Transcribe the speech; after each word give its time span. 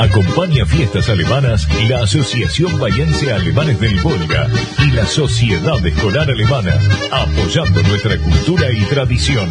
Acompaña 0.00 0.64
fiestas 0.64 1.10
alemanas 1.10 1.68
la 1.86 2.02
Asociación 2.04 2.78
Bayense 2.78 3.34
Alemanes 3.34 3.78
del 3.80 4.00
Volga 4.00 4.48
y 4.78 4.92
la 4.92 5.04
Sociedad 5.04 5.86
Escolar 5.86 6.30
Alemana, 6.30 6.72
apoyando 7.12 7.82
nuestra 7.82 8.16
cultura 8.16 8.72
y 8.72 8.82
tradición. 8.86 9.50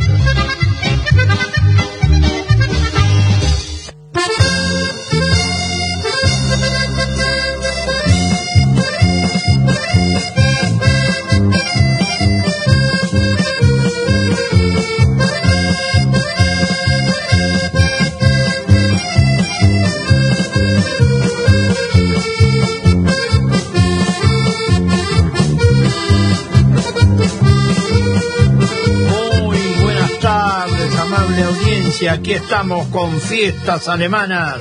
Aquí 32.09 32.33
estamos 32.33 32.87
con 32.87 33.21
fiestas 33.21 33.87
alemanas 33.87 34.57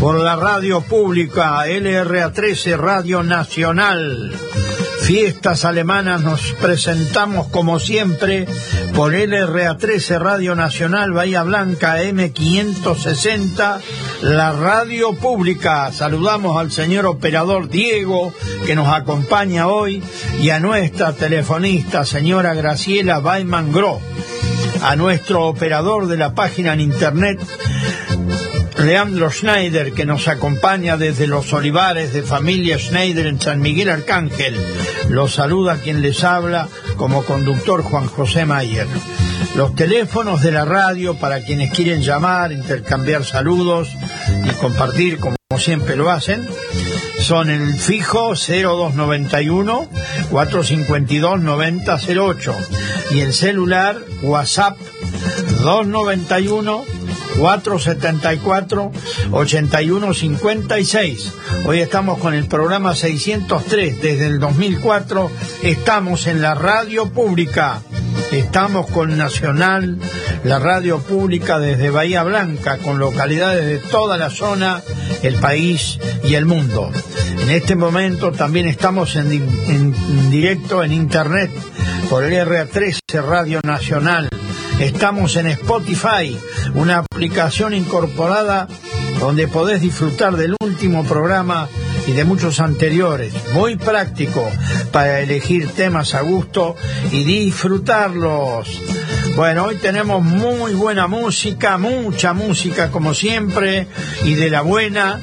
por 0.00 0.18
la 0.20 0.36
radio 0.36 0.80
pública 0.80 1.66
LRA13 1.66 2.76
Radio 2.76 3.22
Nacional. 3.22 4.32
Fiestas 5.02 5.64
alemanas 5.64 6.22
nos 6.22 6.52
presentamos 6.54 7.48
como 7.48 7.78
siempre 7.78 8.46
por 8.94 9.12
LRA13 9.12 10.18
Radio 10.18 10.54
Nacional 10.54 11.12
Bahía 11.12 11.42
Blanca 11.42 12.02
M560, 12.02 13.80
la 14.22 14.52
radio 14.52 15.12
pública. 15.14 15.92
Saludamos 15.92 16.56
al 16.56 16.72
señor 16.72 17.04
operador 17.06 17.68
Diego 17.68 18.32
que 18.64 18.74
nos 18.74 18.88
acompaña 18.88 19.68
hoy 19.68 20.02
y 20.40 20.50
a 20.50 20.60
nuestra 20.60 21.12
telefonista 21.12 22.06
señora 22.06 22.54
Graciela 22.54 23.18
Baiman 23.18 23.72
Gro 23.72 24.11
a 24.82 24.96
nuestro 24.96 25.46
operador 25.46 26.08
de 26.08 26.16
la 26.16 26.34
página 26.34 26.72
en 26.72 26.80
internet, 26.80 27.38
Leandro 28.78 29.30
Schneider, 29.30 29.92
que 29.92 30.04
nos 30.04 30.26
acompaña 30.26 30.96
desde 30.96 31.26
los 31.26 31.52
olivares 31.52 32.12
de 32.12 32.22
familia 32.22 32.78
Schneider 32.78 33.26
en 33.26 33.40
San 33.40 33.60
Miguel 33.60 33.90
Arcángel. 33.90 34.56
Los 35.08 35.34
saluda 35.34 35.76
quien 35.76 36.02
les 36.02 36.24
habla 36.24 36.68
como 36.96 37.24
conductor 37.24 37.82
Juan 37.82 38.06
José 38.06 38.44
Mayer. 38.44 38.88
Los 39.54 39.74
teléfonos 39.76 40.42
de 40.42 40.52
la 40.52 40.64
radio 40.64 41.14
para 41.14 41.42
quienes 41.44 41.70
quieren 41.70 42.02
llamar, 42.02 42.50
intercambiar 42.50 43.24
saludos 43.24 43.90
y 44.44 44.50
compartir 44.54 45.18
como 45.18 45.36
siempre 45.58 45.96
lo 45.96 46.10
hacen 46.10 46.48
son 47.22 47.50
el 47.50 47.74
fijo 47.74 48.34
0291 48.34 49.88
452 50.30 51.40
9008 51.40 52.56
y 53.12 53.20
el 53.20 53.32
celular 53.32 53.96
WhatsApp 54.22 54.76
291 55.62 56.84
474 57.38 58.90
8156. 59.30 61.32
Hoy 61.64 61.80
estamos 61.80 62.18
con 62.18 62.34
el 62.34 62.46
programa 62.46 62.96
603 62.96 64.02
desde 64.02 64.26
el 64.26 64.40
2004. 64.40 65.30
Estamos 65.62 66.26
en 66.26 66.42
la 66.42 66.54
radio 66.54 67.10
pública. 67.10 67.80
Estamos 68.32 68.90
con 68.90 69.14
Nacional, 69.18 69.98
la 70.42 70.58
radio 70.58 71.00
pública 71.00 71.58
desde 71.58 71.90
Bahía 71.90 72.22
Blanca, 72.22 72.78
con 72.78 72.98
localidades 72.98 73.66
de 73.66 73.78
toda 73.78 74.16
la 74.16 74.30
zona, 74.30 74.82
el 75.22 75.34
país 75.34 75.98
y 76.24 76.34
el 76.34 76.46
mundo. 76.46 76.90
En 77.42 77.50
este 77.50 77.76
momento 77.76 78.32
también 78.32 78.68
estamos 78.68 79.16
en, 79.16 80.30
directo 80.30 80.82
en 80.82 80.92
internet 80.94 81.50
por 82.08 82.24
el 82.24 82.32
RA13 82.48 83.22
Radio 83.22 83.60
Nacional. 83.64 84.30
Estamos 84.80 85.36
en 85.36 85.48
Spotify, 85.48 86.34
una 86.72 86.98
aplicación 86.98 87.74
incorporada 87.74 88.66
donde 89.20 89.46
podés 89.46 89.82
disfrutar 89.82 90.36
del 90.36 90.56
último 90.58 91.04
programa 91.04 91.68
y 92.06 92.12
de 92.12 92.24
muchos 92.24 92.60
anteriores. 92.60 93.32
Muy 93.52 93.76
práctico 93.76 94.50
para 94.90 95.20
elegir 95.20 95.68
temas 95.70 96.14
a 96.14 96.22
gusto 96.22 96.76
y 97.10 97.24
disfrutarlos. 97.24 98.80
Bueno, 99.36 99.64
hoy 99.64 99.76
tenemos 99.76 100.22
muy 100.22 100.74
buena 100.74 101.06
música, 101.06 101.78
mucha 101.78 102.34
música 102.34 102.90
como 102.90 103.14
siempre 103.14 103.86
y 104.24 104.34
de 104.34 104.50
la 104.50 104.60
buena 104.60 105.20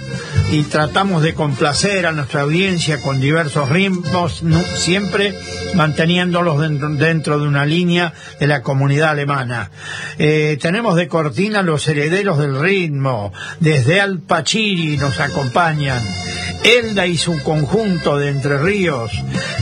y 0.51 0.63
tratamos 0.63 1.22
de 1.22 1.35
complacer 1.35 2.07
a 2.07 2.12
nuestra 2.12 2.41
audiencia 2.41 3.00
con 3.01 3.22
diversos 3.22 3.69
ritmos, 3.69 4.44
siempre 4.78 5.35
manteniéndolos 5.75 6.59
dentro, 6.97 7.40
de 7.40 7.47
una 7.47 7.66
línea 7.66 8.13
de 8.40 8.47
la 8.47 8.63
comunidad 8.63 9.11
alemana. 9.11 9.69
Eh, 10.17 10.57
tenemos 10.59 10.96
de 10.96 11.07
cortina 11.07 11.61
los 11.61 11.88
herederos 11.88 12.40
del 12.40 12.59
ritmo, 12.59 13.31
desde 13.59 14.01
Alpachiri 14.01 14.97
nos 14.97 15.19
acompañan. 15.19 16.01
Elda 16.64 17.08
y 17.08 17.18
su 17.18 17.42
conjunto 17.44 18.18
de 18.18 18.30
Entre 18.30 18.58
Ríos, 18.58 19.12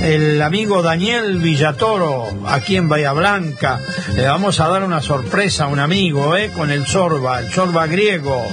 el 0.01 0.41
amigo 0.41 0.81
Daniel 0.81 1.37
Villatoro, 1.37 2.29
aquí 2.47 2.75
en 2.75 2.89
Bahía 2.89 3.13
Blanca. 3.13 3.79
Le 4.15 4.25
vamos 4.25 4.59
a 4.59 4.67
dar 4.67 4.83
una 4.83 5.01
sorpresa 5.01 5.65
a 5.65 5.67
un 5.67 5.79
amigo, 5.79 6.35
¿eh? 6.35 6.51
Con 6.55 6.71
el 6.71 6.85
Sorba, 6.85 7.39
el 7.39 7.51
Sorba 7.51 7.87
griego. 7.87 8.45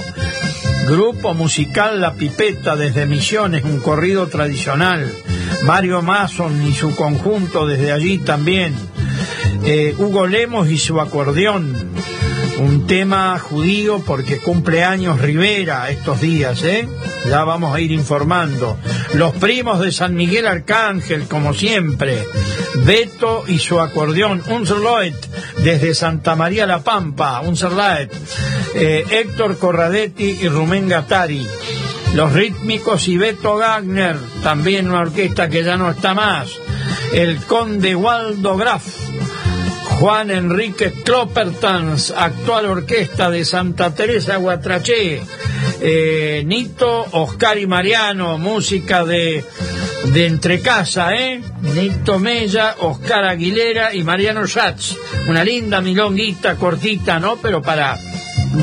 Grupo 0.87 1.33
musical 1.33 1.99
La 1.99 2.13
Pipeta 2.13 2.75
desde 2.75 3.07
Misiones, 3.07 3.63
un 3.63 3.79
corrido 3.79 4.27
tradicional. 4.27 5.11
Mario 5.63 6.01
Mason 6.01 6.65
y 6.67 6.73
su 6.73 6.95
conjunto 6.95 7.65
desde 7.65 7.91
allí 7.91 8.19
también. 8.19 8.75
Eh, 9.63 9.95
Hugo 9.97 10.27
Lemos 10.27 10.69
y 10.69 10.77
su 10.77 11.01
acordeón. 11.01 11.94
Un 12.57 12.87
tema 12.87 13.37
judío 13.37 13.99
porque 14.05 14.37
cumple 14.37 14.83
años 14.83 15.19
Rivera 15.19 15.89
estos 15.89 16.21
días, 16.21 16.63
¿eh? 16.63 16.87
Ya 17.29 17.43
vamos 17.43 17.75
a 17.75 17.81
ir 17.81 17.91
informando. 17.91 18.77
Los 19.13 19.33
primos 19.33 19.81
de 19.81 19.91
San 19.91 20.15
Miguel 20.15 20.47
Arcángel, 20.47 21.27
como 21.27 21.53
siempre. 21.53 22.23
Beto 22.85 23.43
y 23.47 23.59
su 23.59 23.79
acordeón. 23.79 24.41
Unserloet 24.47 25.15
desde 25.63 25.93
Santa 25.93 26.35
María 26.37 26.65
La 26.65 26.81
Pampa. 26.81 27.41
Unserloet. 27.41 28.09
Eh, 28.73 29.05
Héctor 29.09 29.57
Corradetti 29.57 30.39
y 30.41 30.47
Rumén 30.47 30.87
Gattari. 30.87 31.45
Los 32.13 32.31
rítmicos 32.31 33.09
y 33.09 33.17
Beto 33.17 33.57
Gagner, 33.57 34.15
también 34.41 34.87
una 34.87 35.01
orquesta 35.01 35.49
que 35.49 35.65
ya 35.65 35.75
no 35.75 35.91
está 35.91 36.13
más. 36.13 36.49
El 37.11 37.37
conde 37.39 37.93
Waldo 37.95 38.55
Graf. 38.55 39.04
Juan 39.99 40.29
Enrique 40.29 40.91
Kloppertans, 40.91 42.11
actual 42.11 42.65
orquesta 42.65 43.29
de 43.29 43.45
Santa 43.45 43.93
Teresa 43.95 44.35
Guatraché. 44.37 45.21
Eh, 45.81 46.43
Nito, 46.45 47.05
Oscar 47.11 47.57
y 47.57 47.65
Mariano, 47.65 48.37
música 48.37 49.05
de, 49.05 49.43
de 50.13 50.25
Entrecasa, 50.25 51.15
¿eh? 51.15 51.41
Nito 51.61 52.19
Mella, 52.19 52.75
Oscar 52.79 53.23
Aguilera 53.25 53.93
y 53.93 54.03
Mariano 54.03 54.45
Schatz. 54.45 54.95
Una 55.27 55.43
linda 55.43 55.81
milonguita 55.81 56.55
cortita, 56.55 57.19
¿no? 57.19 57.37
Pero 57.37 57.61
para 57.61 57.97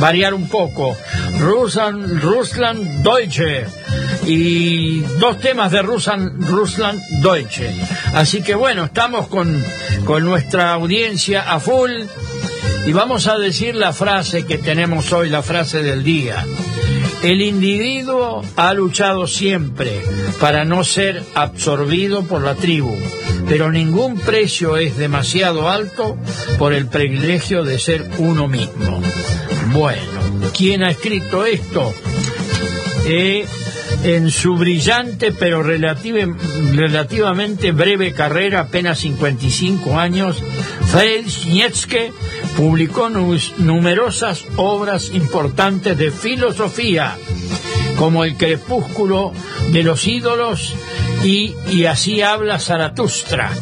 variar 0.00 0.34
un 0.34 0.48
poco. 0.48 0.96
Rusan, 1.38 2.20
Rusland 2.20 3.02
Deutsche 3.02 3.66
y 4.26 5.00
dos 5.18 5.38
temas 5.38 5.72
de 5.72 5.82
Rusan, 5.82 6.40
Rusland 6.40 7.00
Deutsche. 7.22 7.74
Así 8.14 8.42
que 8.42 8.54
bueno, 8.54 8.84
estamos 8.84 9.28
con, 9.28 9.62
con 10.04 10.24
nuestra 10.24 10.72
audiencia 10.72 11.52
a 11.52 11.60
full 11.60 11.90
y 12.86 12.92
vamos 12.92 13.26
a 13.26 13.38
decir 13.38 13.74
la 13.74 13.92
frase 13.92 14.44
que 14.44 14.58
tenemos 14.58 15.12
hoy, 15.12 15.28
la 15.28 15.42
frase 15.42 15.82
del 15.82 16.02
día. 16.02 16.44
El 17.22 17.40
individuo 17.40 18.42
ha 18.56 18.74
luchado 18.74 19.28
siempre 19.28 20.02
para 20.40 20.64
no 20.64 20.82
ser 20.82 21.22
absorbido 21.34 22.24
por 22.24 22.42
la 22.42 22.56
tribu, 22.56 22.92
pero 23.48 23.70
ningún 23.70 24.18
precio 24.18 24.76
es 24.76 24.96
demasiado 24.96 25.70
alto 25.70 26.18
por 26.58 26.72
el 26.72 26.88
privilegio 26.88 27.62
de 27.62 27.78
ser 27.78 28.10
uno 28.18 28.48
mismo. 28.48 29.00
Bueno, 29.72 30.50
¿quién 30.56 30.82
ha 30.82 30.90
escrito 30.90 31.46
esto? 31.46 31.94
Eh, 33.06 33.46
en 34.04 34.30
su 34.30 34.54
brillante 34.56 35.32
pero 35.32 35.62
relativamente 35.62 37.72
breve 37.72 38.12
carrera, 38.12 38.60
apenas 38.60 38.98
55 38.98 39.98
años, 39.98 40.36
Friedrich 40.90 41.46
Nietzsche 41.46 42.12
publicó 42.56 43.08
numerosas 43.10 44.44
obras 44.56 45.10
importantes 45.12 45.96
de 45.96 46.10
filosofía, 46.10 47.16
como 47.96 48.24
El 48.24 48.36
crepúsculo 48.36 49.32
de 49.70 49.82
los 49.82 50.06
ídolos 50.06 50.74
y, 51.24 51.54
y 51.70 51.84
así 51.84 52.20
habla 52.20 52.58
Zaratustra 52.58 53.52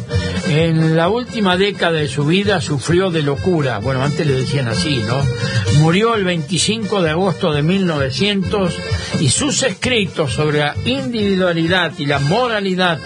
En 0.47 0.95
la 0.95 1.09
última 1.09 1.57
década 1.57 1.93
de 1.93 2.07
su 2.07 2.25
vida 2.25 2.59
sufrió 2.59 3.11
de 3.11 3.21
locura. 3.21 3.79
Bueno, 3.79 4.03
antes 4.03 4.25
le 4.25 4.33
decían 4.33 4.67
así, 4.67 4.97
¿no? 5.07 5.21
Murió 5.79 6.15
el 6.15 6.23
25 6.23 7.01
de 7.01 7.11
agosto 7.11 7.53
de 7.53 7.61
1900 7.61 8.75
y 9.19 9.29
sus 9.29 9.63
escritos 9.63 10.33
sobre 10.33 10.59
la 10.59 10.75
individualidad 10.85 11.93
y 11.97 12.05
la 12.05 12.19
moralidad 12.19 12.99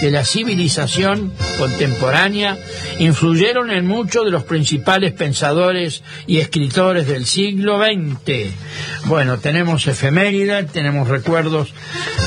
de 0.00 0.10
la 0.10 0.24
civilización 0.24 1.32
contemporánea 1.58 2.56
influyeron 2.98 3.70
en 3.70 3.86
muchos 3.86 4.24
de 4.24 4.30
los 4.30 4.44
principales 4.44 5.12
pensadores 5.12 6.02
y 6.26 6.38
escritores 6.38 7.06
del 7.06 7.26
siglo 7.26 7.78
XX. 7.78 8.50
Bueno, 9.04 9.38
tenemos 9.38 9.86
efemérides, 9.86 10.72
tenemos 10.72 11.08
recuerdos 11.08 11.72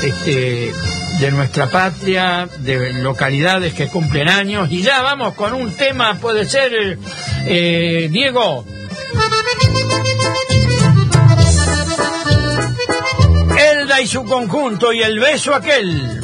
este, 0.02 0.72
de 1.20 1.30
nuestra 1.32 1.68
patria, 1.70 2.48
de 2.58 2.92
localidades 2.94 3.74
que 3.74 3.88
cumplen 3.88 4.28
años, 4.28 4.70
y 4.70 4.82
ya 4.82 5.02
vamos 5.02 5.34
con 5.34 5.54
un 5.54 5.72
tema, 5.74 6.18
puede 6.18 6.44
ser, 6.44 6.98
eh, 7.46 8.08
Diego. 8.10 8.64
Elda 13.56 14.00
y 14.00 14.06
su 14.06 14.24
conjunto 14.24 14.92
y 14.92 15.02
el 15.02 15.18
beso 15.18 15.54
aquel. 15.54 16.23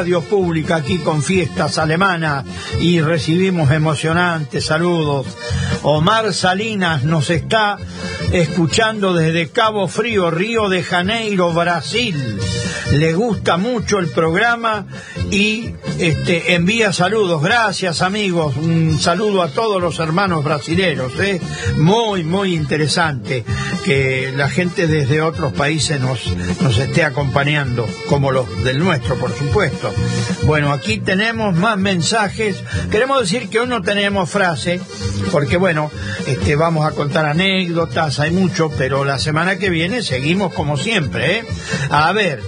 Radio 0.00 0.22
pública 0.22 0.76
aquí 0.76 0.96
con 0.96 1.22
fiestas 1.22 1.76
alemanas 1.76 2.46
y 2.80 3.02
recibimos 3.02 3.70
emocionantes 3.70 4.64
saludos. 4.64 5.26
Omar 5.82 6.32
Salinas 6.32 7.04
nos 7.04 7.28
está 7.28 7.76
escuchando 8.32 9.12
desde 9.12 9.50
Cabo 9.50 9.88
Frío, 9.88 10.30
Río 10.30 10.70
de 10.70 10.82
Janeiro, 10.82 11.52
Brasil. 11.52 12.38
Le 12.92 13.12
gusta 13.12 13.58
mucho 13.58 13.98
el 13.98 14.08
programa 14.08 14.86
y 15.30 15.69
este, 16.00 16.54
envía 16.54 16.92
saludos. 16.94 17.42
Gracias 17.42 18.00
amigos, 18.00 18.56
un 18.56 18.98
saludo 18.98 19.42
a 19.42 19.48
todos 19.48 19.82
los 19.82 19.98
hermanos 19.98 20.42
brasileños. 20.42 21.12
¿eh? 21.20 21.40
Muy, 21.76 22.24
muy 22.24 22.54
interesante 22.54 23.44
que 23.84 24.32
la 24.34 24.48
gente 24.48 24.86
desde 24.86 25.20
otros 25.20 25.52
países 25.52 26.00
nos, 26.00 26.34
nos 26.62 26.78
esté 26.78 27.04
acompañando, 27.04 27.86
como 28.08 28.32
los 28.32 28.64
del 28.64 28.78
nuestro, 28.78 29.16
por 29.16 29.36
supuesto. 29.36 29.92
Bueno, 30.44 30.72
aquí 30.72 30.98
tenemos 30.98 31.54
más 31.54 31.76
mensajes. 31.76 32.62
Queremos 32.90 33.20
decir 33.20 33.50
que 33.50 33.60
hoy 33.60 33.68
no 33.68 33.82
tenemos 33.82 34.30
frase, 34.30 34.80
porque 35.30 35.58
bueno, 35.58 35.90
este, 36.26 36.56
vamos 36.56 36.86
a 36.86 36.92
contar 36.92 37.26
anécdotas, 37.26 38.20
hay 38.20 38.30
mucho, 38.30 38.70
pero 38.76 39.04
la 39.04 39.18
semana 39.18 39.56
que 39.56 39.68
viene 39.68 40.02
seguimos 40.02 40.54
como 40.54 40.78
siempre. 40.78 41.40
¿eh? 41.40 41.44
A 41.90 42.10
ver. 42.12 42.40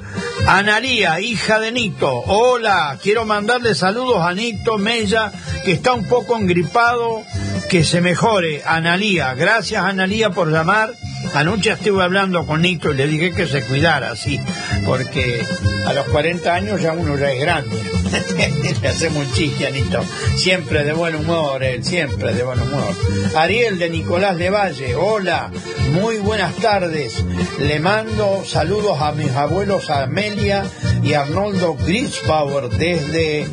Analía, 0.47 1.21
hija 1.21 1.61
de 1.61 1.73
Nito. 1.73 2.11
Hola, 2.27 2.99
quiero 3.01 3.25
mandarle 3.25 3.75
saludos 3.75 4.23
a 4.23 4.35
Nito 4.35 4.77
Mella, 4.77 5.33
que 5.65 5.73
está 5.73 5.93
un 5.93 6.05
poco 6.05 6.37
engripado 6.37 7.23
que 7.71 7.85
se 7.85 8.01
mejore 8.01 8.63
Analía. 8.67 9.35
Gracias 9.35 9.85
Analía 9.85 10.31
por 10.31 10.51
llamar. 10.51 10.93
Anoche 11.35 11.73
estuve 11.73 12.03
hablando 12.03 12.47
con 12.47 12.61
Nito 12.63 12.93
y 12.93 12.95
le 12.95 13.07
dije 13.07 13.33
que 13.33 13.47
se 13.47 13.63
cuidara, 13.63 14.15
sí, 14.17 14.39
porque 14.85 15.43
a 15.87 15.93
los 15.95 16.07
40 16.09 16.55
años 16.55 16.81
ya 16.81 16.93
uno 16.93 17.17
ya 17.17 17.33
es 17.33 17.41
grande. 17.41 17.83
le 18.83 18.89
hacemos 18.89 19.27
un 19.27 19.33
chiste 19.33 19.67
a 19.67 19.71
Nito. 19.71 20.05
Siempre 20.37 20.85
de 20.85 20.93
buen 20.93 21.15
humor, 21.15 21.63
él, 21.63 21.83
siempre 21.85 22.35
de 22.35 22.43
buen 22.43 22.61
humor. 22.61 22.95
Ariel 23.37 23.79
de 23.79 23.89
Nicolás 23.89 24.37
de 24.37 24.51
Valle, 24.51 24.95
hola, 24.95 25.51
muy 25.93 26.19
buenas 26.19 26.55
tardes. 26.57 27.25
Le 27.59 27.81
mando 27.81 28.45
saludos 28.47 29.01
a 29.01 29.13
mis 29.13 29.31
abuelos 29.31 29.89
Amelia 29.89 30.65
y 31.03 31.15
Arnoldo 31.15 31.75
Grisbauer 31.75 32.69
desde 32.69 33.47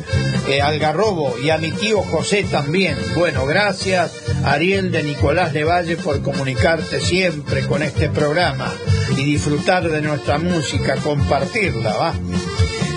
eh, 0.48 0.60
Algarrobo 0.62 1.36
y 1.42 1.50
a 1.50 1.58
mi 1.58 1.70
tío 1.70 2.02
José 2.02 2.44
también. 2.44 2.96
Bueno, 3.16 3.46
gracias 3.46 4.12
Ariel 4.44 4.90
de 4.90 5.02
Nicolás 5.02 5.52
de 5.52 5.64
Valle 5.64 5.96
por 5.96 6.22
comunicarte 6.22 7.00
siempre 7.00 7.66
con 7.66 7.82
este 7.82 8.08
programa 8.08 8.72
y 9.16 9.24
disfrutar 9.24 9.88
de 9.88 10.00
nuestra 10.00 10.38
música, 10.38 10.96
compartirla, 10.96 11.94
¿va? 11.94 12.14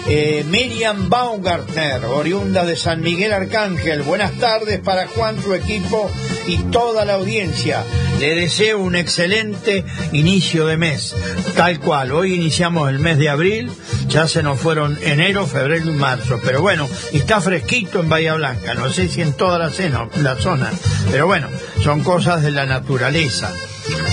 Eh, 0.07 0.43
Miriam 0.47 1.09
Baumgartner, 1.09 2.03
oriunda 2.05 2.65
de 2.65 2.75
San 2.75 3.01
Miguel 3.01 3.31
Arcángel. 3.31 4.03
Buenas 4.03 4.33
tardes 4.33 4.79
para 4.79 5.07
Juan, 5.07 5.41
su 5.41 5.53
equipo 5.53 6.09
y 6.47 6.57
toda 6.57 7.05
la 7.05 7.15
audiencia. 7.15 7.83
Le 8.19 8.35
deseo 8.35 8.79
un 8.79 8.95
excelente 8.95 9.83
inicio 10.11 10.65
de 10.65 10.77
mes, 10.77 11.15
tal 11.55 11.79
cual. 11.79 12.11
Hoy 12.11 12.33
iniciamos 12.33 12.89
el 12.89 12.99
mes 12.99 13.17
de 13.17 13.29
abril, 13.29 13.71
ya 14.07 14.27
se 14.27 14.43
nos 14.43 14.59
fueron 14.59 14.97
enero, 15.01 15.45
febrero 15.45 15.89
y 15.89 15.93
marzo. 15.93 16.39
Pero 16.43 16.61
bueno, 16.61 16.87
está 17.11 17.41
fresquito 17.41 17.99
en 17.99 18.09
Bahía 18.09 18.33
Blanca, 18.35 18.73
no 18.73 18.89
sé 18.89 19.07
si 19.07 19.21
en 19.21 19.33
toda 19.33 19.57
la, 19.57 19.71
la 20.17 20.35
zona, 20.35 20.71
pero 21.11 21.27
bueno, 21.27 21.47
son 21.83 22.03
cosas 22.03 22.41
de 22.41 22.51
la 22.51 22.65
naturaleza 22.65 23.53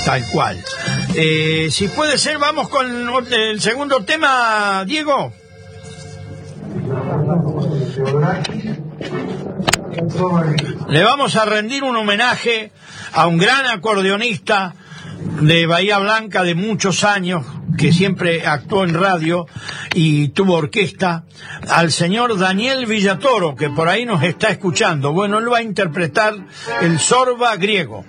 tal 0.05 0.25
cual. 0.33 0.59
Eh, 1.15 1.69
si 1.71 1.89
puede 1.89 2.19
ser, 2.19 2.39
vamos 2.39 2.69
con 2.69 2.87
el 3.33 3.61
segundo 3.61 4.03
tema, 4.05 4.85
Diego. 4.87 5.33
Le 10.89 11.03
vamos 11.03 11.37
a 11.37 11.45
rendir 11.45 11.83
un 11.83 11.97
homenaje 11.97 12.71
a 13.13 13.27
un 13.27 13.39
gran 13.39 13.67
acordeonista 13.67 14.75
de 15.43 15.67
Bahía 15.67 15.99
Blanca 15.99 16.45
de 16.45 16.55
muchos 16.55 17.05
años, 17.05 17.45
que 17.77 17.93
siempre 17.93 18.47
actuó 18.47 18.85
en 18.85 18.95
radio 18.95 19.47
y 19.95 20.29
tuvo 20.29 20.55
orquesta, 20.55 21.25
al 21.69 21.93
señor 21.93 22.39
Daniel 22.39 22.87
Villatoro, 22.87 23.57
que 23.57 23.71
por 23.71 23.89
ahí 23.89 24.07
nos 24.07 24.23
está 24.23 24.49
escuchando. 24.49 25.13
Bueno, 25.13 25.39
él 25.39 25.53
va 25.53 25.59
a 25.59 25.63
interpretar 25.63 26.35
el 26.83 26.99
sorba 26.99 27.57
griego. 27.57 28.05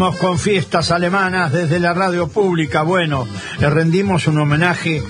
Con 0.02 0.36
fiestas 0.36 0.90
alemanas 0.90 1.52
desde 1.52 1.78
la 1.78 1.94
radio 1.94 2.26
pública. 2.26 2.82
Bueno, 2.82 3.28
le 3.60 3.70
rendimos 3.70 4.26
un 4.26 4.36
homenaje 4.40 5.00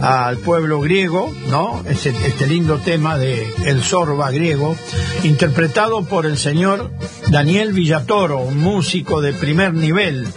al 0.00 0.38
pueblo 0.38 0.80
griego, 0.80 1.34
¿no? 1.48 1.82
Este, 1.88 2.10
este 2.10 2.46
lindo 2.46 2.78
tema 2.78 3.18
de 3.18 3.44
El 3.64 3.82
Sorba 3.82 4.30
griego, 4.30 4.76
interpretado 5.24 6.04
por 6.04 6.26
el 6.26 6.38
señor 6.38 6.92
Daniel 7.28 7.72
Villatoro, 7.72 8.38
un 8.38 8.58
músico 8.58 9.20
de 9.20 9.32
primer 9.32 9.74
nivel, 9.74 10.28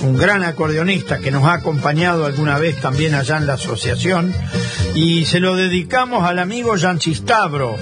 un 0.00 0.16
gran 0.16 0.44
acordeonista 0.44 1.18
que 1.18 1.30
nos 1.30 1.44
ha 1.44 1.52
acompañado 1.52 2.24
alguna 2.24 2.58
vez 2.58 2.80
también 2.80 3.14
allá 3.14 3.36
en 3.36 3.46
la 3.46 3.54
asociación. 3.54 4.34
Y 4.94 5.26
se 5.26 5.40
lo 5.40 5.56
dedicamos 5.56 6.24
al 6.24 6.38
amigo 6.38 6.74
Giancistabro, 6.76 7.76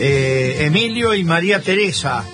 eh, 0.00 0.56
Emilio 0.62 1.14
y 1.14 1.22
María 1.22 1.60
Teresa 1.62 2.24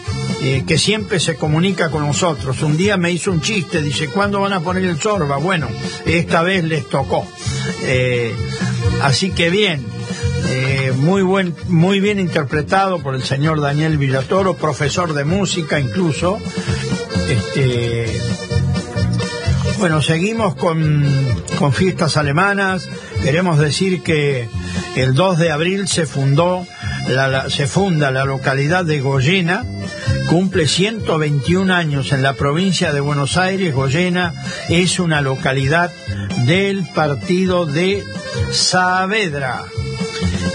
que 0.66 0.78
siempre 0.78 1.20
se 1.20 1.36
comunica 1.36 1.90
con 1.90 2.06
nosotros. 2.06 2.62
Un 2.62 2.76
día 2.76 2.96
me 2.96 3.10
hizo 3.10 3.30
un 3.30 3.40
chiste, 3.40 3.82
dice, 3.82 4.08
¿cuándo 4.08 4.40
van 4.40 4.52
a 4.52 4.60
poner 4.60 4.84
el 4.84 5.00
sorba? 5.00 5.36
Bueno, 5.38 5.68
esta 6.04 6.42
vez 6.42 6.64
les 6.64 6.88
tocó. 6.88 7.26
Eh, 7.82 8.34
así 9.02 9.30
que 9.30 9.50
bien, 9.50 9.84
eh, 10.48 10.92
muy, 10.96 11.22
buen, 11.22 11.54
muy 11.68 12.00
bien 12.00 12.18
interpretado 12.20 13.02
por 13.02 13.14
el 13.14 13.22
señor 13.22 13.60
Daniel 13.60 13.98
Villatoro, 13.98 14.54
profesor 14.54 15.14
de 15.14 15.24
música 15.24 15.80
incluso. 15.80 16.38
Este, 17.28 18.20
bueno, 19.78 20.00
seguimos 20.00 20.54
con, 20.54 21.04
con 21.58 21.72
fiestas 21.72 22.16
alemanas. 22.16 22.88
Queremos 23.22 23.58
decir 23.58 24.02
que 24.02 24.48
el 24.94 25.14
2 25.14 25.38
de 25.38 25.50
abril 25.50 25.88
se 25.88 26.06
fundó 26.06 26.66
la, 27.08 27.50
se 27.50 27.66
funda 27.66 28.10
la 28.10 28.24
localidad 28.24 28.84
de 28.84 29.00
Goyena, 29.00 29.64
cumple 30.28 30.66
121 30.68 31.72
años 31.72 32.12
en 32.12 32.22
la 32.22 32.34
provincia 32.34 32.92
de 32.92 33.00
Buenos 33.00 33.36
Aires. 33.36 33.74
Goyena 33.74 34.34
es 34.68 34.98
una 34.98 35.20
localidad 35.20 35.92
del 36.46 36.86
partido 36.94 37.66
de 37.66 38.04
Saavedra 38.52 39.64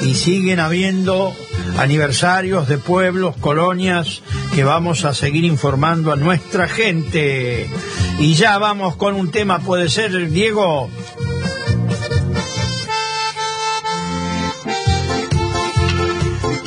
y 0.02 0.16
siguen 0.16 0.60
habiendo 0.60 1.36
aniversarios 1.78 2.68
de 2.68 2.78
pueblos, 2.78 3.36
colonias 3.38 4.22
que 4.54 4.64
vamos 4.64 5.06
a 5.06 5.14
seguir 5.14 5.46
informando 5.46 6.12
a 6.12 6.16
nuestra 6.16 6.68
gente. 6.68 7.70
Y 8.20 8.34
ya 8.36 8.58
vamos 8.58 8.96
con 8.96 9.16
un 9.16 9.32
tema, 9.32 9.60
puede 9.60 9.90
ser, 9.90 10.30
Diego. 10.30 10.90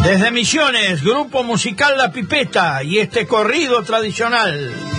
Desde 0.04 0.30
Misiones, 0.30 1.02
grupo 1.02 1.42
musical 1.42 1.96
La 1.96 2.12
Pipeta 2.12 2.84
y 2.84 2.98
este 2.98 3.26
corrido 3.26 3.82
tradicional. 3.84 4.93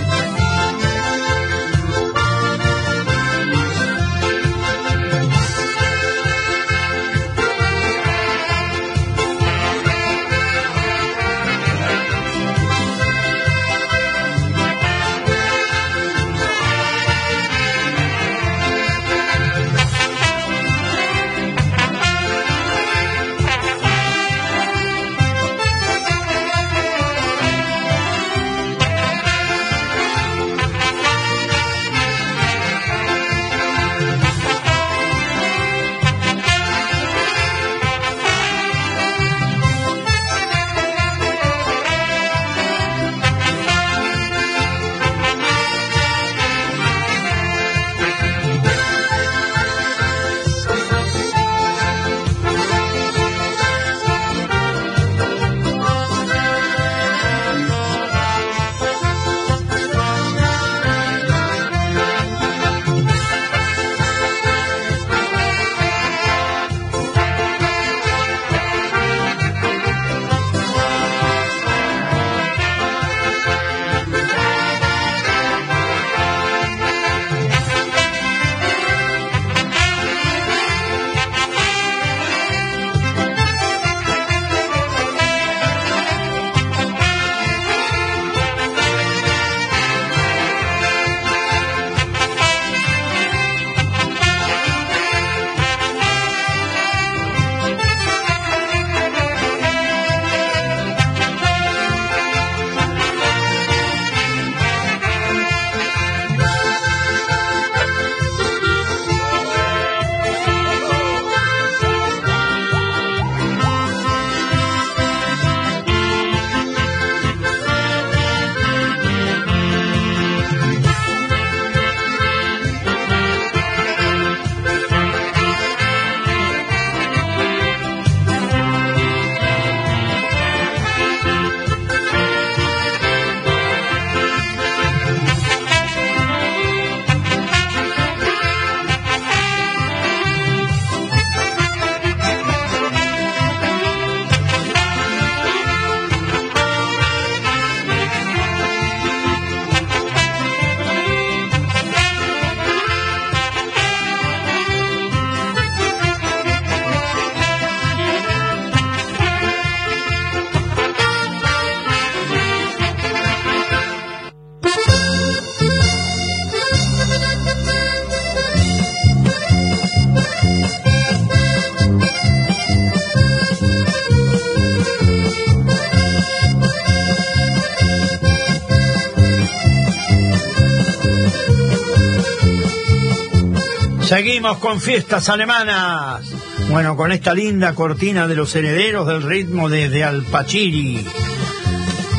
Seguimos 184.06 184.60
con 184.60 184.80
fiestas 184.80 185.30
alemanas. 185.30 186.22
Bueno, 186.70 186.96
con 186.96 187.12
esta 187.12 187.34
linda 187.34 187.74
cortina 187.74 188.28
de 188.28 188.36
los 188.36 188.56
herederos 188.56 189.08
del 189.08 189.24
ritmo 189.24 189.68
desde 189.68 190.04
Alpachiri, 190.04 191.04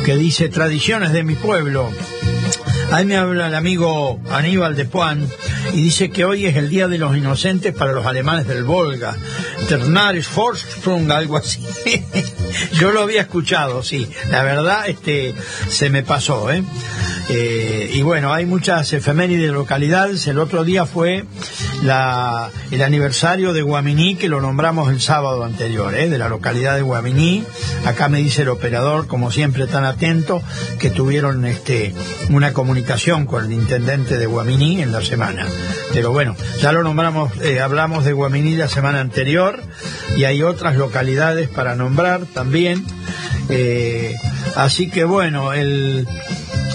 que 0.05 0.17
dice 0.17 0.49
tradiciones 0.49 1.13
de 1.13 1.23
mi 1.23 1.37
pueblo. 1.37 1.93
Ahí 2.91 3.05
me 3.05 3.17
habla 3.17 3.47
el 3.47 3.55
amigo 3.55 4.21
Aníbal 4.31 4.75
de 4.75 4.85
Puan 4.85 5.29
y 5.75 5.83
dice 5.83 6.11
que 6.11 6.25
hoy 6.25 6.47
es 6.47 6.57
el 6.57 6.71
Día 6.71 6.89
de 6.89 6.99
los 6.99 7.17
Inocentes 7.17 7.73
para 7.73 7.93
los 7.93 8.05
alemanes 8.05 8.49
del 8.49 8.65
Volga. 8.65 9.17
Ternaris 9.69 10.27
Forsprung, 10.27 11.11
algo 11.13 11.37
así. 11.37 11.65
Yo 12.73 12.91
lo 12.91 13.03
había 13.03 13.23
escuchado, 13.23 13.85
sí. 13.85 14.09
La 14.31 14.43
verdad, 14.43 14.89
este, 14.89 15.35
se 15.69 15.89
me 15.91 16.03
pasó, 16.03 16.51
¿eh? 16.51 16.65
Eh, 17.29 17.91
y 17.93 18.03
bueno, 18.03 18.33
hay 18.33 18.47
muchas 18.47 18.93
efemérides 18.93 19.47
de 19.47 19.53
localidades. 19.53 20.27
El 20.27 20.39
otro 20.39 20.63
día 20.65 20.87
fue 20.87 21.25
la, 21.83 22.51
el 22.71 22.83
aniversario 22.83 23.53
de 23.53 23.63
Guaminí, 23.63 24.17
que 24.17 24.29
lo 24.29 24.41
nombramos 24.41 24.91
el 24.91 25.01
sábado 25.01 25.45
anterior, 25.45 25.95
¿eh? 25.95 26.09
de 26.09 26.19
la 26.19 26.29
localidad 26.29 26.77
de 26.77 26.83
Guaminí. 26.83 27.45
Acá 27.85 28.09
me 28.09 28.19
dice 28.19 28.43
el 28.43 28.49
operador, 28.49 29.07
como 29.07 29.31
siempre 29.31 29.67
tan 29.67 29.85
atento, 29.85 30.43
que 30.79 30.91
tuvieron 30.91 31.45
este, 31.47 31.95
una 32.31 32.53
comunicación 32.53 33.27
con 33.27 33.45
el 33.45 33.53
intendente 33.53 34.19
de 34.19 34.27
Guaminí 34.27 34.83
en 34.83 34.93
la 34.93 35.03
semana. 35.03 35.47
Pero 35.93 36.13
bueno, 36.13 36.37
ya 36.61 36.73
lo 36.73 36.83
nombramos, 36.83 37.33
eh, 37.41 37.61
hablamos 37.61 38.05
de 38.05 38.13
Guaminí 38.13 38.57
la 38.57 38.69
semana 38.69 39.01
anterior 39.01 39.61
y 40.17 40.25
hay 40.25 40.43
otras 40.43 40.77
localidades 40.77 41.49
para 41.49 41.75
nombrar 41.75 42.25
también. 42.27 42.85
Eh, 43.49 44.15
así 44.57 44.91
que 44.91 45.05
bueno, 45.05 45.53
el 45.53 46.07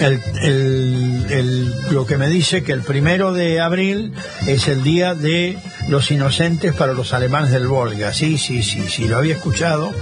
el, 0.02 1.74
lo 1.92 2.06
que 2.06 2.18
me 2.18 2.28
dice 2.28 2.64
que 2.64 2.72
el 2.72 2.82
primero 2.82 3.34
de 3.34 3.62
abril 3.62 4.14
es 4.48 4.68
el 4.68 4.84
día 4.84 5.14
de 5.14 5.58
los 5.88 6.12
inocentes 6.12 6.74
para 6.74 6.94
los 6.94 7.14
alemanes 7.14 7.52
del 7.52 7.68
Volga. 7.68 8.14
Sí, 8.14 8.38
sí, 8.38 8.64
sí, 8.64 8.88
sí, 8.90 9.08
lo 9.08 9.18
había 9.18 9.36
escuchado. 9.36 9.94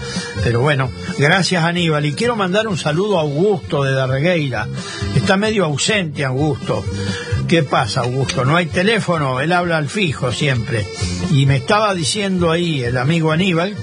Pero 0.43 0.61
bueno, 0.61 0.89
gracias 1.17 1.63
Aníbal. 1.63 2.05
Y 2.05 2.13
quiero 2.13 2.35
mandar 2.35 2.67
un 2.67 2.77
saludo 2.77 3.17
a 3.17 3.21
Augusto 3.21 3.83
de 3.83 3.93
Darregueira. 3.93 4.67
Está 5.15 5.37
medio 5.37 5.65
ausente 5.65 6.23
Augusto. 6.23 6.83
¿Qué 7.49 7.63
pasa, 7.63 8.01
Augusto? 8.01 8.45
No 8.45 8.57
hay 8.57 8.67
teléfono, 8.67 9.41
él 9.41 9.51
habla 9.53 9.77
al 9.77 9.89
fijo 9.89 10.31
siempre. 10.31 10.85
Y 11.31 11.47
me 11.47 11.55
estaba 11.55 11.95
diciendo 11.95 12.51
ahí 12.51 12.83
el 12.83 12.95
amigo 12.95 13.31
Aníbal 13.31 13.75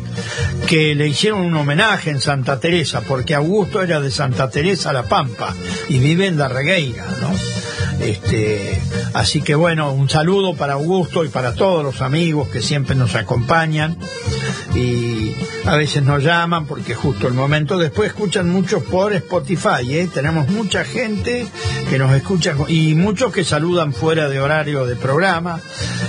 que 0.69 0.95
le 0.95 1.09
hicieron 1.09 1.41
un 1.41 1.55
homenaje 1.57 2.11
en 2.11 2.21
Santa 2.21 2.61
Teresa, 2.61 3.01
porque 3.01 3.35
Augusto 3.35 3.83
era 3.83 4.01
de 4.01 4.13
Santa 4.13 4.49
Teresa 4.51 4.93
La 4.93 5.03
Pampa 5.03 5.53
y 5.89 5.99
vive 5.99 6.29
en 6.29 6.39
la 6.39 6.47
Regueira, 6.47 7.07
¿no? 7.21 7.33
Este, 8.05 8.81
así 9.15 9.43
que 9.43 9.55
bueno, 9.55 9.93
un 9.93 10.09
saludo 10.09 10.55
para 10.55 10.75
Augusto 10.75 11.25
y 11.25 11.29
para 11.29 11.55
todos 11.55 11.85
los 11.85 12.01
amigos 12.03 12.49
que 12.49 12.63
siempre 12.63 12.95
nos 12.95 13.15
acompañan 13.15 13.97
y 14.75 15.35
a 15.65 15.77
veces 15.77 16.03
nos 16.03 16.23
llaman 16.23 16.67
porque 16.67 16.95
justo 16.95 17.27
el 17.29 17.35
momento 17.35 17.79
después 17.79 18.09
escuchan 18.09 18.49
muchos 18.49 18.83
por 18.83 19.13
Spotify, 19.15 19.83
¿eh? 19.91 20.09
tenemos 20.13 20.49
mucha 20.49 20.85
gente 20.85 21.47
que 21.89 21.99
nos 21.99 22.13
escucha 22.13 22.55
y 22.69 22.95
muchos 22.95 23.33
que 23.33 23.45
saludan 23.45 23.93
fuera 23.93 24.29
de 24.29 24.41
horario 24.41 24.87
de 24.87 24.97
programa, 24.97 25.61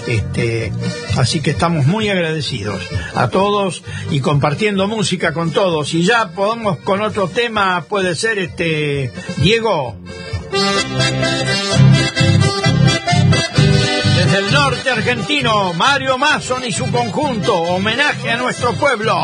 este, 0.06 0.72
así 1.18 1.40
que 1.40 1.52
estamos 1.52 1.86
muy 1.86 2.10
agradecidos 2.10 2.82
a 3.16 3.30
todos 3.30 3.84
y 4.12 4.20
compartiendo 4.20 4.88
música 4.88 5.34
con 5.34 5.52
todos 5.52 5.94
y 5.94 6.04
ya 6.04 6.32
podemos 6.32 6.78
con 6.80 7.02
otro 7.02 7.28
tema, 7.30 7.86
puede 7.88 8.16
ser 8.16 8.40
este 8.40 9.12
Diego. 9.38 9.96
Desde 14.28 14.40
el 14.40 14.52
norte 14.52 14.90
argentino, 14.90 15.72
Mario 15.72 16.18
Mason 16.18 16.62
y 16.66 16.74
su 16.74 16.92
conjunto, 16.92 17.56
homenaje 17.56 18.30
a 18.30 18.36
nuestro 18.36 18.74
pueblo. 18.74 19.16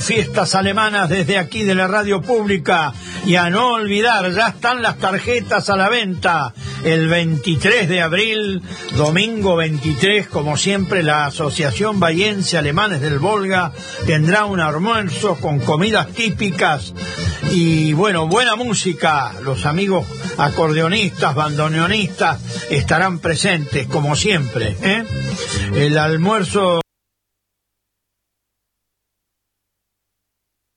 Fiestas 0.00 0.54
alemanas 0.54 1.08
desde 1.08 1.38
aquí 1.38 1.62
de 1.64 1.74
la 1.74 1.88
radio 1.88 2.22
pública. 2.22 2.92
Y 3.24 3.36
a 3.36 3.50
no 3.50 3.74
olvidar, 3.74 4.32
ya 4.32 4.48
están 4.48 4.82
las 4.82 4.98
tarjetas 4.98 5.70
a 5.70 5.76
la 5.76 5.88
venta. 5.88 6.54
El 6.84 7.08
23 7.08 7.88
de 7.88 8.00
abril, 8.00 8.62
domingo 8.96 9.56
23, 9.56 10.26
como 10.26 10.56
siempre, 10.56 11.02
la 11.02 11.26
Asociación 11.26 12.00
Bayense 12.00 12.58
Alemanes 12.58 13.00
del 13.00 13.18
Volga 13.18 13.72
tendrá 14.06 14.44
un 14.44 14.60
almuerzo 14.60 15.36
con 15.36 15.60
comidas 15.60 16.08
típicas 16.08 16.92
y, 17.50 17.92
bueno, 17.92 18.26
buena 18.26 18.56
música. 18.56 19.32
Los 19.42 19.66
amigos 19.66 20.06
acordeonistas, 20.38 21.34
bandoneonistas 21.34 22.40
estarán 22.70 23.18
presentes, 23.18 23.86
como 23.86 24.16
siempre. 24.16 24.76
¿eh? 24.82 25.04
El 25.74 25.98
almuerzo 25.98 26.81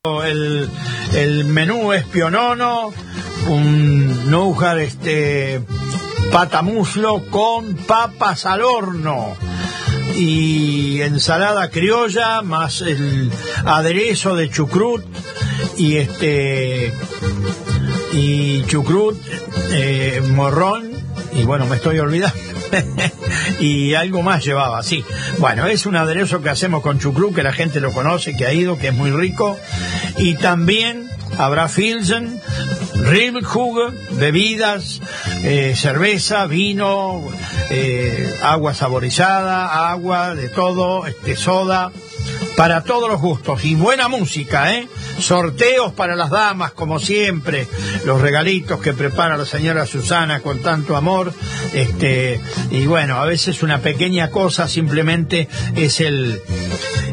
El, 0.05 0.69
el 1.13 1.45
menú 1.45 1.91
es 1.91 2.05
pionono, 2.05 2.93
un 3.47 4.29
nougat 4.29 4.77
este 4.77 5.61
patamuslo 6.31 7.25
con 7.31 7.75
papas 7.75 8.45
al 8.45 8.61
horno 8.61 9.35
y 10.15 11.01
ensalada 11.01 11.69
criolla 11.71 12.43
más 12.43 12.81
el 12.81 13.31
aderezo 13.65 14.35
de 14.35 14.49
chucrut 14.51 15.03
y 15.75 15.97
este 15.97 16.93
y 18.13 18.63
chucrut 18.65 19.17
eh, 19.71 20.21
morrón. 20.33 20.91
Y 21.33 21.43
bueno 21.43 21.65
me 21.65 21.77
estoy 21.77 21.97
olvidando 21.97 22.54
y 23.59 23.93
algo 23.93 24.21
más 24.21 24.43
llevaba, 24.43 24.83
sí. 24.83 25.03
Bueno, 25.37 25.67
es 25.67 25.85
un 25.85 25.95
aderezo 25.95 26.41
que 26.41 26.49
hacemos 26.49 26.81
con 26.81 26.99
chucrú, 26.99 27.33
que 27.33 27.43
la 27.43 27.53
gente 27.53 27.79
lo 27.79 27.91
conoce, 27.91 28.35
que 28.35 28.45
ha 28.45 28.53
ido, 28.53 28.77
que 28.77 28.89
es 28.89 28.93
muy 28.93 29.11
rico. 29.11 29.57
Y 30.17 30.35
también 30.35 31.09
habrá 31.37 31.67
Filsen, 31.67 32.39
Riebelkuchen, 32.95 33.93
bebidas, 34.11 35.01
eh, 35.43 35.73
cerveza, 35.75 36.47
vino, 36.47 37.23
eh, 37.69 38.37
agua 38.41 38.73
saborizada, 38.73 39.89
agua, 39.89 40.35
de 40.35 40.49
todo, 40.49 41.05
este, 41.05 41.35
soda, 41.35 41.91
para 42.55 42.83
todos 42.83 43.09
los 43.09 43.19
gustos 43.19 43.65
y 43.65 43.75
buena 43.75 44.07
música, 44.07 44.73
¿eh? 44.73 44.87
Sorteos 45.19 45.93
para 45.93 46.15
las 46.15 46.29
damas, 46.29 46.71
como 46.71 46.99
siempre, 46.99 47.67
los 48.05 48.21
regalitos 48.21 48.79
que 48.79 48.93
prepara 48.93 49.37
la 49.37 49.45
señora 49.45 49.85
Susana 49.85 50.39
con 50.39 50.61
tanto 50.61 50.95
amor, 50.95 51.33
este, 51.73 52.39
y 52.71 52.85
bueno, 52.85 53.15
a 53.15 53.25
veces 53.25 53.63
una 53.63 53.79
pequeña 53.79 54.29
cosa 54.29 54.67
simplemente 54.67 55.47
es 55.75 55.99
el, 55.99 56.41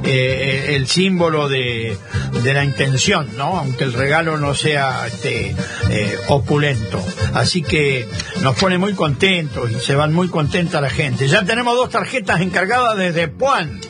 eh, 0.04 0.74
el 0.76 0.86
símbolo 0.86 1.48
de, 1.48 1.96
de, 2.42 2.54
la 2.54 2.64
intención, 2.64 3.28
¿no? 3.36 3.58
Aunque 3.58 3.84
el 3.84 3.92
regalo 3.92 4.38
no 4.38 4.54
sea 4.54 5.06
este, 5.06 5.54
eh, 5.90 6.18
opulento. 6.28 7.04
Así 7.34 7.62
que 7.62 8.08
nos 8.42 8.56
pone 8.56 8.78
muy 8.78 8.94
contentos 8.94 9.70
y 9.70 9.80
se 9.80 9.94
van 9.94 10.12
muy 10.12 10.28
contenta 10.28 10.80
la 10.80 10.90
gente. 10.90 11.28
Ya 11.28 11.44
tenemos 11.44 11.76
dos 11.76 11.90
tarjetas 11.90 12.40
encargadas 12.40 12.96
desde 12.96 13.28
Puan. 13.28 13.80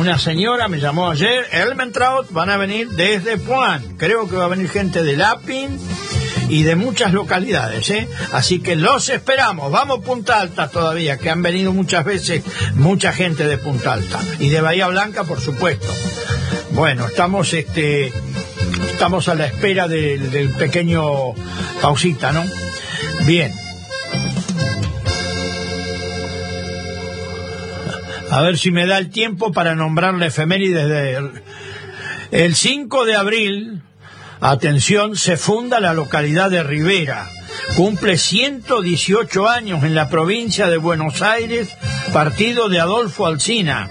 Una 0.00 0.18
señora 0.18 0.66
me 0.66 0.80
llamó 0.80 1.10
ayer, 1.10 1.46
Elmentraut, 1.52 2.32
van 2.32 2.48
a 2.48 2.56
venir 2.56 2.88
desde 2.88 3.36
Puan. 3.36 3.98
Creo 3.98 4.30
que 4.30 4.34
va 4.34 4.46
a 4.46 4.48
venir 4.48 4.70
gente 4.70 5.02
de 5.02 5.14
Lapin 5.14 5.78
y 6.48 6.62
de 6.62 6.74
muchas 6.74 7.12
localidades, 7.12 7.90
¿eh? 7.90 8.08
Así 8.32 8.60
que 8.60 8.76
los 8.76 9.10
esperamos. 9.10 9.70
Vamos 9.70 10.00
Punta 10.02 10.40
Alta 10.40 10.68
todavía, 10.68 11.18
que 11.18 11.28
han 11.28 11.42
venido 11.42 11.74
muchas 11.74 12.06
veces 12.06 12.42
mucha 12.76 13.12
gente 13.12 13.46
de 13.46 13.58
Punta 13.58 13.92
Alta 13.92 14.20
y 14.38 14.48
de 14.48 14.62
Bahía 14.62 14.88
Blanca, 14.88 15.24
por 15.24 15.38
supuesto. 15.38 15.88
Bueno, 16.70 17.06
estamos 17.06 17.52
este 17.52 18.10
estamos 18.90 19.28
a 19.28 19.34
la 19.34 19.48
espera 19.48 19.86
del, 19.86 20.30
del 20.30 20.48
pequeño 20.54 21.34
pausita, 21.82 22.32
¿no? 22.32 22.42
Bien. 23.26 23.52
A 28.30 28.42
ver 28.42 28.58
si 28.58 28.70
me 28.70 28.86
da 28.86 28.98
el 28.98 29.10
tiempo 29.10 29.52
para 29.52 29.74
nombrar 29.74 30.14
la 30.14 30.26
efeméride 30.26 30.86
de... 30.86 31.42
El 32.30 32.54
5 32.54 33.04
de 33.04 33.16
abril, 33.16 33.82
atención, 34.40 35.16
se 35.16 35.36
funda 35.36 35.80
la 35.80 35.94
localidad 35.94 36.48
de 36.48 36.62
Rivera. 36.62 37.28
Cumple 37.76 38.18
118 38.18 39.48
años 39.48 39.82
en 39.82 39.96
la 39.96 40.08
provincia 40.08 40.68
de 40.68 40.76
Buenos 40.76 41.22
Aires, 41.22 41.76
partido 42.12 42.68
de 42.68 42.78
Adolfo 42.78 43.26
Alsina. 43.26 43.90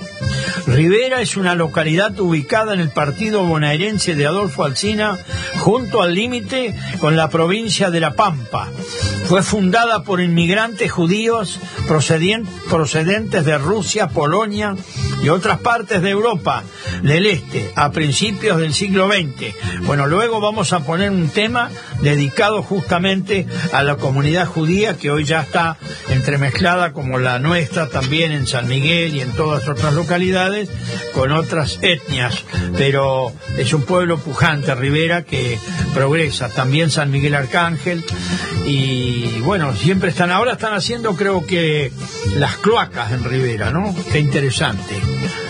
Rivera 0.71 1.21
es 1.21 1.35
una 1.35 1.55
localidad 1.55 2.19
ubicada 2.19 2.73
en 2.73 2.79
el 2.79 2.91
partido 2.91 3.43
bonaerense 3.43 4.15
de 4.15 4.27
Adolfo 4.27 4.63
Alsina, 4.63 5.17
junto 5.57 6.01
al 6.01 6.13
límite 6.13 6.75
con 6.99 7.15
la 7.15 7.29
provincia 7.29 7.89
de 7.89 7.99
La 7.99 8.13
Pampa. 8.13 8.67
Fue 9.25 9.43
fundada 9.43 10.03
por 10.03 10.21
inmigrantes 10.21 10.91
judíos 10.91 11.59
procedentes 11.87 13.45
de 13.45 13.57
Rusia, 13.57 14.07
Polonia 14.07 14.75
y 15.23 15.29
otras 15.29 15.59
partes 15.59 16.01
de 16.01 16.09
Europa 16.09 16.63
del 17.03 17.25
Este 17.25 17.71
a 17.75 17.91
principios 17.91 18.57
del 18.59 18.73
siglo 18.73 19.07
XX. 19.07 19.53
Bueno, 19.85 20.07
luego 20.07 20.39
vamos 20.39 20.71
a 20.73 20.79
poner 20.81 21.11
un 21.11 21.29
tema 21.29 21.69
dedicado 22.01 22.63
justamente 22.63 23.47
a 23.73 23.83
la 23.83 23.95
comunidad 23.97 24.45
judía 24.45 24.97
que 24.97 25.11
hoy 25.11 25.25
ya 25.25 25.41
está 25.41 25.77
entremezclada 26.09 26.93
como 26.93 27.19
la 27.19 27.39
nuestra 27.39 27.89
también 27.89 28.31
en 28.31 28.47
San 28.47 28.67
Miguel 28.67 29.15
y 29.15 29.21
en 29.21 29.31
todas 29.33 29.67
otras 29.67 29.93
localidades 29.93 30.69
con 31.13 31.31
otras 31.31 31.79
etnias, 31.81 32.43
pero 32.77 33.33
es 33.57 33.73
un 33.73 33.83
pueblo 33.83 34.17
pujante, 34.19 34.73
Rivera, 34.75 35.23
que 35.23 35.59
progresa. 35.93 36.49
También 36.49 36.89
San 36.91 37.11
Miguel 37.11 37.35
Arcángel 37.35 38.03
y 38.65 39.39
bueno, 39.41 39.75
siempre 39.75 40.09
están, 40.09 40.31
ahora 40.31 40.53
están 40.53 40.73
haciendo 40.73 41.15
creo 41.15 41.45
que 41.45 41.91
las 42.35 42.57
cloacas 42.57 43.11
en 43.11 43.23
Rivera, 43.23 43.71
¿no? 43.71 43.95
Qué 44.11 44.19
interesante. 44.19 44.95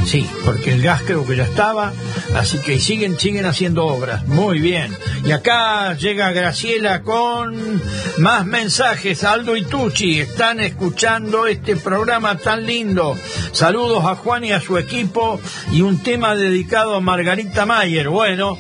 Sí, 0.10 0.28
porque 0.44 0.72
el 0.72 0.82
gas 0.82 1.04
creo 1.06 1.24
que 1.24 1.36
ya 1.36 1.44
estaba, 1.44 1.94
así 2.36 2.58
que 2.58 2.80
siguen, 2.80 3.20
siguen 3.20 3.46
haciendo 3.46 3.86
obras. 3.86 4.26
Muy 4.26 4.58
bien. 4.58 4.92
Y 5.24 5.32
acá 5.32 5.94
llega 5.94 6.32
Graciela 6.32 7.04
con 7.04 7.80
más 8.18 8.44
mensajes. 8.44 9.24
Aldo 9.24 9.56
y 9.56 9.66
Tucci 9.66 10.20
están 10.20 10.62
escuchando 10.62 11.46
este 11.46 11.76
programa 11.76 12.40
tan 12.40 12.66
lindo. 12.66 13.16
Saludos 13.52 14.04
a 14.04 14.16
Juan 14.16 14.46
y 14.46 14.52
a 14.52 14.60
su 14.60 14.80
equipo 14.80 15.40
y 15.72 15.84
un 15.84 16.00
tema 16.00 16.36
dedicado 16.36 16.96
a 16.96 17.02
Margarita 17.02 17.68
Mayer. 17.68 18.10
Bueno, 18.10 18.58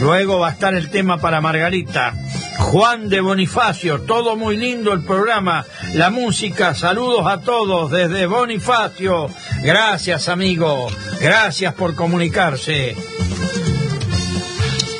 luego 0.00 0.38
va 0.38 0.48
a 0.48 0.52
estar 0.52 0.74
el 0.74 0.90
tema 0.90 1.18
para 1.18 1.40
Margarita. 1.40 2.14
Juan 2.58 3.08
de 3.08 3.20
Bonifacio, 3.20 4.02
todo 4.02 4.36
muy 4.36 4.56
lindo 4.56 4.92
el 4.92 5.02
programa, 5.02 5.64
la 5.94 6.10
música, 6.10 6.74
saludos 6.74 7.26
a 7.26 7.40
todos 7.40 7.90
desde 7.90 8.26
Bonifacio. 8.26 9.28
Gracias 9.62 10.28
amigo, 10.28 10.88
gracias 11.20 11.74
por 11.74 11.94
comunicarse. 11.94 12.96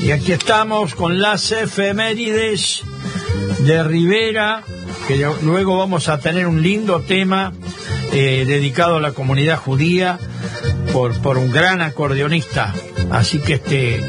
Y 0.00 0.10
aquí 0.12 0.32
estamos 0.32 0.94
con 0.94 1.20
las 1.20 1.52
efemérides 1.52 2.82
de 3.60 3.82
Rivera, 3.82 4.62
que 5.06 5.26
luego 5.42 5.78
vamos 5.78 6.08
a 6.08 6.18
tener 6.18 6.46
un 6.46 6.62
lindo 6.62 7.00
tema 7.02 7.52
eh, 8.12 8.44
dedicado 8.46 8.96
a 8.96 9.00
la 9.00 9.12
comunidad 9.12 9.58
judía 9.58 10.18
por, 10.92 11.20
por 11.20 11.38
un 11.38 11.52
gran 11.52 11.82
acordeonista. 11.82 12.74
Así 13.10 13.38
que 13.38 13.54
este 13.54 14.00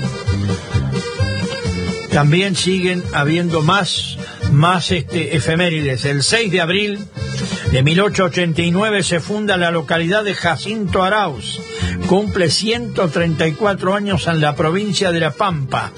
también 2.12 2.56
siguen 2.56 3.04
habiendo 3.14 3.62
más, 3.62 4.18
más 4.52 4.92
este, 4.92 5.36
efemérides. 5.36 6.06
El 6.06 6.24
6 6.24 6.52
de 6.52 6.62
abril 6.62 7.00
de 7.72 7.84
1889 7.84 9.04
se 9.04 9.20
funda 9.20 9.58
la 9.58 9.72
localidad 9.72 10.24
de 10.24 10.34
Jacinto 10.34 11.04
Arauz. 11.04 11.60
Cumple 12.08 12.50
134 12.50 13.94
años 13.94 14.28
en 14.28 14.42
la 14.42 14.56
provincia 14.56 15.12
de 15.12 15.22
La 15.22 15.32
Pampa. 15.32 15.92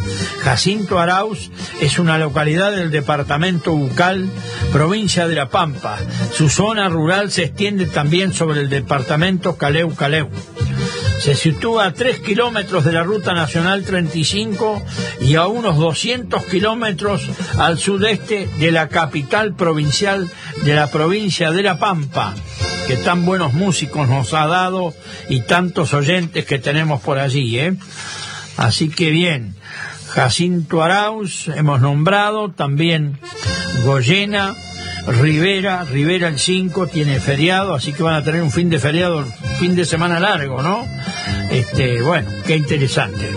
Jacinto 0.44 1.00
Arauz 1.00 1.50
es 1.82 1.98
una 1.98 2.20
localidad 2.20 2.72
del 2.72 2.92
departamento 2.92 3.72
Bucal, 3.72 4.30
provincia 4.72 5.28
de 5.28 5.36
La 5.36 5.50
Pampa. 5.50 5.98
Su 6.34 6.50
zona 6.50 6.90
rural 6.90 7.32
se 7.32 7.46
extiende 7.46 7.88
también 7.88 8.34
sobre 8.34 8.60
el 8.60 8.70
departamento 8.70 9.58
Caleu 9.58 9.96
Caleu. 9.96 10.30
Se 11.24 11.36
sitúa 11.36 11.86
a 11.86 11.94
3 11.94 12.20
kilómetros 12.20 12.84
de 12.84 12.92
la 12.92 13.02
Ruta 13.02 13.34
Nacional 13.34 13.86
35 13.86 14.84
y 15.22 15.36
a 15.36 15.48
unos 15.48 15.78
200 15.78 16.44
kilómetros 16.48 17.30
al 17.58 17.80
sudeste 17.80 18.50
de 18.60 18.74
la 18.74 18.90
capital 18.90 19.56
provincial 19.56 20.30
de 20.66 20.76
la 20.76 20.88
provincia 20.88 21.52
de 21.52 21.64
La 21.64 21.80
Pampa, 21.80 22.36
que 22.90 22.98
tan 22.98 23.24
buenos 23.24 23.54
músicos 23.54 24.10
nos 24.10 24.34
ha 24.34 24.48
dado 24.48 24.94
y 25.30 25.40
tantos 25.44 25.94
oyentes 25.94 26.44
que 26.44 26.60
tenemos 26.60 27.02
por 27.02 27.18
allí. 27.20 27.58
¿eh? 27.58 27.74
Así 28.58 28.90
que 28.90 29.10
bien, 29.10 29.56
Jacinto 30.10 30.84
Arauz 30.84 31.48
hemos 31.48 31.80
nombrado, 31.80 32.52
también 32.52 33.18
Goyena, 33.86 34.54
Rivera, 35.08 35.86
Rivera 35.86 36.28
el 36.28 36.38
5 36.38 36.88
tiene 36.88 37.22
feriado, 37.22 37.76
así 37.76 37.94
que 37.94 38.04
van 38.04 38.16
a 38.16 38.24
tener 38.26 38.42
un 38.42 38.52
fin 38.52 38.70
de 38.70 38.80
feriado, 38.80 39.26
fin 39.58 39.74
de 39.74 39.86
semana 39.86 40.20
largo, 40.20 40.62
¿no? 40.62 40.86
Este, 41.54 42.02
bueno, 42.02 42.28
qué 42.48 42.56
interesante. 42.56 43.30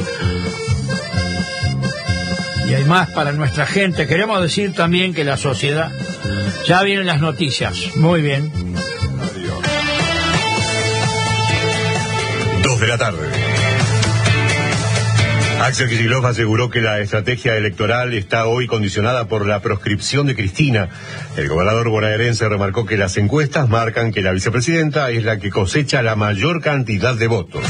Y 2.66 2.74
hay 2.74 2.85
más 2.85 3.11
para 3.11 3.33
nuestra 3.33 3.66
gente. 3.66 4.07
Queremos 4.07 4.40
decir 4.40 4.72
también 4.72 5.12
que 5.12 5.22
la 5.22 5.37
sociedad, 5.37 5.92
ya 6.66 6.83
vienen 6.83 7.07
las 7.07 7.20
noticias. 7.20 7.94
Muy 7.96 8.22
bien. 8.22 8.50
Dos 12.64 12.81
de 12.81 12.87
la 12.87 12.96
tarde. 12.96 13.46
Axel 15.61 15.88
Kicillof 15.88 16.24
aseguró 16.24 16.70
que 16.70 16.81
la 16.81 17.00
estrategia 17.00 17.57
electoral 17.57 18.14
está 18.14 18.46
hoy 18.46 18.66
condicionada 18.66 19.26
por 19.26 19.46
la 19.46 19.61
proscripción 19.61 20.26
de 20.26 20.35
Cristina. 20.35 20.88
El 21.37 21.48
gobernador 21.48 21.88
bonaerense 21.88 22.48
remarcó 22.48 22.87
que 22.87 22.96
las 22.96 23.16
encuestas 23.16 23.68
marcan 23.68 24.12
que 24.12 24.22
la 24.22 24.33
vicepresidenta 24.33 25.11
es 25.11 25.24
la 25.24 25.38
que 25.38 25.50
cosecha 25.50 26.02
la 26.02 26.14
mayor 26.14 26.62
cantidad 26.62 27.14
de 27.14 27.26
votos. 27.26 27.64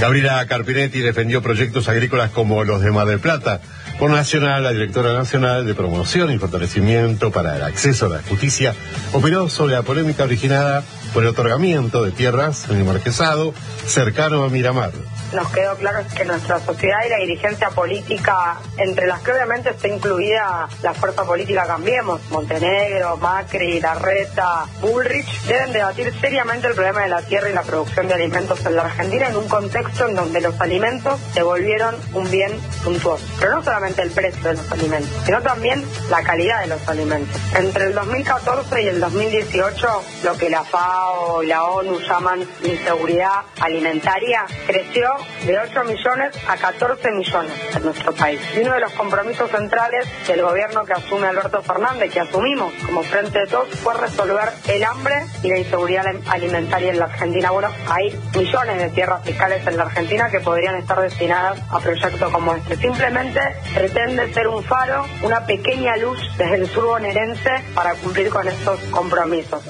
Gabriela 0.00 0.46
Carpinetti 0.46 1.00
defendió 1.00 1.42
proyectos 1.42 1.88
agrícolas 1.88 2.30
como 2.30 2.62
los 2.62 2.80
de 2.82 2.92
Mar 2.92 3.08
del 3.08 3.18
Plata. 3.18 3.60
Por 3.98 4.12
Nacional, 4.12 4.62
la 4.62 4.70
directora 4.70 5.12
nacional 5.12 5.66
de 5.66 5.74
promoción 5.74 6.30
y 6.30 6.38
fortalecimiento 6.38 7.32
para 7.32 7.56
el 7.56 7.62
acceso 7.62 8.06
a 8.06 8.10
la 8.10 8.22
justicia, 8.22 8.74
opinó 9.12 9.48
sobre 9.48 9.74
la 9.74 9.82
polémica 9.82 10.22
originada 10.22 10.84
por 11.12 11.22
el 11.22 11.30
otorgamiento 11.30 12.02
de 12.04 12.12
tierras 12.12 12.68
en 12.70 12.76
el 12.76 12.84
marquesado 12.84 13.54
cercano 13.86 14.44
a 14.44 14.48
Miramar 14.48 14.92
nos 15.32 15.50
quedó 15.50 15.76
claro 15.76 16.00
que 16.16 16.24
nuestra 16.24 16.60
sociedad 16.60 16.98
y 17.06 17.10
la 17.10 17.18
dirigencia 17.18 17.70
política, 17.70 18.56
entre 18.76 19.06
las 19.06 19.20
que 19.20 19.32
obviamente 19.32 19.70
está 19.70 19.88
incluida 19.88 20.68
la 20.82 20.94
fuerza 20.94 21.24
política 21.24 21.66
Cambiemos, 21.66 22.20
Montenegro, 22.30 23.16
Macri, 23.18 23.80
Larreta, 23.80 24.64
Bullrich, 24.80 25.42
deben 25.42 25.72
debatir 25.72 26.12
seriamente 26.20 26.68
el 26.68 26.74
problema 26.74 27.02
de 27.02 27.08
la 27.08 27.22
tierra 27.22 27.50
y 27.50 27.52
la 27.52 27.62
producción 27.62 28.08
de 28.08 28.14
alimentos 28.14 28.64
en 28.64 28.76
la 28.76 28.82
Argentina 28.82 29.28
en 29.28 29.36
un 29.36 29.48
contexto 29.48 30.08
en 30.08 30.14
donde 30.14 30.40
los 30.40 30.58
alimentos 30.60 31.20
se 31.34 31.42
volvieron 31.42 31.94
un 32.14 32.30
bien 32.30 32.52
suntuoso. 32.82 33.24
Pero 33.38 33.56
no 33.56 33.62
solamente 33.62 34.02
el 34.02 34.10
precio 34.10 34.42
de 34.42 34.54
los 34.54 34.72
alimentos, 34.72 35.10
sino 35.24 35.42
también 35.42 35.84
la 36.08 36.22
calidad 36.22 36.62
de 36.62 36.68
los 36.68 36.88
alimentos. 36.88 37.40
Entre 37.54 37.86
el 37.86 37.94
2014 37.94 38.82
y 38.82 38.86
el 38.88 39.00
2018, 39.00 40.02
lo 40.24 40.34
que 40.34 40.48
la 40.48 40.64
FAO 40.64 40.97
y 41.42 41.46
la 41.46 41.64
ONU 41.64 42.00
llaman 42.00 42.40
inseguridad 42.64 43.42
alimentaria 43.60 44.44
creció 44.66 45.08
de 45.46 45.58
8 45.58 45.84
millones 45.84 46.36
a 46.48 46.56
14 46.56 47.10
millones 47.12 47.52
en 47.76 47.84
nuestro 47.84 48.12
país. 48.12 48.40
Y 48.56 48.60
uno 48.60 48.74
de 48.74 48.80
los 48.80 48.92
compromisos 48.92 49.50
centrales 49.50 50.06
del 50.26 50.42
gobierno 50.42 50.84
que 50.84 50.94
asume 50.94 51.28
Alberto 51.28 51.62
Fernández, 51.62 52.12
que 52.12 52.20
asumimos 52.20 52.72
como 52.84 53.02
Frente 53.02 53.38
de 53.40 53.46
Todos, 53.46 53.68
fue 53.80 53.94
resolver 53.94 54.48
el 54.66 54.82
hambre 54.84 55.26
y 55.42 55.48
la 55.48 55.58
inseguridad 55.58 56.06
alimentaria 56.28 56.90
en 56.90 56.98
la 56.98 57.04
Argentina. 57.04 57.50
Bueno, 57.50 57.70
hay 57.88 58.18
millones 58.34 58.78
de 58.78 58.88
tierras 58.90 59.22
fiscales 59.24 59.66
en 59.66 59.76
la 59.76 59.84
Argentina 59.84 60.30
que 60.30 60.40
podrían 60.40 60.76
estar 60.76 61.00
destinadas 61.00 61.60
a 61.70 61.78
proyectos 61.78 62.32
como 62.32 62.54
este. 62.54 62.76
Simplemente 62.76 63.40
pretende 63.74 64.32
ser 64.32 64.48
un 64.48 64.64
faro, 64.64 65.06
una 65.22 65.46
pequeña 65.46 65.96
luz 65.96 66.18
desde 66.36 66.56
el 66.56 66.68
sur 66.68 66.86
bonaerense 66.86 67.62
para 67.74 67.94
cumplir 67.94 68.30
con 68.30 68.48
estos 68.48 68.80
compromisos. 68.90 69.62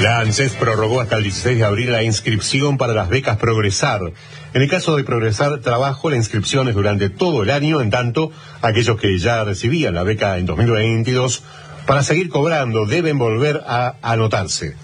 La 0.00 0.18
ANSES 0.18 0.54
prorrogó 0.54 1.00
hasta 1.00 1.16
el 1.16 1.22
16 1.22 1.58
de 1.58 1.64
abril 1.64 1.92
la 1.92 2.02
inscripción 2.02 2.78
para 2.78 2.94
las 2.94 3.08
becas 3.08 3.36
Progresar. 3.36 4.00
En 4.52 4.62
el 4.62 4.68
caso 4.68 4.96
de 4.96 5.04
Progresar 5.04 5.60
Trabajo, 5.60 6.10
la 6.10 6.16
inscripción 6.16 6.68
es 6.68 6.74
durante 6.74 7.10
todo 7.10 7.44
el 7.44 7.50
año, 7.50 7.80
en 7.80 7.90
tanto 7.90 8.32
aquellos 8.60 9.00
que 9.00 9.16
ya 9.18 9.44
recibían 9.44 9.94
la 9.94 10.02
beca 10.02 10.36
en 10.36 10.46
2022, 10.46 11.44
para 11.86 12.02
seguir 12.02 12.28
cobrando 12.28 12.86
deben 12.86 13.18
volver 13.18 13.62
a 13.66 13.94
anotarse. 14.02 14.76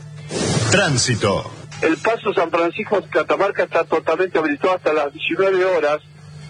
Tránsito. 0.70 1.50
El 1.82 1.96
paso 1.96 2.32
San 2.32 2.50
Francisco 2.50 3.02
Catamarca 3.10 3.64
está 3.64 3.82
totalmente 3.82 4.38
habilitado 4.38 4.76
hasta 4.76 4.92
las 4.92 5.12
19 5.12 5.64
horas 5.64 5.98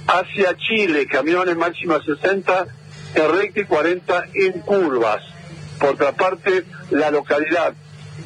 hacia 0.07 0.55
Chile, 0.59 1.07
camiones 1.07 1.57
máxima 1.57 1.99
60 2.05 2.67
en 3.15 3.39
recta 3.39 3.61
y 3.61 3.65
40 3.65 4.25
en 4.35 4.53
curvas. 4.61 5.23
Por 5.79 5.91
otra 5.91 6.13
parte, 6.13 6.65
la 6.91 7.11
localidad 7.11 7.73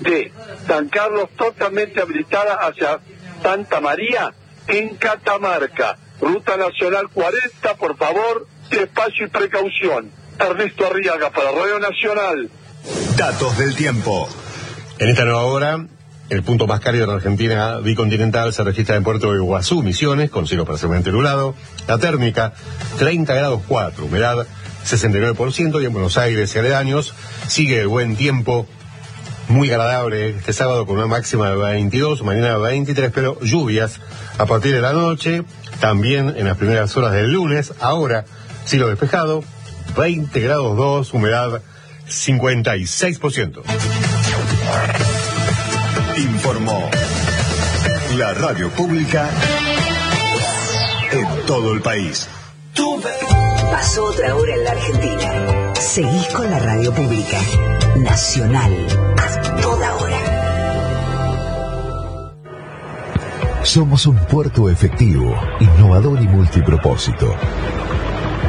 de 0.00 0.33
San 0.66 0.88
Carlos 0.88 1.28
totalmente 1.37 2.00
habilitada 2.00 2.54
hacia 2.54 3.00
Santa 3.42 3.80
María 3.80 4.33
en 4.66 4.96
Catamarca. 4.96 5.98
Ruta 6.20 6.57
Nacional 6.57 7.09
40, 7.12 7.74
por 7.76 7.96
favor, 7.96 8.46
despacio 8.70 9.26
y 9.26 9.28
precaución. 9.28 10.11
Ernesto 10.38 10.87
Arriaga 10.87 11.30
para 11.30 11.52
Radio 11.52 11.78
Nacional. 11.78 12.50
Datos 13.16 13.59
del 13.59 13.74
tiempo. 13.76 14.28
En 14.98 15.09
esta 15.09 15.24
nueva 15.24 15.42
hora, 15.42 15.87
el 16.30 16.42
punto 16.42 16.66
más 16.66 16.80
cálido 16.80 17.07
de 17.07 17.09
la 17.09 17.16
Argentina 17.16 17.78
bicontinental 17.78 18.52
se 18.52 18.64
registra 18.64 18.96
en 18.96 19.04
Puerto 19.04 19.33
de 19.33 19.38
Iguazú, 19.38 19.83
Misiones, 19.83 20.30
con 20.30 20.46
cielo 20.46 20.64
parcialmente 20.64 21.12
nublado. 21.12 21.54
La 21.87 21.98
térmica, 21.98 22.54
30 22.98 23.35
grados 23.35 23.62
4, 23.68 24.07
humedad 24.07 24.46
69%, 24.87 25.83
y 25.83 25.87
en 25.87 25.92
Buenos 25.92 26.18
Aires 26.18 26.54
y 26.54 26.59
aledaños 26.59 27.14
sigue 27.48 27.80
el 27.80 27.88
buen 27.88 28.16
tiempo 28.16 28.66
muy 29.48 29.70
agradable 29.70 30.30
este 30.30 30.52
sábado 30.52 30.87
con 30.87 30.96
una 30.96 31.07
máxima 31.07 31.50
de 31.50 31.57
22, 31.57 32.22
mañana 32.22 32.57
23, 32.57 33.11
pero 33.14 33.38
lluvias 33.40 34.00
a 34.38 34.46
partir 34.46 34.74
de 34.74 34.80
la 34.80 34.92
noche, 34.92 35.44
también 35.80 36.35
en 36.37 36.46
las 36.46 36.57
primeras 36.57 36.96
horas 36.96 37.12
del 37.12 37.33
lunes, 37.33 37.72
ahora 37.80 38.24
cielo 38.64 38.88
despejado, 38.88 39.44
20 39.96 40.40
grados 40.40 40.76
2, 40.76 41.14
humedad 41.14 41.62
56%. 42.09 43.62
Informó 46.16 46.90
la 48.16 48.35
radio 48.35 48.70
pública 48.70 49.28
en 51.12 51.46
todo 51.46 51.74
el 51.74 51.83
país. 51.83 52.28
Pasó 53.70 54.04
otra 54.04 54.35
hora 54.35 54.54
en 54.54 54.64
la 54.64 54.70
Argentina. 54.70 55.74
Seguís 55.74 56.26
con 56.28 56.50
la 56.50 56.59
radio 56.59 56.92
pública. 56.92 57.38
Nacional. 57.96 58.72
A 59.16 59.61
toda 59.61 59.94
hora. 59.94 60.18
Somos 63.62 64.07
un 64.07 64.16
puerto 64.16 64.68
efectivo, 64.68 65.35
innovador 65.61 66.20
y 66.20 66.26
multipropósito. 66.26 67.33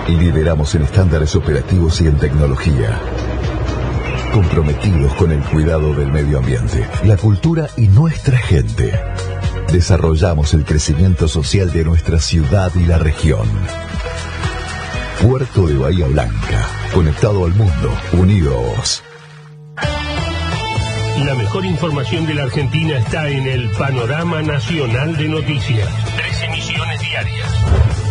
Lideramos 0.08 0.74
en 0.76 0.82
estándares 0.84 1.36
operativos 1.36 2.02
y 2.02 2.08
en 2.08 2.18
tecnología. 2.18 3.00
Comprometidos 4.34 5.14
con 5.14 5.32
el 5.32 5.44
cuidado 5.44 5.94
del 5.94 6.12
medio 6.12 6.40
ambiente, 6.40 6.90
la 7.04 7.16
cultura 7.16 7.70
y 7.78 7.88
nuestra 7.88 8.38
gente. 8.38 9.00
Desarrollamos 9.72 10.54
el 10.54 10.66
crecimiento 10.66 11.28
social 11.28 11.72
de 11.72 11.84
nuestra 11.86 12.20
ciudad 12.20 12.72
y 12.76 12.86
la 12.86 12.98
región. 12.98 13.48
Puerto 15.22 15.68
de 15.68 15.78
Bahía 15.78 16.08
Blanca, 16.08 16.68
conectado 16.94 17.46
al 17.46 17.54
mundo, 17.54 17.92
unidos. 18.14 19.04
La 21.24 21.34
mejor 21.34 21.66
información 21.66 22.26
de 22.26 22.34
la 22.34 22.44
Argentina 22.44 22.98
está 22.98 23.30
en 23.30 23.48
el 23.48 23.70
Panorama 23.72 24.42
Nacional 24.42 25.16
de 25.16 25.30
Noticias. 25.30 25.90
Tres 26.18 26.42
emisiones 26.44 27.00
diarias. 27.00 27.50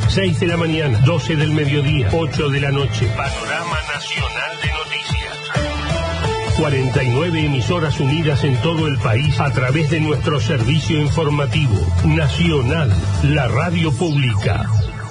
6 0.09 0.40
de 0.40 0.47
la 0.47 0.57
mañana, 0.57 0.99
12 1.01 1.37
del 1.37 1.51
mediodía, 1.51 2.09
8 2.12 2.49
de 2.49 2.61
la 2.61 2.71
noche. 2.71 3.07
Panorama 3.14 3.77
Nacional 3.93 4.53
de 4.62 4.73
Noticias. 4.73 6.57
49 6.59 7.47
emisoras 7.47 8.01
unidas 8.01 8.43
en 8.43 8.57
todo 8.62 8.88
el 8.88 8.97
país 8.99 9.38
a 9.38 9.51
través 9.51 9.90
de 9.90 10.01
nuestro 10.01 10.40
servicio 10.40 10.99
informativo 10.99 11.79
nacional, 12.07 12.90
la 13.23 13.49
radio 13.49 13.93
pública. 13.93 14.67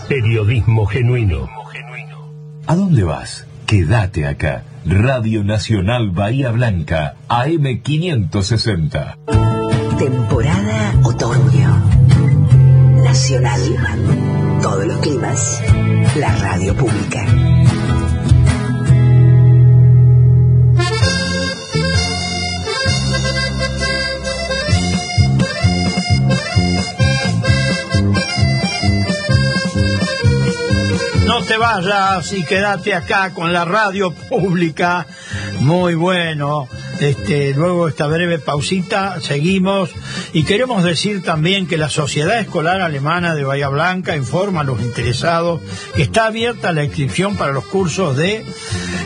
Periodismo 0.09 0.85
genuino. 0.87 1.47
¿A 2.65 2.75
dónde 2.75 3.03
vas? 3.03 3.45
Quédate 3.73 4.27
acá. 4.27 4.61
Radio 4.85 5.43
Nacional 5.43 6.11
Bahía 6.11 6.51
Blanca, 6.51 7.15
AM560. 7.27 9.15
Temporada 9.97 10.93
otoño. 11.03 11.83
Nacional. 13.03 13.61
Todos 14.61 14.85
los 14.85 14.97
climas. 14.99 15.59
La 16.15 16.35
radio 16.35 16.75
pública. 16.75 17.25
Te 31.47 31.57
vayas 31.57 32.31
y 32.31 32.43
quédate 32.45 32.93
acá 32.93 33.33
con 33.33 33.51
la 33.51 33.65
radio 33.65 34.11
pública. 34.11 35.05
Muy 35.59 35.93
bueno. 35.95 36.69
Este, 36.99 37.53
luego 37.53 37.87
esta 37.87 38.07
breve 38.07 38.39
pausita, 38.39 39.19
seguimos 39.19 39.89
y 40.31 40.43
queremos 40.43 40.83
decir 40.83 41.21
también 41.21 41.67
que 41.67 41.75
la 41.75 41.89
Sociedad 41.89 42.39
Escolar 42.39 42.81
Alemana 42.81 43.35
de 43.35 43.43
Bahía 43.43 43.67
Blanca 43.67 44.15
informa 44.15 44.61
a 44.61 44.63
los 44.63 44.79
interesados 44.79 45.59
que 45.95 46.03
está 46.03 46.27
abierta 46.27 46.71
la 46.71 46.83
inscripción 46.83 47.35
para 47.35 47.51
los 47.51 47.65
cursos 47.65 48.15
de 48.15 48.45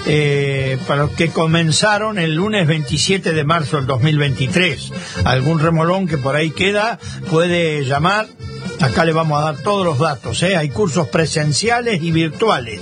eh, 0.06 0.78
para 0.86 1.04
los 1.04 1.12
que 1.12 1.30
comenzaron 1.30 2.20
el 2.20 2.36
lunes 2.36 2.68
27 2.68 3.34
de 3.34 3.44
marzo 3.44 3.78
del 3.78 3.88
2023. 3.88 4.94
Algún 5.24 5.60
remolón 5.60 6.08
que 6.08 6.18
por 6.18 6.36
ahí 6.36 6.52
queda 6.52 7.00
puede 7.30 7.84
llamar 7.86 8.28
Acá 8.80 9.06
le 9.06 9.14
vamos 9.14 9.42
a 9.42 9.46
dar 9.46 9.64
todos 9.64 9.86
los 9.86 9.98
datos. 9.98 10.44
¿eh? 10.44 10.56
Hay 10.56 10.70
cursos 10.70 11.08
presenciales 11.08 12.04
y 12.04 12.12
virtuales 12.12 12.80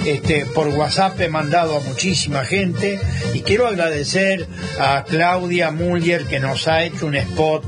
este, 0.05 0.47
por 0.47 0.69
WhatsApp 0.69 1.21
he 1.21 1.29
mandado 1.29 1.77
a 1.77 1.81
muchísima 1.81 2.45
gente 2.45 3.01
y 3.35 3.41
quiero 3.41 3.67
agradecer 3.67 4.47
a 4.79 5.05
Claudia 5.05 5.71
Muller 5.71 6.27
que 6.27 6.41
nos 6.41 6.69
ha 6.69 6.85
hecho 6.85 7.07
un 7.07 7.17
spot 7.17 7.65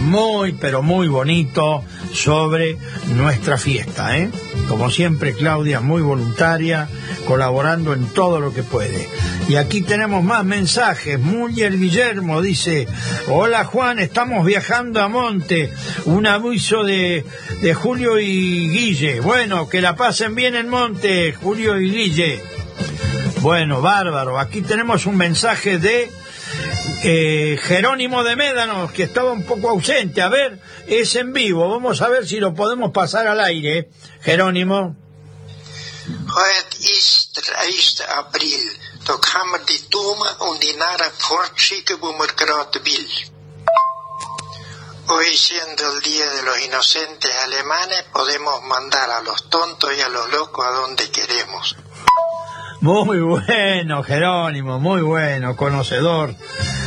muy 0.00 0.52
pero 0.52 0.82
muy 0.82 1.08
bonito 1.08 1.84
sobre 2.12 2.76
nuestra 3.14 3.58
fiesta. 3.58 4.18
¿eh? 4.18 4.30
Como 4.68 4.90
siempre 4.90 5.34
Claudia 5.34 5.80
muy 5.80 6.02
voluntaria, 6.02 6.88
colaborando 7.26 7.92
en 7.92 8.06
todo 8.06 8.40
lo 8.40 8.52
que 8.52 8.62
puede. 8.62 9.08
Y 9.48 9.56
aquí 9.56 9.82
tenemos 9.82 10.24
más 10.24 10.44
mensajes. 10.44 11.20
Muller 11.20 11.78
Guillermo 11.78 12.42
dice, 12.42 12.88
hola 13.28 13.64
Juan, 13.64 13.98
estamos 13.98 14.44
viajando 14.44 15.00
a 15.00 15.08
Monte. 15.08 15.72
Un 16.04 16.26
aviso 16.26 16.82
de, 16.82 17.24
de 17.62 17.74
Julio 17.74 18.18
y 18.18 18.68
Guille. 18.68 19.20
Bueno, 19.20 19.68
que 19.68 19.80
la 19.80 19.94
pasen 19.94 20.34
bien 20.34 20.56
en 20.56 20.68
Monte, 20.68 21.32
Julio 21.32 21.80
y 21.80 21.90
Guille. 21.90 22.42
Bueno, 23.40 23.80
bárbaro. 23.80 24.40
Aquí 24.40 24.62
tenemos 24.62 25.06
un 25.06 25.16
mensaje 25.16 25.78
de 25.78 26.10
eh, 27.02 27.58
Jerónimo 27.62 28.24
de 28.24 28.36
Médanos, 28.36 28.92
que 28.92 29.04
estaba 29.04 29.32
un 29.32 29.44
poco 29.44 29.70
ausente. 29.70 30.22
A 30.22 30.28
ver, 30.28 30.60
es 30.86 31.14
en 31.16 31.32
vivo. 31.32 31.68
Vamos 31.68 32.02
a 32.02 32.08
ver 32.08 32.26
si 32.26 32.40
lo 32.40 32.54
podemos 32.54 32.92
pasar 32.92 33.26
al 33.26 33.40
aire. 33.40 33.90
Jerónimo. 34.22 34.96
Heute 36.08 36.76
ist 36.78 37.38
1. 37.38 38.02
April. 38.18 38.80
Da 39.04 39.16
kann 39.18 39.48
man 39.50 39.64
die 39.66 39.88
Dumme 39.88 40.34
und 40.48 40.62
die 40.62 40.74
Narren 40.74 41.12
fortschicken, 41.16 42.00
wo 42.00 42.12
man 42.12 42.28
gerade 42.36 42.84
will. 42.84 43.08
Hoy 45.08 45.36
siendo 45.36 45.92
el 45.92 46.00
Día 46.02 46.28
de 46.28 46.42
los 46.42 46.60
Inocentes 46.62 47.30
Alemanes, 47.44 48.02
podemos 48.12 48.64
mandar 48.64 49.08
a 49.08 49.20
los 49.22 49.48
tontos 49.48 49.96
y 49.96 50.00
a 50.00 50.08
los 50.08 50.32
locos 50.32 50.66
a 50.66 50.70
donde 50.70 51.08
queremos. 51.12 51.76
Muy 52.86 53.18
bueno, 53.18 54.04
Jerónimo, 54.04 54.78
muy 54.78 55.02
bueno, 55.02 55.56
conocedor. 55.56 56.36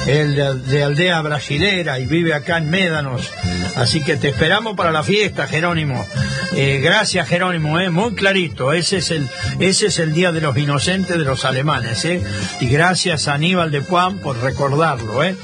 El 0.07 0.33
de, 0.33 0.53
de, 0.53 0.83
aldea 0.85 1.21
brasilera 1.21 1.99
y 1.99 2.05
vive 2.05 2.33
acá 2.33 2.57
en 2.57 2.69
Médanos. 2.69 3.29
Así 3.75 4.01
que 4.01 4.15
te 4.15 4.29
esperamos 4.29 4.77
para 4.77 4.93
la 4.93 5.03
fiesta, 5.03 5.45
Jerónimo. 5.45 6.07
Eh, 6.53 6.79
gracias, 6.81 7.27
Jerónimo, 7.27 7.81
eh, 7.81 7.89
muy 7.89 8.15
clarito. 8.15 8.71
Ese 8.71 8.99
es 8.99 9.11
el, 9.11 9.27
ese 9.59 9.87
es 9.87 9.99
el 9.99 10.13
día 10.13 10.31
de 10.31 10.39
los 10.39 10.57
inocentes 10.57 11.17
de 11.17 11.25
los 11.25 11.43
alemanes, 11.43 12.05
eh. 12.05 12.23
Y 12.61 12.67
gracias 12.69 13.27
a 13.27 13.33
Aníbal 13.33 13.69
de 13.69 13.81
Juan 13.81 14.19
por 14.19 14.41
recordarlo, 14.41 15.21
eh. 15.21 15.35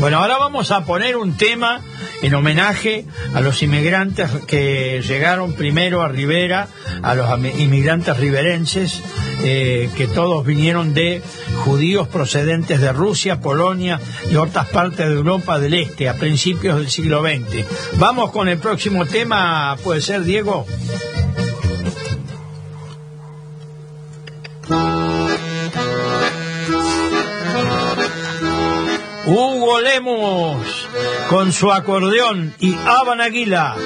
Bueno, 0.00 0.18
ahora 0.18 0.36
vamos 0.36 0.70
a 0.70 0.84
poner 0.84 1.16
un 1.16 1.34
tema 1.38 1.80
en 2.24 2.34
homenaje 2.34 3.04
a 3.34 3.42
los 3.42 3.62
inmigrantes 3.62 4.30
que 4.46 5.02
llegaron 5.06 5.52
primero 5.52 6.00
a 6.00 6.08
Rivera, 6.08 6.68
a 7.02 7.14
los 7.14 7.28
inmigrantes 7.58 8.16
riverenses, 8.16 9.02
eh, 9.42 9.90
que 9.94 10.06
todos 10.06 10.46
vinieron 10.46 10.94
de 10.94 11.20
judíos 11.64 12.08
procedentes 12.08 12.80
de 12.80 12.94
Rusia, 12.94 13.42
Polonia 13.42 14.00
y 14.30 14.36
otras 14.36 14.68
partes 14.70 15.06
de 15.06 15.12
Europa 15.12 15.58
del 15.58 15.74
Este 15.74 16.08
a 16.08 16.14
principios 16.14 16.78
del 16.78 16.88
siglo 16.88 17.20
XX. 17.20 17.66
Vamos 17.98 18.30
con 18.30 18.48
el 18.48 18.56
próximo 18.56 19.04
tema, 19.04 19.76
puede 19.84 20.00
ser, 20.00 20.24
Diego. 20.24 20.66
Hugo 29.26 29.80
Lemos 29.82 30.83
con 31.28 31.52
su 31.52 31.70
acordeón 31.72 32.54
y 32.60 32.74
Aban 32.74 33.20
Aguila. 33.20 33.76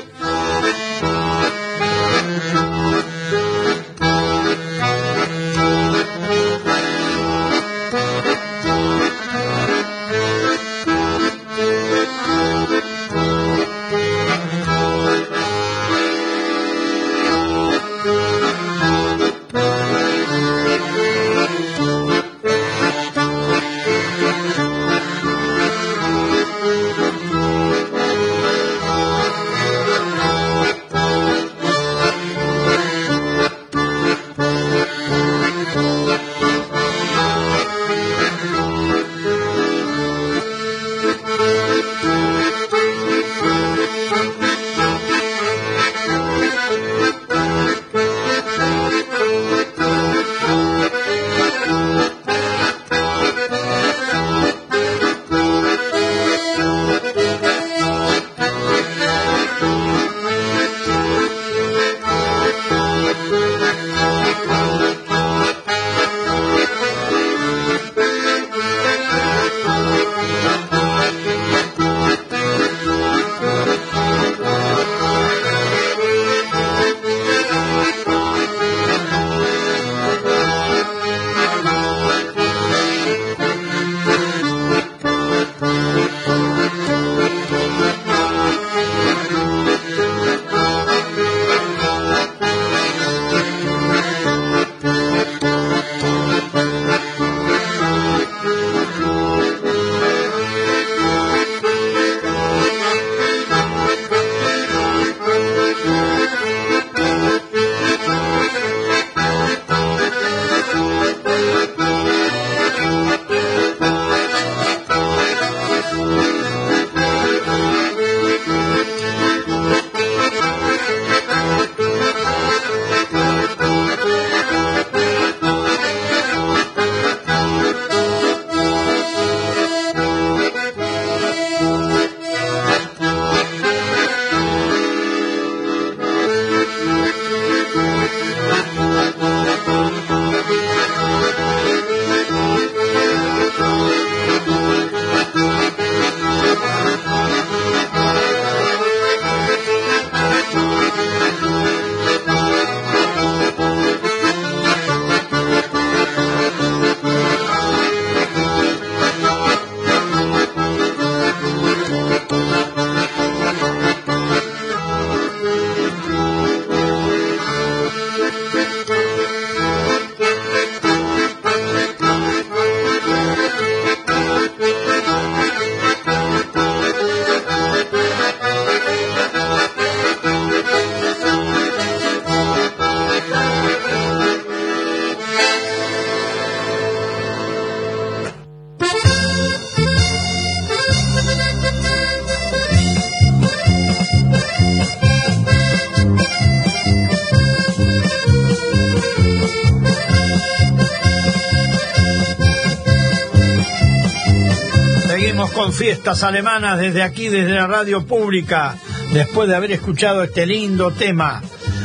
Fiestas 205.78 206.24
alemanas 206.24 206.80
desde 206.80 207.04
aquí, 207.04 207.28
desde 207.28 207.54
la 207.54 207.68
radio 207.68 208.04
pública, 208.04 208.74
después 209.12 209.48
de 209.48 209.54
haber 209.54 209.70
escuchado 209.70 210.24
este 210.24 210.44
lindo 210.44 210.90
tema, 210.90 211.40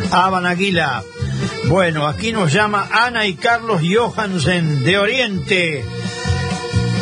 Aban 0.10 0.48
Aguila. 0.48 1.04
Bueno, 1.66 2.08
aquí 2.08 2.32
nos 2.32 2.52
llama 2.52 2.90
Ana 2.92 3.28
y 3.28 3.36
Carlos 3.36 3.82
Johansen 3.88 4.84
de 4.84 4.98
Oriente. 4.98 5.86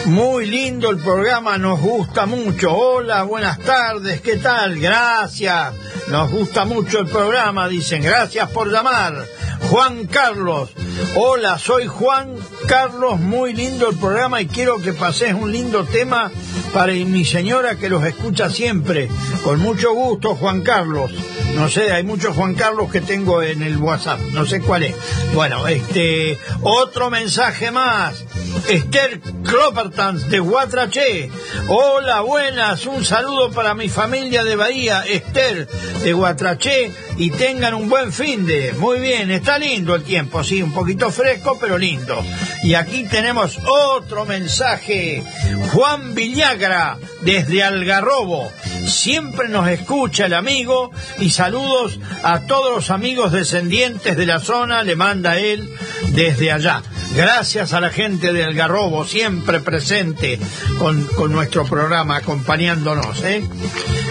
Muy 0.08 0.46
lindo 0.48 0.90
el 0.90 0.98
programa, 0.98 1.58
nos 1.58 1.80
gusta 1.80 2.26
mucho. 2.26 2.74
Hola, 2.74 3.24
buenas 3.24 3.60
tardes, 3.60 4.20
¿qué 4.20 4.36
tal? 4.36 4.78
Gracias. 4.78 5.74
Nos 6.10 6.30
gusta 6.30 6.66
mucho 6.66 7.00
el 7.00 7.08
programa, 7.08 7.70
dicen. 7.70 8.04
Gracias 8.04 8.50
por 8.50 8.70
llamar. 8.70 9.26
Juan 9.70 10.08
Carlos. 10.08 10.72
Hola, 11.16 11.58
soy 11.58 11.88
Juan 11.88 12.36
Carlos. 12.68 13.18
Muy 13.18 13.54
lindo 13.54 13.90
el 13.90 13.98
programa 13.98 14.42
y 14.42 14.48
quiero 14.48 14.82
que 14.82 14.92
pases 14.92 15.34
un 15.34 15.54
lindo 15.54 15.86
tema 15.86 16.30
para 16.74 16.94
mi 16.94 17.26
señora 17.26 17.76
que 17.76 17.90
los 17.90 18.04
escucha 18.06 18.50
siempre. 18.50 19.10
Con 19.44 19.60
mucho 19.60 19.94
gusto, 19.94 20.36
Juan 20.36 20.62
Carlos. 20.62 21.12
No 21.56 21.70
sé, 21.70 21.92
hay 21.92 22.04
muchos 22.04 22.36
Juan 22.36 22.56
Carlos 22.56 22.92
que 22.92 23.02
tengo 23.02 23.42
en 23.42 23.62
el 23.62 23.78
WhatsApp, 23.78 24.20
no 24.34 24.46
sé 24.46 24.62
cuál 24.62 24.84
es. 24.84 24.96
Bueno, 25.34 25.68
este, 25.68 26.38
otro 26.62 27.10
mensaje 27.10 27.72
más. 27.72 28.26
Esther 28.70 29.20
Cloppertans 29.44 30.30
de 30.30 30.40
Guatraché. 30.40 31.30
Hola, 31.68 32.22
buenas, 32.22 32.86
un 32.86 33.04
saludo 33.04 33.52
para 33.52 33.74
mi 33.74 33.90
familia 33.90 34.44
de 34.44 34.56
Bahía, 34.56 35.04
Esther 35.08 35.68
de 35.68 36.14
Guatraché, 36.14 36.92
y 37.22 37.30
tengan 37.30 37.76
un 37.76 37.88
buen 37.88 38.12
fin 38.12 38.48
de. 38.48 38.74
Muy 38.74 39.00
bien, 39.00 39.30
está 39.30 39.60
lindo 39.60 39.94
el 39.94 40.02
tiempo, 40.02 40.44
sí, 40.44 40.64
un 40.64 40.74
poquito 40.74 41.12
fresco, 41.12 41.56
pero 41.62 41.78
lindo. 41.78 42.26
Y 42.64 42.74
aquí 42.74 43.04
tenemos 43.04 43.60
otro 43.64 44.26
mensaje. 44.26 45.24
Juan 45.72 46.16
Villagra, 46.16 46.98
desde 47.22 47.64
Algarrobo. 47.64 48.52
Siempre 48.88 49.50
nos 49.50 49.70
escucha 49.70 50.26
el 50.26 50.34
amigo 50.34 50.90
y 51.20 51.30
saludos 51.30 52.00
a 52.24 52.40
todos 52.42 52.74
los 52.74 52.90
amigos 52.90 53.32
descendientes 53.32 54.18
de 54.18 54.26
la 54.26 54.40
zona, 54.40 54.82
le 54.82 54.96
manda 54.96 55.38
él 55.38 55.70
desde 56.14 56.52
allá. 56.52 56.82
Gracias 57.16 57.74
a 57.74 57.82
la 57.82 57.90
gente 57.90 58.34
de 58.34 58.44
Algarrobo, 58.44 59.06
siempre 59.06 59.60
presente 59.60 60.40
con, 60.80 61.04
con 61.04 61.32
nuestro 61.32 61.66
programa, 61.66 62.16
acompañándonos. 62.16 63.24
¿eh? 63.24 63.44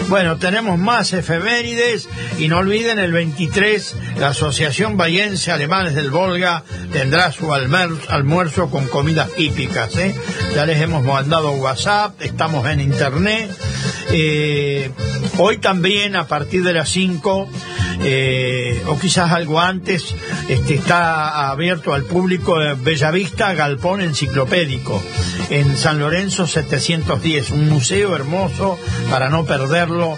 Bueno, 0.07 0.37
tenemos 0.37 0.77
más 0.77 1.13
efemérides 1.13 2.07
y 2.37 2.47
no 2.47 2.59
olviden 2.59 2.99
el 3.01 3.11
23, 3.11 3.95
la 4.17 4.29
Asociación 4.29 4.97
Bayense 4.97 5.51
Alemanes 5.51 5.95
del 5.95 6.11
Volga 6.11 6.63
tendrá 6.91 7.31
su 7.31 7.53
almuerzo 7.53 8.69
con 8.69 8.87
comidas 8.87 9.29
típicas. 9.35 9.95
¿eh? 9.97 10.15
Ya 10.55 10.65
les 10.65 10.79
hemos 10.81 11.03
mandado 11.03 11.51
WhatsApp, 11.51 12.21
estamos 12.21 12.67
en 12.67 12.79
internet. 12.79 13.49
Eh, 14.11 14.91
hoy 15.37 15.57
también 15.57 16.15
a 16.15 16.27
partir 16.27 16.63
de 16.63 16.73
las 16.73 16.89
5 16.89 17.49
eh, 18.03 18.81
o 18.87 18.97
quizás 18.97 19.31
algo 19.31 19.59
antes, 19.59 20.15
este, 20.49 20.75
está 20.75 21.49
abierto 21.49 21.93
al 21.93 22.03
público 22.03 22.55
Bellavista 22.83 23.53
Galpón 23.53 24.01
Enciclopédico 24.01 25.01
en 25.49 25.77
San 25.77 25.99
Lorenzo 25.99 26.47
710, 26.47 27.51
un 27.51 27.69
museo 27.69 28.15
hermoso 28.15 28.79
para 29.09 29.29
no 29.29 29.45
perderlo 29.45 30.17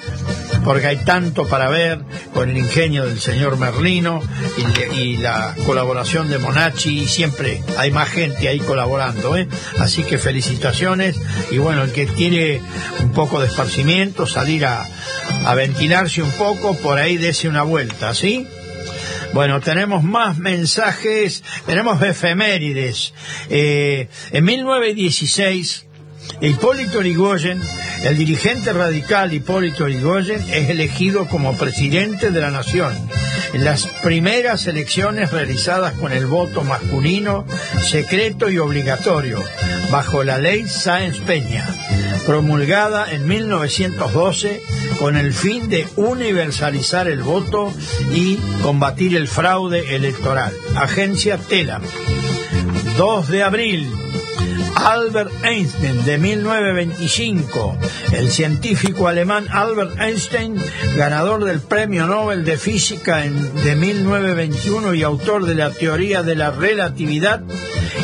porque 0.63 0.87
hay 0.87 0.97
tanto 0.97 1.47
para 1.47 1.69
ver 1.69 1.99
con 2.33 2.49
el 2.49 2.57
ingenio 2.57 3.05
del 3.05 3.19
señor 3.19 3.57
Merlino 3.57 4.21
y, 4.95 5.17
la 5.17 5.55
colaboración 5.65 6.29
de 6.29 6.37
Monachi 6.37 7.01
y 7.01 7.07
siempre 7.07 7.61
hay 7.77 7.91
más 7.91 8.09
gente 8.09 8.47
ahí 8.47 8.59
colaborando, 8.59 9.37
¿eh? 9.37 9.47
así 9.79 10.03
que 10.03 10.17
felicitaciones 10.17 11.15
y 11.51 11.59
bueno, 11.59 11.83
el 11.83 11.91
que 11.91 12.05
tiene 12.05 12.61
un 13.01 13.11
poco 13.11 13.39
de 13.39 13.47
esparcimiento, 13.47 14.27
salir 14.27 14.65
a, 14.65 14.85
a 15.45 15.55
ventilarse 15.55 16.21
un 16.21 16.31
poco, 16.31 16.75
por 16.77 16.97
ahí 16.97 17.17
dese 17.17 17.47
una 17.47 17.63
vuelta, 17.63 18.13
¿sí? 18.13 18.47
Bueno, 19.33 19.61
tenemos 19.61 20.03
más 20.03 20.37
mensajes, 20.37 21.43
tenemos 21.65 22.01
efemérides. 22.03 23.13
Eh, 23.49 24.07
en 24.31 24.45
1916, 24.45 25.87
Hipólito 26.41 27.01
Yrigoyen, 27.01 27.61
el 28.03 28.17
dirigente 28.17 28.73
radical 28.73 29.33
Hipólito 29.33 29.87
Yrigoyen, 29.87 30.41
es 30.51 30.69
elegido 30.69 31.27
como 31.27 31.55
presidente 31.57 32.31
de 32.31 32.41
la 32.41 32.51
nación 32.51 32.93
en 33.53 33.63
las 33.63 33.85
primeras 34.03 34.65
elecciones 34.65 35.31
realizadas 35.31 35.93
con 35.93 36.11
el 36.11 36.25
voto 36.25 36.63
masculino, 36.63 37.45
secreto 37.81 38.49
y 38.49 38.57
obligatorio, 38.57 39.41
bajo 39.91 40.23
la 40.23 40.39
ley 40.39 40.67
Sáenz 40.67 41.19
Peña, 41.19 41.65
promulgada 42.25 43.11
en 43.11 43.27
1912 43.27 44.61
con 44.99 45.17
el 45.17 45.33
fin 45.33 45.69
de 45.69 45.87
universalizar 45.95 47.07
el 47.07 47.21
voto 47.21 47.71
y 48.11 48.37
combatir 48.63 49.15
el 49.15 49.27
fraude 49.27 49.95
electoral. 49.95 50.51
Agencia 50.75 51.37
TELAM. 51.37 51.83
2 52.97 53.27
de 53.27 53.43
abril 53.43 53.91
Albert 54.75 55.31
Einstein 55.43 56.05
de 56.05 56.17
1925, 56.17 57.77
el 58.13 58.29
científico 58.29 59.07
alemán 59.07 59.45
Albert 59.49 59.99
Einstein, 59.99 60.55
ganador 60.95 61.43
del 61.45 61.59
Premio 61.59 62.05
Nobel 62.07 62.43
de 62.45 62.57
Física 62.57 63.17
de 63.17 63.75
1921 63.75 64.93
y 64.93 65.03
autor 65.03 65.45
de 65.45 65.55
la 65.55 65.71
teoría 65.71 66.23
de 66.23 66.35
la 66.35 66.51
relatividad, 66.51 67.41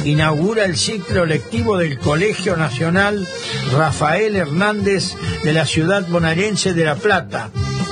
inaugura 0.05 0.65
el 0.65 0.77
ciclo 0.77 1.25
lectivo 1.25 1.77
del 1.77 1.99
Colegio 1.99 2.55
Nacional 2.55 3.27
Rafael 3.71 4.35
Hernández 4.35 5.15
de 5.43 5.53
la 5.53 5.65
ciudad 5.65 6.07
bonaerense 6.07 6.73
de 6.73 6.85
La 6.85 6.95
Plata, 6.95 7.49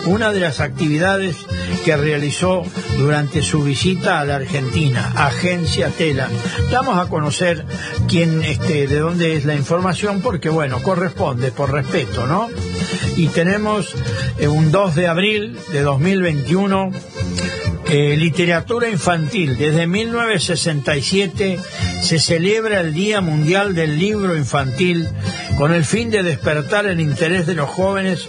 una 0.07 0.31
de 0.31 0.39
las 0.39 0.59
actividades 0.59 1.35
que 1.83 1.97
realizó 1.97 2.63
durante 2.97 3.41
su 3.41 3.63
visita 3.63 4.19
a 4.19 4.25
la 4.25 4.35
Argentina, 4.37 5.11
Agencia 5.15 5.89
Tela. 5.89 6.29
Vamos 6.71 6.97
a 6.97 7.09
conocer 7.09 7.65
quién, 8.07 8.41
este, 8.43 8.87
de 8.87 8.99
dónde 8.99 9.35
es 9.35 9.45
la 9.45 9.55
información, 9.55 10.21
porque 10.21 10.49
bueno, 10.49 10.81
corresponde 10.81 11.51
por 11.51 11.71
respeto, 11.71 12.25
¿no? 12.25 12.49
Y 13.15 13.27
tenemos 13.27 13.95
eh, 14.37 14.47
un 14.47 14.71
2 14.71 14.95
de 14.95 15.07
abril 15.07 15.59
de 15.71 15.81
2021 15.81 16.91
eh, 17.89 18.15
literatura 18.17 18.89
infantil. 18.89 19.57
Desde 19.57 19.87
1967 19.87 21.59
se 22.01 22.19
celebra 22.19 22.81
el 22.81 22.93
Día 22.93 23.21
Mundial 23.21 23.75
del 23.75 23.97
Libro 23.97 24.35
Infantil 24.35 25.07
con 25.57 25.73
el 25.73 25.85
fin 25.85 26.09
de 26.09 26.23
despertar 26.23 26.85
el 26.85 26.99
interés 26.99 27.47
de 27.47 27.55
los 27.55 27.69
jóvenes 27.69 28.27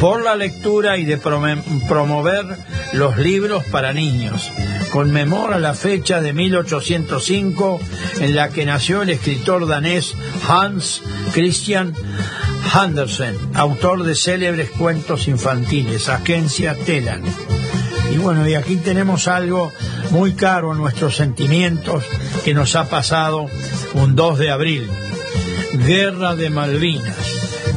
por 0.00 0.22
la 0.22 0.34
lectura 0.34 0.96
y 0.96 1.04
de 1.04 1.18
promover 1.18 2.46
los 2.92 3.18
libros 3.18 3.64
para 3.64 3.92
niños. 3.92 4.50
Conmemora 4.90 5.58
la 5.58 5.74
fecha 5.74 6.20
de 6.20 6.32
1805 6.32 7.80
en 8.20 8.34
la 8.34 8.48
que 8.48 8.64
nació 8.64 9.02
el 9.02 9.10
escritor 9.10 9.66
danés 9.66 10.14
Hans 10.48 11.02
Christian 11.32 11.94
Andersen, 12.72 13.36
autor 13.54 14.04
de 14.04 14.14
célebres 14.14 14.70
cuentos 14.70 15.28
infantiles, 15.28 16.08
Agencia 16.08 16.74
Telan. 16.74 17.22
Y 18.12 18.18
bueno, 18.18 18.48
y 18.48 18.54
aquí 18.54 18.76
tenemos 18.76 19.28
algo 19.28 19.72
muy 20.10 20.32
caro 20.32 20.72
en 20.72 20.78
nuestros 20.78 21.16
sentimientos 21.16 22.04
que 22.44 22.54
nos 22.54 22.74
ha 22.74 22.88
pasado 22.88 23.46
un 23.94 24.16
2 24.16 24.38
de 24.38 24.50
abril. 24.50 24.90
Guerra 25.86 26.34
de 26.34 26.50
Malvinas. 26.50 27.16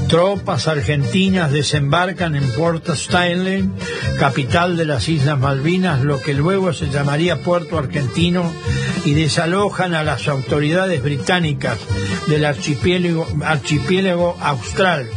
Tropas 0.08 0.68
argentinas 0.68 1.52
desembarcan 1.52 2.36
en 2.36 2.52
Puerto 2.52 2.94
Stanley, 2.94 3.70
capital 4.20 4.78
de 4.78 4.86
las 4.86 5.08
Islas 5.10 5.40
Malvinas, 5.40 6.02
lo 6.04 6.22
que 6.22 6.34
luego 6.34 6.74
se 6.74 6.90
llamaría 6.90 7.42
Puerto 7.42 7.78
Argentino, 7.78 8.52
y 9.06 9.14
desalojan 9.14 9.96
a 9.96 10.04
las 10.04 10.28
autoridades 10.28 11.02
británicas 11.02 11.80
del 12.28 12.46
archipiélago, 12.46 13.28
archipiélago 13.44 14.38
austral 14.40 15.10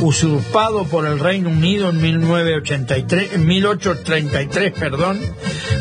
usurpado 0.00 0.84
por 0.84 1.06
el 1.06 1.18
Reino 1.18 1.50
Unido 1.50 1.90
en 1.90 2.00
1983, 2.00 3.38
1833, 3.38 4.72
perdón, 4.72 5.20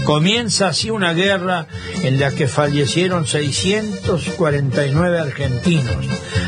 comienza 0.05 0.67
así 0.67 0.89
una 0.89 1.13
guerra 1.13 1.67
en 2.01 2.19
la 2.19 2.31
que 2.31 2.47
fallecieron 2.47 3.27
649 3.27 5.19
argentinos 5.19 6.05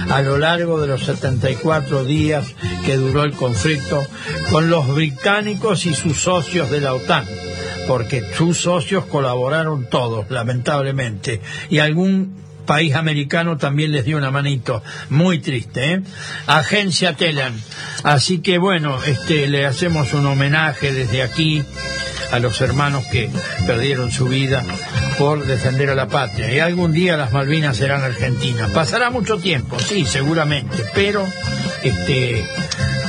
a 0.09 0.22
lo 0.22 0.38
largo 0.38 0.80
de 0.80 0.88
los 0.88 1.03
74 1.03 2.05
días 2.05 2.45
que 2.86 2.95
duró 2.95 3.24
el 3.24 3.34
conflicto 3.34 4.05
con 4.51 4.70
los 4.70 4.93
británicos 4.93 5.86
y 5.86 5.95
sus 5.95 6.20
socios 6.20 6.70
de 6.70 6.82
la 6.82 6.93
OTAN 6.93 7.26
porque 7.88 8.24
sus 8.34 8.57
socios 8.61 9.05
colaboraron 9.05 9.86
todos, 9.89 10.30
lamentablemente, 10.32 11.41
y 11.70 11.80
algún 11.80 12.45
país 12.66 12.95
americano 12.95 13.57
también 13.57 13.91
les 13.91 14.05
dio 14.05 14.18
una 14.18 14.32
manito. 14.32 14.84
Muy 15.09 15.39
triste, 15.39 15.93
¿eh? 15.93 16.01
Agencia 16.47 17.16
Telan. 17.16 17.53
Así 18.03 18.39
que 18.39 18.57
bueno, 18.57 19.01
este, 19.03 19.47
le 19.47 19.66
hacemos 19.66 20.13
un 20.13 20.26
homenaje 20.26 20.91
desde 20.91 21.24
aquí 21.24 21.63
a 22.32 22.39
los 22.39 22.59
hermanos 22.61 23.05
que 23.11 23.30
perdieron 23.66 24.11
su 24.11 24.26
vida 24.28 24.63
por 25.18 25.45
defender 25.45 25.89
a 25.89 25.95
la 25.95 26.07
patria. 26.07 26.53
Y 26.53 26.59
algún 26.59 26.91
día 26.91 27.18
las 27.18 27.32
Malvinas 27.32 27.78
serán 27.78 28.03
argentinas. 28.03 28.72
Pasará 28.72 29.09
mucho 29.09 29.38
tiempo, 29.38 29.80
sí, 29.80 30.05
seguramente, 30.05 30.84
pero 30.93 31.26
este, 31.84 32.45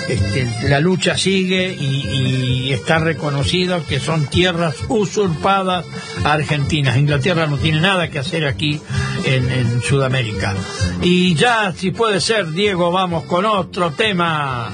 este, 0.09 0.69
la 0.69 0.81
lucha 0.81 1.17
sigue 1.17 1.77
y, 1.79 2.73
está 2.73 2.99
reconocido 2.99 3.85
que 3.87 4.01
son 4.01 4.27
tierras 4.27 4.77
usurpadas 4.89 5.87
argentinas. 6.25 6.97
Inglaterra 6.97 7.47
no 7.47 7.57
tiene 7.57 7.81
nada 7.81 8.09
que 8.11 8.19
hacer 8.19 8.47
aquí 8.47 8.81
en, 9.25 9.51
en 9.51 9.83
Sudamérica. 9.83 10.55
Y 11.03 11.35
ya, 11.35 11.73
si 11.75 11.91
puede 11.91 12.21
ser, 12.21 12.53
Diego, 12.53 12.91
vamos 12.91 13.25
con 13.25 13.47
otro 13.47 13.93
tema. 13.93 14.73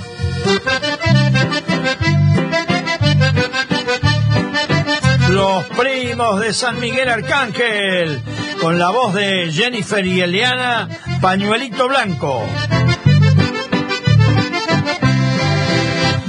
Los 5.31 5.65
primos 5.65 6.41
de 6.41 6.53
San 6.53 6.79
Miguel 6.79 7.09
Arcángel, 7.09 8.21
con 8.61 8.79
la 8.79 8.91
voz 8.91 9.15
de 9.15 9.51
Jennifer 9.51 10.05
y 10.05 10.21
Eliana, 10.21 10.89
Pañuelito 11.21 11.89
Blanco. 11.89 12.45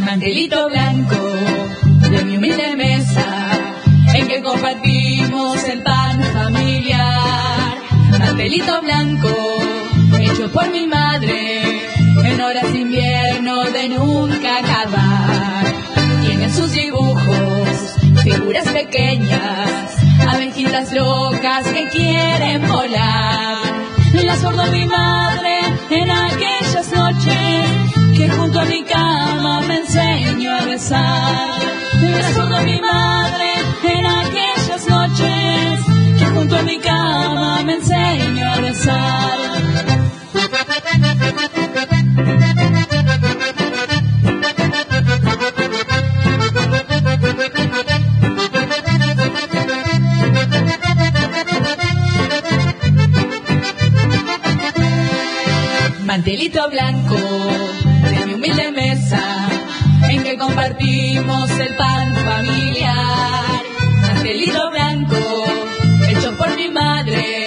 Mantelito 0.05 0.69
blanco 0.69 1.15
de 2.09 2.23
mi 2.25 2.37
humilde 2.37 2.75
mesa, 2.75 3.25
en 4.13 4.27
que 4.27 4.41
compartimos 4.41 5.63
el 5.63 5.81
pan 5.81 6.21
familiar. 6.23 7.77
Mantelito 8.19 8.81
blanco 8.81 9.29
hecho 10.19 10.51
por 10.51 10.69
mi 10.71 10.87
madre, 10.87 11.81
en 12.23 12.41
horas 12.41 12.71
de 12.71 12.79
invierno 12.79 13.63
de 13.63 13.89
nunca 13.89 14.57
acabar. 14.57 15.65
Tiene 16.25 16.49
sus 16.51 16.71
dibujos 16.71 17.95
figuras 18.23 18.67
pequeñas, 18.69 19.95
abejitas 20.27 20.93
locas 20.93 21.67
que 21.67 21.87
quieren 21.89 22.67
volar. 22.67 23.73
Las 24.13 24.39
sordo 24.39 24.71
mi 24.71 24.85
madre 24.85 25.59
en 25.89 26.11
aquellas 26.11 26.91
noches 26.93 27.82
que 28.15 28.29
junto 28.29 28.59
a 28.59 28.65
mi 28.65 28.83
cama 28.83 29.61
me 29.61 29.77
enseño 29.77 30.51
a 30.51 30.65
besar. 30.65 31.49
Las 32.01 32.33
sordo 32.33 32.61
mi 32.63 32.79
madre 32.79 33.53
en 33.83 34.05
aquellas 34.05 34.87
noches 34.87 35.79
que 36.17 36.25
junto 36.25 36.57
a 36.57 36.61
mi 36.61 36.77
cama 36.79 37.61
me 37.63 37.73
enseño 37.75 38.53
a 38.53 38.59
besar. 38.59 39.53
mantelito 56.05 56.69
blanco 56.69 57.15
de 57.15 57.72
en 60.09 60.23
que 60.23 60.37
compartimos 60.37 61.49
el 61.51 61.75
pan 61.75 62.15
familiar. 62.15 63.63
Mantelito 64.01 64.71
blanco 64.71 65.45
hecho 66.09 66.37
por 66.37 66.55
mi 66.55 66.69
madre 66.69 67.45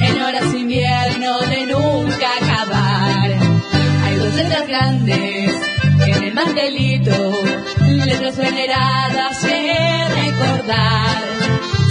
en 0.00 0.22
horas 0.22 0.54
invierno 0.54 1.38
de 1.40 1.66
nunca 1.66 2.28
acabar. 2.40 3.30
Hay 4.04 4.16
dos 4.16 4.34
letras 4.34 4.66
grandes 4.68 5.52
en 6.06 6.24
el 6.24 6.34
mantelito, 6.34 7.32
letras 8.04 8.36
veneradas 8.36 9.38
que 9.38 10.04
recordar. 10.22 11.22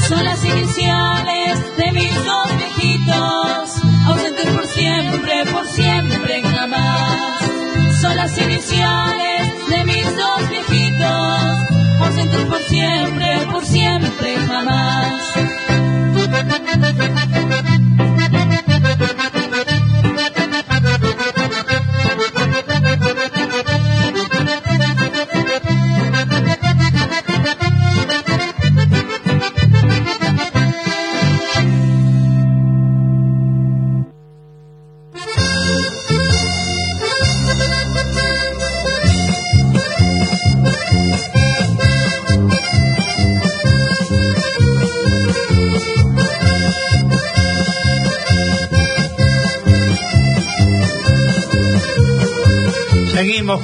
Son 0.08 0.24
las 0.24 0.44
iniciales 0.46 0.95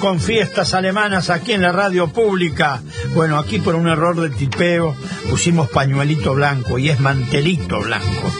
con 0.02 0.20
fiestas 0.20 0.74
alemanas 0.74 1.30
aquí 1.30 1.54
en 1.54 1.62
la 1.62 1.72
radio 1.72 2.08
pública. 2.08 2.82
Bueno, 3.14 3.38
aquí 3.38 3.60
por 3.60 3.76
un 3.76 3.88
error 3.88 4.20
de 4.20 4.32
tipeo 4.32 4.96
pusimos 5.30 5.70
pañuelito 5.70 6.34
blanco 6.34 6.80
y 6.80 6.90
es 6.90 7.00
mantelito 7.00 7.80
blanco. 7.82 8.34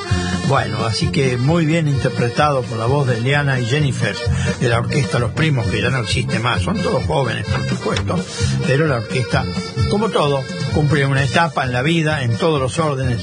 Bueno, 0.48 0.84
así 0.84 1.10
que 1.10 1.38
muy 1.38 1.68
bien 1.68 1.88
interpretado 1.88 2.64
por 2.64 2.80
la 2.80 2.88
voz 2.88 3.08
de 3.08 3.18
Eliana 3.18 3.60
y 3.60 3.68
Jennifer 3.68 4.16
de 4.60 4.70
la 4.70 4.80
orquesta 4.80 5.20
Los 5.20 5.32
Primos, 5.32 5.68
que 5.68 5.82
ya 5.82 5.92
no 5.92 6.00
existe 6.00 6.40
más. 6.40 6.64
Son 6.64 6.82
todos 6.82 7.06
jóvenes, 7.06 7.46
por 7.46 7.70
supuesto, 7.70 8.20
pero 8.66 8.88
la 8.88 8.96
orquesta, 8.96 9.46
como 9.92 10.10
todo, 10.10 10.44
cumple 10.74 11.06
una 11.06 11.24
etapa 11.24 11.64
en 11.66 11.74
la 11.74 11.82
vida, 11.82 12.24
en 12.24 12.38
todos 12.38 12.60
los 12.60 12.80
órdenes. 12.80 13.22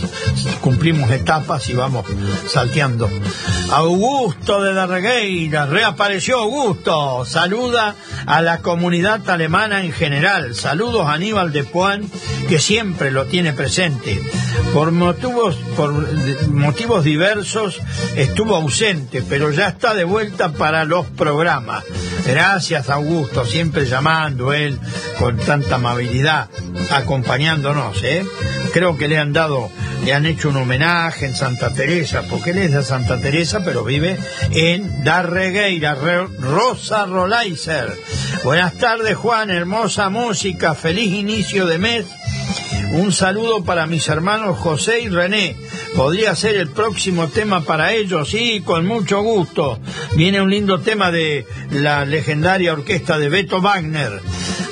Cumplimos 0.61 1.11
etapas 1.11 1.68
y 1.68 1.74
vamos 1.74 2.05
salteando. 2.46 3.09
Augusto 3.70 4.62
de 4.62 4.72
la 4.72 4.86
Regueira, 4.86 5.66
reapareció 5.66 6.38
Augusto. 6.38 7.24
Saluda 7.24 7.94
a 8.26 8.42
la 8.42 8.59
comunidad 8.59 9.28
alemana 9.28 9.82
en 9.84 9.92
general. 9.92 10.55
Saludos 10.55 11.07
a 11.07 11.12
Aníbal 11.12 11.53
de 11.53 11.64
Puan, 11.64 12.11
que 12.49 12.59
siempre 12.59 13.11
lo 13.11 13.26
tiene 13.26 13.53
presente. 13.53 14.20
Por 14.72 14.92
motivos, 14.92 15.57
por 15.76 15.92
motivos 16.49 17.05
diversos 17.05 17.80
estuvo 18.16 18.57
ausente, 18.57 19.22
pero 19.28 19.51
ya 19.51 19.68
está 19.68 19.94
de 19.94 20.05
vuelta 20.05 20.53
para 20.53 20.84
los 20.84 21.07
programas. 21.07 21.84
Gracias 22.29 22.91
Augusto, 22.91 23.47
siempre 23.47 23.87
llamando 23.87 24.53
él 24.53 24.79
con 25.18 25.39
tanta 25.39 25.76
amabilidad, 25.76 26.51
acompañándonos, 26.91 28.05
¿eh? 28.05 28.22
Creo 28.74 28.99
que 28.99 29.09
le 29.09 29.16
han 29.16 29.33
dado, 29.33 29.70
le 30.05 30.12
han 30.12 30.26
hecho 30.26 30.51
un 30.51 30.59
homenaje 30.59 31.24
en 31.24 31.35
Santa 31.35 31.72
Teresa, 31.72 32.24
porque 32.29 32.51
él 32.51 32.59
es 32.59 32.72
de 32.74 32.83
Santa 32.83 33.18
Teresa, 33.18 33.64
pero 33.64 33.83
vive 33.83 34.18
en 34.51 35.05
Darregueira, 35.05 35.97
Rosa 36.39 37.07
Rolaiser. 37.07 37.97
Buenas 38.45 38.74
tardes 38.74 39.16
Juan, 39.16 39.49
hermosa 39.49 40.11
música, 40.11 40.74
feliz 40.74 41.11
inicio 41.11 41.66
de 41.66 41.79
mes 41.79 42.05
un 42.93 43.12
saludo 43.12 43.64
para 43.64 43.87
mis 43.87 44.09
hermanos 44.09 44.59
José 44.59 45.01
y 45.01 45.09
René. 45.09 45.57
Podría 45.97 46.34
ser 46.34 46.57
el 46.57 46.68
próximo 46.70 47.28
tema 47.28 47.64
para 47.64 47.93
ellos, 47.93 48.30
sí, 48.30 48.62
con 48.64 48.86
mucho 48.86 49.22
gusto. 49.22 49.78
Viene 50.14 50.41
un 50.41 50.51
lindo 50.51 50.80
tema 50.80 51.11
de 51.11 51.47
la 51.70 52.05
legendaria 52.05 52.72
orquesta 52.72 53.18
de 53.18 53.28
Beto 53.28 53.61
Wagner. 53.61 54.20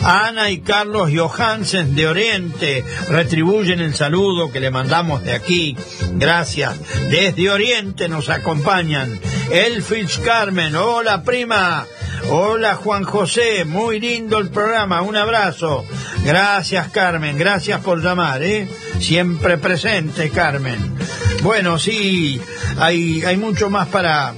Ana 0.03 0.51
y 0.51 0.61
Carlos 0.61 1.11
Johansen 1.13 1.97
de 1.97 2.07
Oriente 2.07 2.85
retribuyen 3.09 3.81
el 3.81 3.95
saludo 3.95 4.53
que 4.53 4.61
le 4.61 4.71
mandamos 4.71 5.25
de 5.25 5.33
aquí. 5.33 5.77
Gracias. 6.13 6.79
Desde 7.11 7.51
Oriente 7.51 8.09
nos 8.09 8.29
acompañan. 8.29 9.19
Elfich 9.51 10.21
Carmen, 10.23 10.77
hola 10.77 11.25
prima. 11.25 11.87
Hola 12.29 12.75
Juan 12.75 13.05
José, 13.05 13.65
muy 13.65 14.01
lindo 14.01 14.39
el 14.39 14.49
programa, 14.49 15.01
un 15.03 15.15
abrazo. 15.15 15.85
Gracias 16.25 16.89
Carmen, 16.89 17.39
gracias 17.39 17.81
por 17.81 18.03
llamar, 18.03 18.43
¿eh? 18.43 18.69
Siempre 18.99 19.59
presente 19.59 20.31
Carmen. 20.31 20.97
Bueno, 21.43 21.79
sí, 21.79 22.41
hay, 22.79 23.23
hay 23.23 23.37
mucho 23.37 23.71
más 23.71 23.87
para 23.89 24.35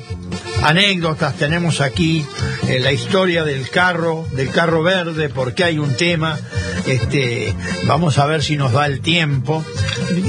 anécdotas, 0.62 1.36
tenemos 1.36 1.80
aquí 1.80 2.26
eh, 2.68 2.78
la 2.78 2.93
historia 2.93 3.45
del 3.45 3.70
carro, 3.70 4.26
del 4.32 4.51
carro 4.51 4.82
verde, 4.82 5.30
porque 5.30 5.64
hay 5.64 5.78
un 5.78 5.95
tema, 5.97 6.39
este, 6.86 7.55
vamos 7.86 8.18
a 8.18 8.26
ver 8.26 8.43
si 8.43 8.57
nos 8.57 8.72
da 8.72 8.84
el 8.84 9.01
tiempo. 9.01 9.64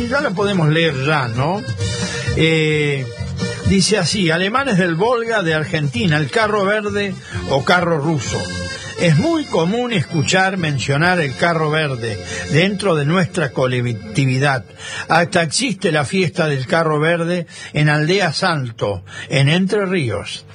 Ya 0.10 0.22
lo 0.22 0.32
podemos 0.32 0.70
leer 0.70 0.96
ya, 1.06 1.28
¿no? 1.28 1.62
Eh, 2.38 3.06
Dice 3.70 4.00
así, 4.00 4.32
alemanes 4.32 4.80
del 4.80 4.96
Volga 4.96 5.44
de 5.44 5.54
Argentina, 5.54 6.18
el 6.18 6.32
carro 6.32 6.66
verde 6.66 7.14
o 7.52 7.64
carro 7.64 8.00
ruso. 8.00 8.42
Es 9.00 9.16
muy 9.16 9.46
común 9.46 9.94
escuchar 9.94 10.58
mencionar 10.58 11.20
el 11.20 11.36
carro 11.36 11.70
verde 11.70 12.18
dentro 12.52 12.96
de 12.96 13.06
nuestra 13.06 13.52
colectividad. 13.52 14.66
Hasta 15.08 15.44
existe 15.44 15.92
la 15.92 16.04
fiesta 16.04 16.48
del 16.48 16.66
carro 16.66 17.00
verde 17.00 17.46
en 17.74 17.90
Aldea 17.90 18.34
Santo, 18.34 19.04
en 19.30 19.50
Entre 19.50 19.86
Ríos. 19.86 20.48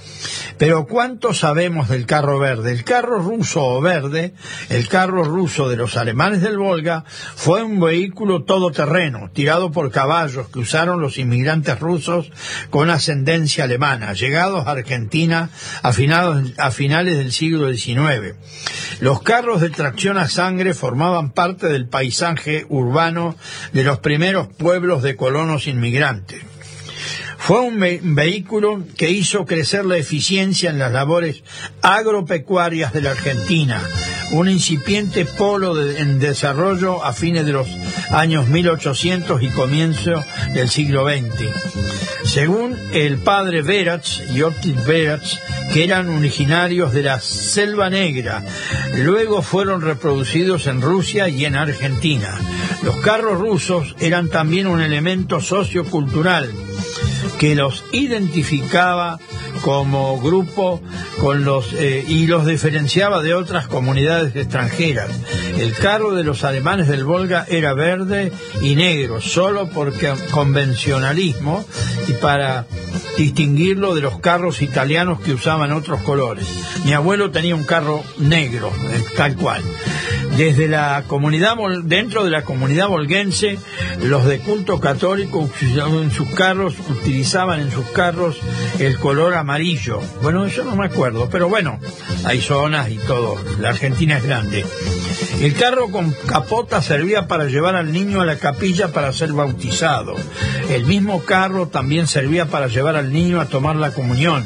Pero 0.58 0.86
¿cuánto 0.86 1.34
sabemos 1.34 1.88
del 1.88 2.06
carro 2.06 2.38
verde? 2.38 2.72
El 2.72 2.84
carro 2.84 3.18
ruso 3.18 3.64
o 3.64 3.80
verde, 3.80 4.34
el 4.68 4.88
carro 4.88 5.24
ruso 5.24 5.68
de 5.68 5.76
los 5.76 5.96
alemanes 5.96 6.40
del 6.42 6.58
Volga, 6.58 7.04
fue 7.34 7.62
un 7.62 7.80
vehículo 7.80 8.44
todoterreno, 8.44 9.30
tirado 9.32 9.72
por 9.72 9.90
caballos 9.90 10.48
que 10.48 10.60
usaron 10.60 11.00
los 11.00 11.18
inmigrantes 11.18 11.78
rusos 11.80 12.30
con 12.70 12.90
ascendencia 12.90 13.64
alemana, 13.64 14.12
llegados 14.12 14.66
a 14.66 14.72
Argentina 14.72 15.50
a, 15.82 15.88
a 15.88 16.70
finales 16.70 17.18
del 17.18 17.32
siglo 17.32 17.72
XIX. 17.72 18.34
Los 19.00 19.22
carros 19.22 19.60
de 19.60 19.70
tracción 19.70 20.18
a 20.18 20.28
sangre 20.28 20.74
formaban 20.74 21.32
parte 21.32 21.66
del 21.66 21.88
paisaje 21.88 22.66
urbano 22.68 23.36
de 23.72 23.84
los 23.84 23.98
primeros 23.98 24.48
pueblos 24.48 25.02
de 25.02 25.16
colonos 25.16 25.66
inmigrantes. 25.66 26.53
Fue 27.46 27.60
un 27.60 27.78
vehículo 28.14 28.84
que 28.96 29.10
hizo 29.10 29.44
crecer 29.44 29.84
la 29.84 29.98
eficiencia 29.98 30.70
en 30.70 30.78
las 30.78 30.90
labores 30.90 31.42
agropecuarias 31.82 32.94
de 32.94 33.02
la 33.02 33.10
Argentina, 33.10 33.82
un 34.32 34.48
incipiente 34.48 35.26
polo 35.26 35.78
en 35.78 36.18
desarrollo 36.18 37.04
a 37.04 37.12
fines 37.12 37.44
de 37.44 37.52
los 37.52 37.68
años 38.08 38.48
1800 38.48 39.42
y 39.42 39.48
comienzo 39.48 40.24
del 40.54 40.70
siglo 40.70 41.06
XX. 41.06 41.50
Según 42.24 42.78
el 42.94 43.18
padre 43.18 43.60
Veratz 43.60 44.22
y 44.34 44.40
Otis 44.40 44.82
Veratz, 44.86 45.38
que 45.74 45.84
eran 45.84 46.08
originarios 46.08 46.94
de 46.94 47.02
la 47.02 47.20
Selva 47.20 47.90
Negra, 47.90 48.42
luego 48.96 49.42
fueron 49.42 49.82
reproducidos 49.82 50.66
en 50.66 50.80
Rusia 50.80 51.28
y 51.28 51.44
en 51.44 51.56
Argentina. 51.56 52.38
Los 52.82 52.96
carros 53.02 53.38
rusos 53.38 53.94
eran 54.00 54.30
también 54.30 54.66
un 54.66 54.80
elemento 54.80 55.42
sociocultural 55.42 56.50
que 57.38 57.54
los 57.54 57.84
identificaba 57.92 59.18
como 59.62 60.20
grupo 60.20 60.80
con 61.20 61.44
los 61.44 61.72
eh, 61.74 62.04
y 62.06 62.26
los 62.26 62.46
diferenciaba 62.46 63.22
de 63.22 63.34
otras 63.34 63.66
comunidades 63.66 64.34
extranjeras. 64.36 65.08
El 65.56 65.72
carro 65.74 66.14
de 66.14 66.24
los 66.24 66.44
alemanes 66.44 66.88
del 66.88 67.04
Volga 67.04 67.46
era 67.48 67.72
verde 67.74 68.32
y 68.60 68.74
negro, 68.74 69.20
solo 69.20 69.68
porque 69.68 70.12
convencionalismo 70.30 71.64
y 72.08 72.12
para 72.14 72.66
distinguirlo 73.16 73.94
de 73.94 74.02
los 74.02 74.18
carros 74.18 74.62
italianos 74.62 75.20
que 75.20 75.32
usaban 75.32 75.72
otros 75.72 76.02
colores. 76.02 76.46
Mi 76.84 76.92
abuelo 76.92 77.30
tenía 77.30 77.54
un 77.54 77.64
carro 77.64 78.02
negro, 78.18 78.70
eh, 78.90 79.04
tal 79.16 79.36
cual. 79.36 79.62
Desde 80.36 80.66
la 80.66 81.04
comunidad, 81.06 81.54
dentro 81.84 82.24
de 82.24 82.30
la 82.30 82.42
comunidad 82.42 82.88
volguense, 82.88 83.56
los 84.00 84.24
de 84.26 84.40
culto 84.40 84.80
católico 84.80 85.48
en 85.60 86.10
sus 86.10 86.28
carros, 86.30 86.74
utilizaban 86.90 87.60
en 87.60 87.70
sus 87.70 87.86
carros 87.90 88.40
el 88.80 88.98
color 88.98 89.34
amarillo. 89.34 90.00
Bueno, 90.22 90.44
eso 90.44 90.64
no 90.64 90.74
me 90.74 90.86
acuerdo, 90.86 91.28
pero 91.30 91.48
bueno, 91.48 91.78
hay 92.24 92.40
zonas 92.40 92.90
y 92.90 92.96
todo. 92.98 93.36
La 93.60 93.70
Argentina 93.70 94.18
es 94.18 94.24
grande. 94.24 94.64
El 95.40 95.54
carro 95.54 95.90
con 95.90 96.12
capota 96.26 96.80
servía 96.80 97.26
para 97.26 97.46
llevar 97.46 97.76
al 97.76 97.92
niño 97.92 98.20
a 98.20 98.26
la 98.26 98.38
capilla 98.38 98.92
para 98.92 99.12
ser 99.12 99.32
bautizado. 99.32 100.14
El 100.70 100.86
mismo 100.86 101.22
carro 101.24 101.68
también 101.68 102.06
servía 102.06 102.46
para 102.46 102.68
llevar 102.68 102.96
al 102.96 103.12
niño 103.12 103.40
a 103.40 103.46
tomar 103.46 103.76
la 103.76 103.92
comunión 103.92 104.44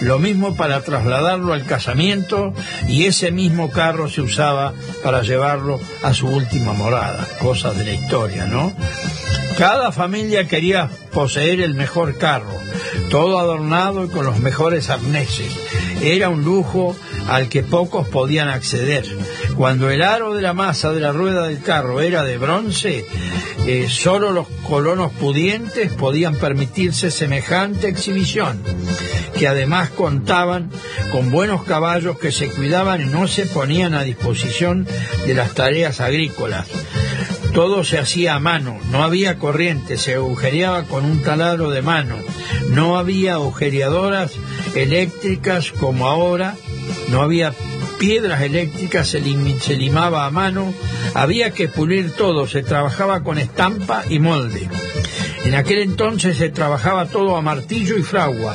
lo 0.00 0.18
mismo 0.18 0.54
para 0.56 0.80
trasladarlo 0.82 1.52
al 1.52 1.64
casamiento 1.64 2.52
y 2.88 3.04
ese 3.04 3.30
mismo 3.30 3.70
carro 3.70 4.08
se 4.08 4.20
usaba 4.20 4.72
para 5.02 5.22
llevarlo 5.22 5.80
a 6.02 6.14
su 6.14 6.28
última 6.28 6.72
morada, 6.72 7.26
cosas 7.38 7.76
de 7.76 7.84
la 7.84 7.92
historia, 7.92 8.46
¿no? 8.46 8.72
Cada 9.58 9.90
familia 9.90 10.46
quería 10.46 10.90
poseer 11.12 11.60
el 11.60 11.74
mejor 11.74 12.18
carro, 12.18 12.60
todo 13.10 13.38
adornado 13.38 14.04
y 14.04 14.08
con 14.08 14.26
los 14.26 14.38
mejores 14.40 14.90
arneses. 14.90 15.50
Era 16.02 16.28
un 16.28 16.44
lujo 16.44 16.94
al 17.28 17.48
que 17.48 17.62
pocos 17.62 18.08
podían 18.08 18.48
acceder. 18.48 19.04
Cuando 19.56 19.90
el 19.90 20.02
aro 20.02 20.34
de 20.34 20.42
la 20.42 20.54
masa 20.54 20.92
de 20.92 21.00
la 21.00 21.12
rueda 21.12 21.46
del 21.46 21.60
carro 21.60 22.00
era 22.00 22.22
de 22.24 22.38
bronce, 22.38 23.04
eh, 23.66 23.86
solo 23.88 24.32
los 24.32 24.48
colonos 24.68 25.12
pudientes 25.12 25.92
podían 25.92 26.36
permitirse 26.36 27.10
semejante 27.10 27.88
exhibición 27.88 28.62
que 29.36 29.46
además 29.46 29.90
contaban 29.90 30.70
con 31.12 31.30
buenos 31.30 31.64
caballos 31.64 32.18
que 32.18 32.32
se 32.32 32.48
cuidaban 32.48 33.02
y 33.02 33.06
no 33.06 33.28
se 33.28 33.46
ponían 33.46 33.94
a 33.94 34.02
disposición 34.02 34.86
de 35.26 35.34
las 35.34 35.54
tareas 35.54 36.00
agrícolas. 36.00 36.66
Todo 37.52 37.84
se 37.84 37.98
hacía 37.98 38.34
a 38.34 38.40
mano, 38.40 38.78
no 38.90 39.02
había 39.02 39.38
corriente, 39.38 39.98
se 39.98 40.14
agujereaba 40.14 40.84
con 40.84 41.04
un 41.04 41.22
taladro 41.22 41.70
de 41.70 41.82
mano, 41.82 42.16
no 42.70 42.98
había 42.98 43.34
agujereadoras 43.34 44.32
eléctricas 44.74 45.70
como 45.70 46.06
ahora, 46.06 46.54
no 47.10 47.22
había 47.22 47.52
piedras 47.98 48.42
eléctricas, 48.42 49.08
se, 49.08 49.22
se 49.60 49.76
limaba 49.76 50.26
a 50.26 50.30
mano, 50.30 50.74
había 51.14 51.50
que 51.50 51.68
pulir 51.68 52.12
todo, 52.12 52.46
se 52.46 52.62
trabajaba 52.62 53.22
con 53.22 53.38
estampa 53.38 54.04
y 54.08 54.18
molde. 54.18 54.68
En 55.44 55.54
aquel 55.54 55.78
entonces 55.78 56.36
se 56.36 56.50
trabajaba 56.50 57.06
todo 57.06 57.36
a 57.36 57.42
martillo 57.42 57.96
y 57.96 58.02
fragua, 58.02 58.54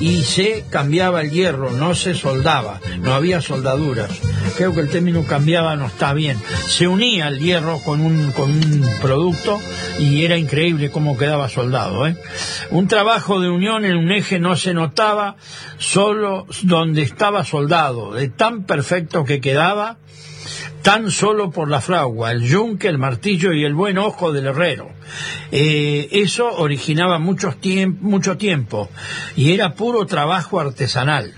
y 0.00 0.22
se 0.22 0.64
cambiaba 0.70 1.20
el 1.20 1.30
hierro, 1.30 1.70
no 1.72 1.94
se 1.94 2.14
soldaba, 2.14 2.80
no 3.00 3.12
había 3.14 3.40
soldaduras. 3.40 4.10
Creo 4.56 4.74
que 4.74 4.80
el 4.80 4.88
término 4.88 5.24
cambiaba 5.24 5.76
no 5.76 5.86
está 5.86 6.12
bien. 6.12 6.38
Se 6.66 6.86
unía 6.86 7.28
el 7.28 7.38
hierro 7.38 7.78
con 7.84 8.00
un, 8.00 8.32
con 8.32 8.50
un 8.50 8.88
producto 9.00 9.58
y 9.98 10.24
era 10.24 10.36
increíble 10.36 10.90
cómo 10.90 11.16
quedaba 11.16 11.48
soldado. 11.48 12.06
¿eh? 12.06 12.16
Un 12.70 12.88
trabajo 12.88 13.40
de 13.40 13.48
unión 13.48 13.84
en 13.84 13.96
un 13.96 14.12
eje 14.12 14.38
no 14.38 14.56
se 14.56 14.74
notaba 14.74 15.36
solo 15.78 16.46
donde 16.62 17.02
estaba 17.02 17.44
soldado, 17.44 18.12
de 18.12 18.28
tan 18.28 18.64
perfecto 18.64 19.24
que 19.24 19.40
quedaba 19.40 19.98
tan 20.82 21.10
solo 21.10 21.50
por 21.50 21.68
la 21.68 21.80
fragua, 21.80 22.32
el 22.32 22.42
yunque, 22.42 22.88
el 22.88 22.98
martillo 22.98 23.52
y 23.52 23.64
el 23.64 23.74
buen 23.74 23.98
ojo 23.98 24.32
del 24.32 24.46
herrero. 24.46 24.90
Eh, 25.52 26.08
eso 26.12 26.48
originaba 26.48 27.18
mucho 27.18 27.56
tiempo 27.56 28.88
y 29.36 29.52
era 29.52 29.74
puro 29.74 30.06
trabajo 30.06 30.60
artesanal. 30.60 31.34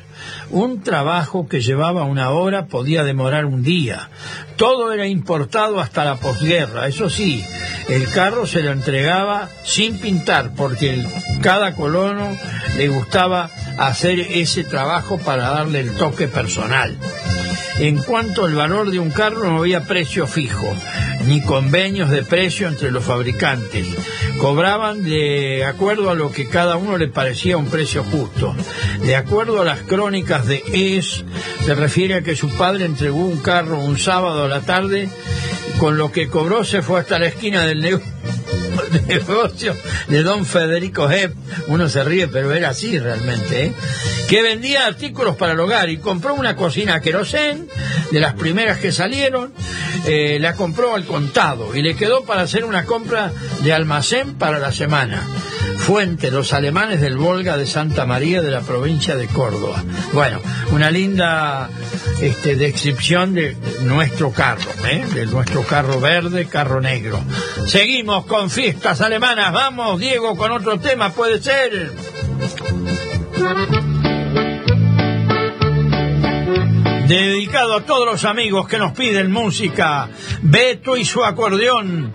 Un 0.52 0.82
trabajo 0.82 1.48
que 1.48 1.62
llevaba 1.62 2.04
una 2.04 2.30
hora 2.30 2.66
podía 2.66 3.04
demorar 3.04 3.46
un 3.46 3.62
día. 3.62 4.10
Todo 4.56 4.92
era 4.92 5.06
importado 5.06 5.80
hasta 5.80 6.04
la 6.04 6.16
posguerra. 6.16 6.86
Eso 6.86 7.08
sí, 7.08 7.42
el 7.88 8.06
carro 8.10 8.46
se 8.46 8.62
lo 8.62 8.70
entregaba 8.70 9.48
sin 9.64 9.98
pintar 9.98 10.54
porque 10.54 11.04
cada 11.40 11.74
colono 11.74 12.28
le 12.76 12.88
gustaba 12.88 13.50
hacer 13.78 14.20
ese 14.20 14.62
trabajo 14.64 15.16
para 15.16 15.48
darle 15.48 15.80
el 15.80 15.94
toque 15.94 16.28
personal. 16.28 16.98
En 17.82 17.96
cuanto 17.96 18.44
al 18.44 18.54
valor 18.54 18.92
de 18.92 19.00
un 19.00 19.10
carro 19.10 19.42
no 19.50 19.58
había 19.58 19.82
precio 19.82 20.28
fijo, 20.28 20.72
ni 21.26 21.42
convenios 21.42 22.10
de 22.10 22.22
precio 22.22 22.68
entre 22.68 22.92
los 22.92 23.02
fabricantes. 23.02 23.88
Cobraban 24.38 25.02
de 25.02 25.64
acuerdo 25.64 26.08
a 26.08 26.14
lo 26.14 26.30
que 26.30 26.46
cada 26.46 26.76
uno 26.76 26.96
le 26.96 27.08
parecía 27.08 27.56
un 27.56 27.66
precio 27.66 28.04
justo. 28.04 28.54
De 29.02 29.16
acuerdo 29.16 29.60
a 29.60 29.64
las 29.64 29.80
crónicas 29.80 30.46
de 30.46 30.62
Es, 30.72 31.24
se 31.66 31.74
refiere 31.74 32.14
a 32.14 32.22
que 32.22 32.36
su 32.36 32.50
padre 32.50 32.84
entregó 32.84 33.18
un 33.18 33.38
carro 33.38 33.80
un 33.80 33.98
sábado 33.98 34.44
a 34.44 34.48
la 34.48 34.60
tarde, 34.60 35.08
con 35.80 35.98
lo 35.98 36.12
que 36.12 36.28
cobró 36.28 36.62
se 36.62 36.82
fue 36.82 37.00
hasta 37.00 37.18
la 37.18 37.26
esquina 37.26 37.66
del 37.66 37.80
negocio 37.80 38.11
negocio 39.06 39.76
de 40.08 40.22
don 40.22 40.44
Federico 40.44 41.10
Hepp, 41.10 41.34
uno 41.68 41.88
se 41.88 42.04
ríe, 42.04 42.28
pero 42.28 42.52
era 42.52 42.70
así 42.70 42.98
realmente, 42.98 43.66
¿eh? 43.66 43.72
que 44.28 44.42
vendía 44.42 44.86
artículos 44.86 45.36
para 45.36 45.52
el 45.52 45.60
hogar 45.60 45.90
y 45.90 45.98
compró 45.98 46.34
una 46.34 46.56
cocina 46.56 47.00
querosén, 47.00 47.68
de 48.10 48.20
las 48.20 48.34
primeras 48.34 48.78
que 48.78 48.92
salieron, 48.92 49.52
eh, 50.06 50.38
la 50.38 50.54
compró 50.54 50.94
al 50.94 51.06
contado 51.06 51.74
y 51.74 51.82
le 51.82 51.96
quedó 51.96 52.24
para 52.24 52.42
hacer 52.42 52.64
una 52.64 52.84
compra 52.84 53.32
de 53.62 53.72
almacén 53.72 54.34
para 54.34 54.58
la 54.58 54.70
semana. 54.70 55.26
Fuente, 55.82 56.30
los 56.30 56.52
alemanes 56.52 57.00
del 57.00 57.16
Volga 57.16 57.56
de 57.56 57.66
Santa 57.66 58.06
María 58.06 58.40
de 58.40 58.52
la 58.52 58.60
provincia 58.60 59.16
de 59.16 59.26
Córdoba. 59.26 59.82
Bueno, 60.12 60.40
una 60.70 60.92
linda 60.92 61.68
este, 62.20 62.54
descripción 62.54 63.34
de 63.34 63.56
nuestro 63.82 64.30
carro, 64.30 64.70
¿eh? 64.88 65.04
de 65.12 65.26
nuestro 65.26 65.64
carro 65.64 66.00
verde, 66.00 66.46
carro 66.46 66.80
negro. 66.80 67.20
Seguimos 67.66 68.26
con 68.26 68.48
fiestas 68.48 69.00
alemanas. 69.00 69.52
Vamos, 69.52 69.98
Diego, 69.98 70.36
con 70.36 70.52
otro 70.52 70.78
tema, 70.78 71.10
puede 71.10 71.42
ser. 71.42 71.90
Dedicado 77.12 77.76
a 77.76 77.84
todos 77.84 78.06
los 78.06 78.24
amigos 78.24 78.66
que 78.66 78.78
nos 78.78 78.92
piden 78.92 79.30
música, 79.30 80.08
Beto 80.40 80.96
y 80.96 81.04
su 81.04 81.22
acordeón, 81.22 82.14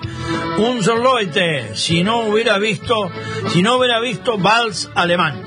un 0.57 0.79
Leute, 1.03 1.75
si 1.75 2.03
no 2.03 2.21
hubiera 2.21 2.57
visto, 2.57 3.11
si 3.49 3.61
no 3.61 3.77
hubiera 3.77 3.99
visto 3.99 4.39
Vals 4.39 4.89
alemán. 4.95 5.46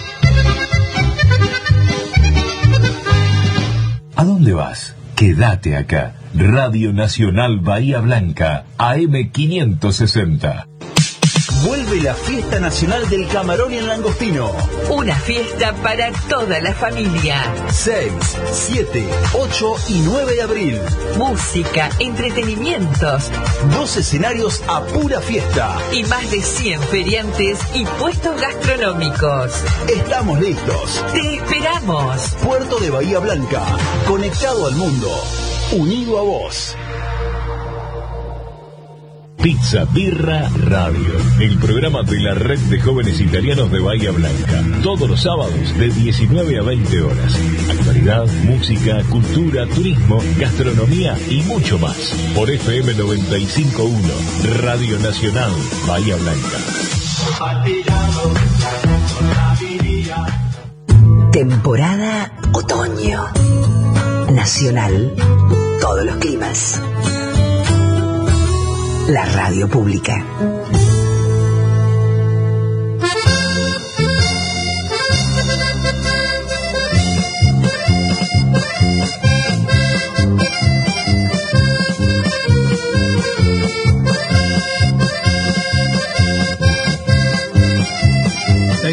¿A 4.21 4.23
dónde 4.23 4.53
vas? 4.53 4.95
Quédate 5.15 5.75
acá. 5.75 6.13
Radio 6.35 6.93
Nacional 6.93 7.59
Bahía 7.59 8.01
Blanca, 8.01 8.65
AM560. 8.77 10.70
Vuelve 11.63 12.01
la 12.01 12.15
Fiesta 12.15 12.59
Nacional 12.59 13.07
del 13.07 13.27
Camarón 13.27 13.71
y 13.71 13.77
el 13.77 13.87
Langostino. 13.87 14.51
Una 14.89 15.15
fiesta 15.15 15.73
para 15.83 16.11
toda 16.27 16.59
la 16.59 16.73
familia. 16.73 17.35
6, 17.69 18.11
7, 18.51 19.07
8 19.33 19.73
y 19.89 19.99
9 19.99 20.33
de 20.33 20.41
abril. 20.41 20.81
Música, 21.17 21.91
entretenimientos. 21.99 23.29
Dos 23.73 23.95
escenarios 23.95 24.63
a 24.67 24.81
pura 24.85 25.21
fiesta. 25.21 25.77
Y 25.91 26.03
más 26.05 26.31
de 26.31 26.41
100 26.41 26.81
feriantes 26.81 27.59
y 27.75 27.85
puestos 27.85 28.41
gastronómicos. 28.41 29.51
Estamos 29.87 30.39
listos. 30.39 31.05
Te 31.13 31.35
esperamos. 31.35 32.21
Puerto 32.43 32.79
de 32.79 32.89
Bahía 32.89 33.19
Blanca. 33.19 33.61
Conectado 34.07 34.65
al 34.65 34.75
mundo. 34.75 35.09
Unido 35.73 36.17
a 36.17 36.23
vos. 36.23 36.75
Pizza 39.41 39.85
Birra 39.85 40.49
Radio, 40.67 41.15
el 41.39 41.57
programa 41.57 42.03
de 42.03 42.19
la 42.19 42.35
red 42.35 42.59
de 42.59 42.79
jóvenes 42.79 43.19
italianos 43.19 43.71
de 43.71 43.79
Bahía 43.79 44.11
Blanca. 44.11 44.63
Todos 44.83 45.09
los 45.09 45.21
sábados 45.21 45.77
de 45.79 45.89
19 45.89 46.59
a 46.59 46.61
20 46.61 47.01
horas. 47.01 47.39
Actualidad, 47.69 48.27
música, 48.43 49.01
cultura, 49.09 49.65
turismo, 49.65 50.21
gastronomía 50.37 51.17
y 51.27 51.41
mucho 51.41 51.79
más. 51.79 52.15
Por 52.35 52.51
FM 52.51 52.93
951, 52.93 53.99
Radio 54.61 54.99
Nacional 54.99 55.51
Bahía 55.87 56.15
Blanca. 56.17 56.57
Temporada 61.31 62.31
otoño. 62.53 63.25
Nacional. 64.31 65.15
Todos 65.81 66.05
los 66.05 66.15
climas. 66.17 66.79
La 69.11 69.25
radio 69.25 69.67
pública. 69.67 70.23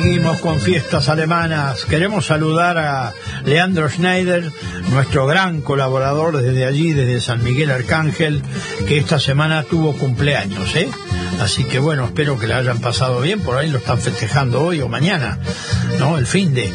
Seguimos 0.09 0.41
con 0.41 0.59
fiestas 0.59 1.11
alemanas. 1.11 1.85
Queremos 1.85 2.25
saludar 2.25 2.79
a 2.79 3.13
Leandro 3.45 3.91
Schneider, 3.91 4.51
nuestro 4.91 5.27
gran 5.27 5.61
colaborador 5.61 6.39
desde 6.39 6.65
allí, 6.65 6.95
desde 6.95 7.21
San 7.21 7.45
Miguel 7.45 7.71
Arcángel, 7.71 8.41
que 8.87 8.97
esta 8.97 9.21
semana 9.21 9.65
tuvo 9.65 9.93
cumpleaños, 9.99 10.75
¿eh? 10.77 10.89
Así 11.41 11.65
que 11.65 11.79
bueno, 11.79 12.05
espero 12.05 12.39
que 12.39 12.47
la 12.47 12.59
hayan 12.59 12.81
pasado 12.81 13.21
bien, 13.21 13.41
por 13.41 13.57
ahí 13.57 13.71
lo 13.71 13.79
están 13.79 13.99
festejando 13.99 14.63
hoy 14.63 14.81
o 14.81 14.89
mañana, 14.89 15.39
¿no? 15.99 16.19
El 16.19 16.27
fin 16.27 16.53
de. 16.53 16.73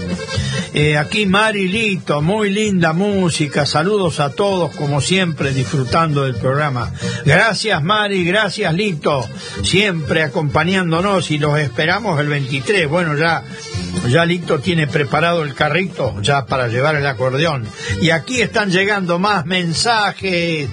Eh, 0.73 0.97
aquí 0.97 1.27
Marilito, 1.27 2.21
muy 2.21 2.49
linda 2.49 2.93
música, 2.93 3.65
saludos 3.65 4.19
a 4.19 4.31
todos 4.31 4.75
como 4.75 5.01
siempre 5.01 5.53
disfrutando 5.53 6.23
del 6.23 6.35
programa. 6.35 6.91
Gracias 7.25 7.83
Mari, 7.83 8.25
gracias 8.25 8.73
Lito, 8.73 9.29
siempre 9.63 10.23
acompañándonos 10.23 11.29
y 11.29 11.37
los 11.37 11.59
esperamos 11.59 12.19
el 12.19 12.27
23. 12.27 12.89
Bueno, 12.89 13.15
ya 13.15 13.43
Ya 14.07 14.25
Lito 14.25 14.59
tiene 14.59 14.85
preparado 14.85 15.43
el 15.43 15.53
carrito 15.53 16.15
ya 16.21 16.45
para 16.45 16.67
llevar 16.67 16.95
el 16.95 17.05
acordeón. 17.05 17.65
Y 18.01 18.09
aquí 18.09 18.41
están 18.41 18.69
llegando 18.69 19.17
más 19.17 19.45
mensajes. 19.45 20.69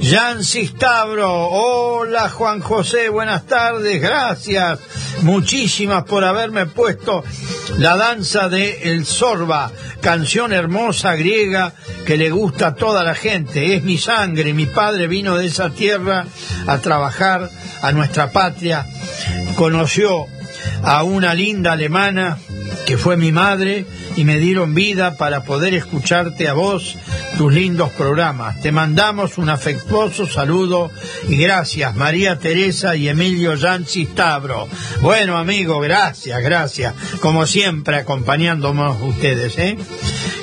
Jan 0.00 0.44
Cistabro, 0.44 1.48
hola 1.48 2.28
Juan 2.28 2.60
José, 2.60 3.08
buenas 3.08 3.46
tardes, 3.46 4.00
gracias. 4.00 4.78
Muchísimas 5.22 6.04
por 6.04 6.24
haberme 6.24 6.66
puesto 6.66 7.24
la 7.78 7.96
danza 7.96 8.48
de 8.48 8.92
El 8.92 9.04
Sorba, 9.04 9.72
canción 10.00 10.52
hermosa 10.52 11.16
griega 11.16 11.74
que 12.06 12.16
le 12.16 12.30
gusta 12.30 12.68
a 12.68 12.74
toda 12.76 13.02
la 13.02 13.16
gente. 13.16 13.74
Es 13.74 13.82
mi 13.82 13.98
sangre, 13.98 14.54
mi 14.54 14.66
padre 14.66 15.08
vino 15.08 15.36
de 15.36 15.46
esa 15.46 15.70
tierra 15.70 16.26
a 16.66 16.78
trabajar 16.78 17.50
a 17.82 17.90
nuestra 17.90 18.30
patria. 18.30 18.86
Conoció 19.56 20.26
a 20.82 21.02
una 21.02 21.34
linda 21.34 21.72
alemana 21.72 22.38
que 22.88 22.96
fue 22.96 23.18
mi 23.18 23.32
madre 23.32 23.84
y 24.16 24.24
me 24.24 24.38
dieron 24.38 24.72
vida 24.72 25.18
para 25.18 25.44
poder 25.44 25.74
escucharte 25.74 26.48
a 26.48 26.54
vos, 26.54 26.96
tus 27.38 27.52
lindos 27.52 27.90
programas. 27.90 28.60
Te 28.60 28.72
mandamos 28.72 29.38
un 29.38 29.48
afectuoso 29.48 30.26
saludo 30.26 30.90
y 31.28 31.36
gracias 31.36 31.94
María 31.94 32.40
Teresa 32.40 32.96
y 32.96 33.08
Emilio 33.08 33.54
Yancy 33.54 34.06
Tabro. 34.06 34.66
Bueno 35.02 35.38
amigo, 35.38 35.78
gracias, 35.78 36.42
gracias. 36.42 36.94
Como 37.20 37.46
siempre 37.46 37.94
acompañándonos 37.94 39.00
ustedes, 39.00 39.56
¿eh? 39.56 39.78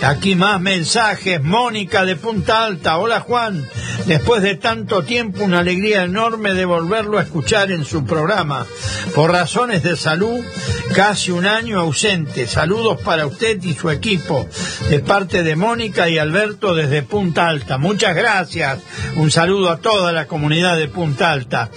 Aquí 0.01 0.35
más 0.35 0.61
mensajes. 0.61 1.41
Mónica 1.43 2.05
de 2.05 2.15
Punta 2.15 2.63
Alta. 2.63 2.97
Hola 2.97 3.19
Juan. 3.19 3.67
Después 4.05 4.43
de 4.43 4.55
tanto 4.55 5.03
tiempo, 5.03 5.43
una 5.43 5.59
alegría 5.59 6.03
enorme 6.03 6.53
de 6.53 6.65
volverlo 6.65 7.17
a 7.17 7.23
escuchar 7.23 7.71
en 7.71 7.85
su 7.85 8.05
programa. 8.05 8.67
Por 9.15 9.31
razones 9.31 9.81
de 9.81 9.95
salud, 9.95 10.43
casi 10.93 11.31
un 11.31 11.47
año 11.47 11.79
ausente. 11.79 12.45
Saludos 12.45 13.01
para 13.01 13.25
usted 13.25 13.61
y 13.63 13.73
su 13.73 13.89
equipo. 13.89 14.47
De 14.89 14.99
parte 14.99 15.41
de 15.41 15.55
Mónica 15.55 16.07
y 16.07 16.19
Alberto 16.19 16.75
desde 16.85 17.03
Punta 17.03 17.47
Alta. 17.47 17.77
Muchas 17.77 18.15
gracias. 18.15 18.79
Un 19.15 19.31
saludo 19.31 19.71
a 19.71 19.77
toda 19.77 20.11
la 20.11 20.27
comunidad 20.27 20.77
de 20.77 20.87
Punta 20.87 21.31
Alta. 21.31 21.69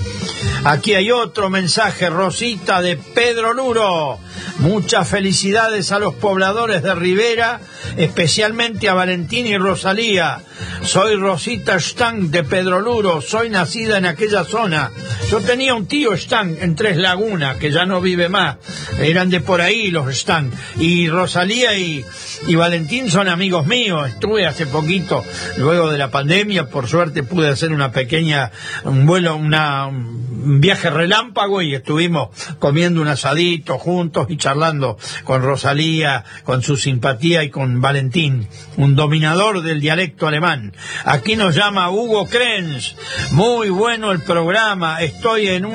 Aquí 0.65 0.95
hay 0.95 1.11
otro 1.11 1.51
mensaje, 1.51 2.11
Rosita 2.11 2.83
de 2.83 2.97
Pedro 2.97 3.55
Luro. 3.55 4.19
Muchas 4.59 5.09
felicidades 5.09 5.93
a 5.93 5.99
los 5.99 6.15
pobladores 6.15 6.83
de 6.83 6.95
Rivera, 6.95 7.61
especialmente 7.97 8.89
a 8.89 8.95
Valentín 8.95 9.47
y 9.47 9.57
Rosalía. 9.57 10.41
Soy 10.83 11.17
Rosita 11.17 11.79
Stang 11.79 12.31
de 12.31 12.45
Pedro 12.45 12.81
Luro, 12.81 13.21
soy 13.21 13.51
nacida 13.51 13.99
en 13.99 14.07
aquella 14.07 14.45
zona. 14.45 14.91
Yo 15.31 15.41
tenía 15.41 15.75
un 15.75 15.87
tío 15.87 16.17
Stang 16.17 16.57
en 16.61 16.75
Tres 16.75 16.97
Lagunas, 16.97 17.57
que 17.59 17.71
ya 17.71 17.85
no 17.85 18.01
vive 18.01 18.29
más. 18.29 18.57
Eran 18.99 19.31
de 19.31 19.41
por 19.41 19.61
ahí 19.61 19.91
los 19.91 20.13
Stang. 20.15 20.51
Y 20.79 21.09
Rosalía 21.09 21.77
y, 21.77 22.05
y 22.47 22.55
Valentín 22.55 23.11
son 23.11 23.29
amigos 23.29 23.67
míos. 23.67 24.09
Estuve 24.09 24.47
hace 24.47 24.67
poquito, 24.67 25.25
luego 25.59 25.91
de 25.91 25.99
la 25.99 26.11
pandemia, 26.11 26.69
por 26.69 26.89
suerte 26.89 27.23
pude 27.23 27.49
hacer 27.49 27.73
una 27.73 27.93
pequeña, 27.93 28.51
un 28.85 29.07
vuelo, 29.07 29.37
una, 29.37 29.87
un 29.87 30.61
viaje 30.61 30.91
relámpago 30.91 31.61
y 31.63 31.75
estuvimos 31.75 32.31
comiendo 32.59 33.03
un 33.03 33.09
asadito 33.09 33.79
juntos 33.79 34.28
y 34.29 34.37
charlando 34.37 34.99
con 35.25 35.43
Rosalía, 35.43 36.25
con 36.45 36.63
su 36.63 36.77
simpatía 36.77 37.45
y 37.45 37.51
con 37.51 37.81
Valentín, 37.81 38.49
un 38.77 38.97
dominador 38.97 39.63
del 39.63 39.81
dialecto 39.81 40.27
alemán. 40.27 40.75
Aquí 41.05 41.37
nos 41.37 41.55
llama 41.55 41.91
Hugo 41.91 42.27
Krenz. 42.27 42.95
Muy 43.31 43.69
bueno 43.69 44.11
el 44.11 44.21
programa. 44.21 45.01
Estoy 45.03 45.49
en 45.49 45.69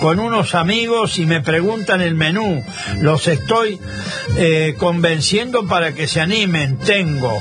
con 0.00 0.18
unos 0.18 0.54
amigos 0.54 1.18
y 1.18 1.26
me 1.26 1.40
preguntan 1.40 2.00
el 2.00 2.14
menú. 2.14 2.64
Los 3.00 3.28
estoy 3.28 3.80
eh, 4.36 4.74
convenciendo 4.78 5.66
para 5.66 5.94
que 5.94 6.06
se 6.06 6.20
animen. 6.20 6.78
Tengo, 6.78 7.40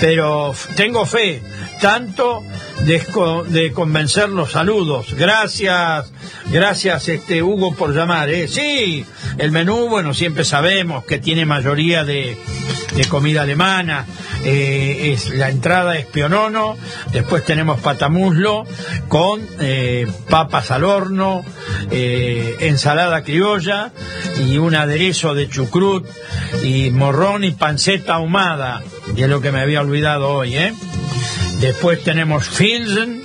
pero 0.00 0.54
tengo 0.76 1.06
fe. 1.06 1.42
Tanto 1.80 2.42
de, 2.80 3.02
de 3.48 3.72
convencer 3.72 4.28
los 4.28 4.52
saludos. 4.52 5.14
Gracias, 5.14 6.12
gracias 6.50 7.08
este 7.08 7.42
Hugo 7.42 7.74
por 7.74 7.94
llamar. 7.94 8.30
¿eh? 8.30 8.48
Sí, 8.48 9.04
el 9.38 9.52
menú, 9.52 9.88
bueno, 9.88 10.14
siempre 10.14 10.44
sabemos 10.44 11.04
que 11.04 11.18
tiene 11.18 11.46
mayoría 11.46 12.04
de, 12.04 12.36
comida 13.08 13.42
alemana. 13.42 14.06
Eh, 14.44 15.12
es 15.12 15.30
la 15.30 15.48
entrada 15.48 15.96
es 15.96 16.04
pionono, 16.04 16.76
después 17.12 17.44
tenemos 17.46 17.80
patamuslo 17.80 18.66
con 19.08 19.40
eh, 19.58 20.06
papas 20.28 20.70
al 20.70 20.84
horno, 20.84 21.42
eh, 21.90 22.56
ensalada 22.60 23.24
criolla 23.24 23.90
y 24.46 24.58
un 24.58 24.74
aderezo 24.74 25.34
de 25.34 25.48
chucrut 25.48 26.06
y 26.62 26.90
morrón 26.90 27.44
y 27.44 27.52
panceta 27.52 28.16
ahumada, 28.16 28.82
y 29.16 29.22
es 29.22 29.28
lo 29.30 29.40
que 29.40 29.50
me 29.50 29.62
había 29.62 29.80
olvidado 29.80 30.28
hoy, 30.28 30.56
¿eh? 30.56 30.74
Después 31.60 32.02
tenemos 32.02 32.48
Filsen 32.48 33.22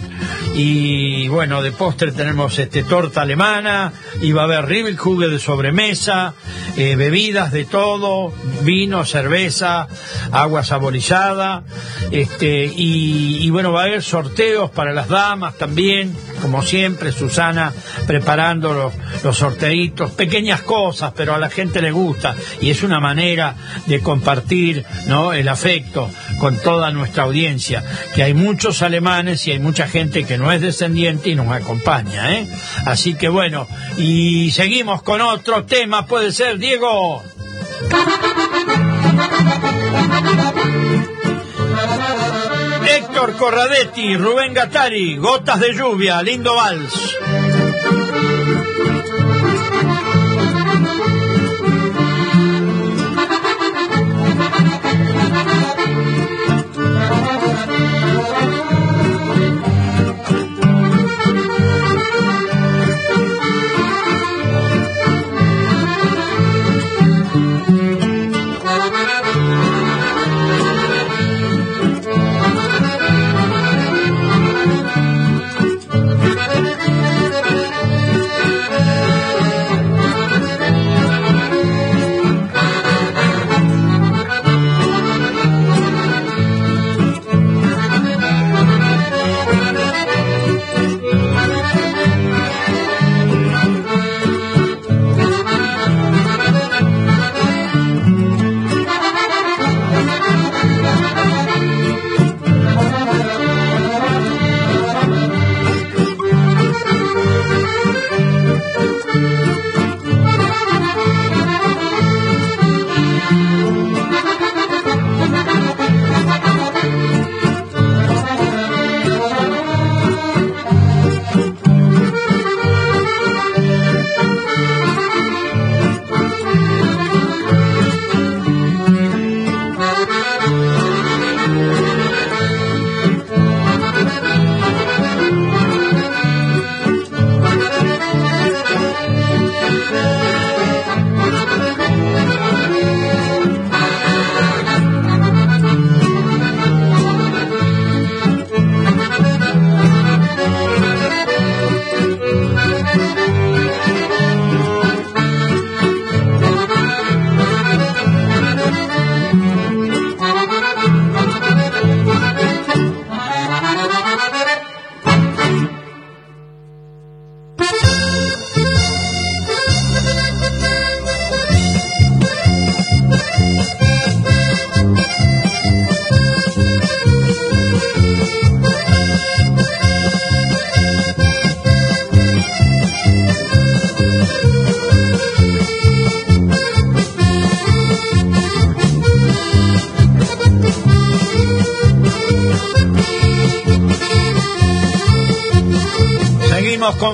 y 0.56 1.28
bueno, 1.28 1.62
de 1.62 1.72
postre 1.72 2.12
tenemos 2.12 2.58
este 2.60 2.84
torta 2.84 3.22
alemana 3.22 3.94
y 4.22 4.32
va 4.32 4.42
a 4.42 4.46
haber 4.46 4.66
Riebelkuge 4.66 5.28
de 5.28 5.40
sobremesa, 5.40 6.34
eh, 6.76 6.96
bebidas 6.96 7.52
de 7.52 7.66
todo, 7.66 8.34
vino, 8.64 9.06
cerveza, 9.06 9.88
agua 10.32 10.64
saborizada, 10.64 11.64
este 12.12 12.66
y, 12.66 13.38
y 13.42 13.50
bueno, 13.50 13.72
va 13.72 13.82
a 13.82 13.86
haber 13.86 14.04
sorteos 14.04 14.72
para 14.72 14.94
las 14.94 15.08
damas 15.08 15.58
también, 15.58 16.16
como 16.42 16.62
siempre, 16.62 17.12
Susana 17.12 17.72
preparando 18.08 18.74
los, 18.74 18.94
los 19.24 19.38
sorteitos, 19.38 20.12
pequeñas 20.12 20.62
cosas, 20.62 21.14
pero 21.16 21.36
a 21.36 21.38
la 21.38 21.50
gente 21.50 21.82
le 21.82 21.92
gusta 21.92 22.36
y 22.62 22.70
es 22.70 22.84
una 22.84 23.00
manera 23.00 23.56
de 23.86 24.00
compartir 24.02 24.86
¿no? 25.08 25.34
el 25.34 25.48
afecto 25.48 26.10
con 26.40 26.58
toda 26.58 26.92
nuestra 26.92 27.24
audiencia, 27.24 27.84
que 28.16 28.24
hay 28.24 28.34
muchos 28.34 28.82
alemanes 28.82 29.46
y 29.48 29.52
hay 29.52 29.60
mucha 29.60 29.88
gente 29.88 30.09
que 30.12 30.38
no 30.38 30.52
es 30.52 30.62
descendiente 30.62 31.30
y 31.30 31.36
nos 31.36 31.52
acompaña, 31.52 32.34
¿eh? 32.34 32.48
Así 32.86 33.14
que 33.14 33.30
bueno, 33.30 33.68
y 33.98 34.52
seguimos 34.52 35.02
con 35.04 35.22
otro 35.22 35.66
tema, 35.66 36.06
puede 36.06 36.32
ser, 36.32 36.58
Diego. 36.58 37.24
Héctor 42.88 43.36
Corradetti, 43.38 44.18
Rubén 44.18 44.54
Gattari, 44.54 45.18
Gotas 45.18 45.60
de 45.60 45.74
Lluvia, 45.74 46.22
lindo 46.24 46.56
vals. 46.56 47.18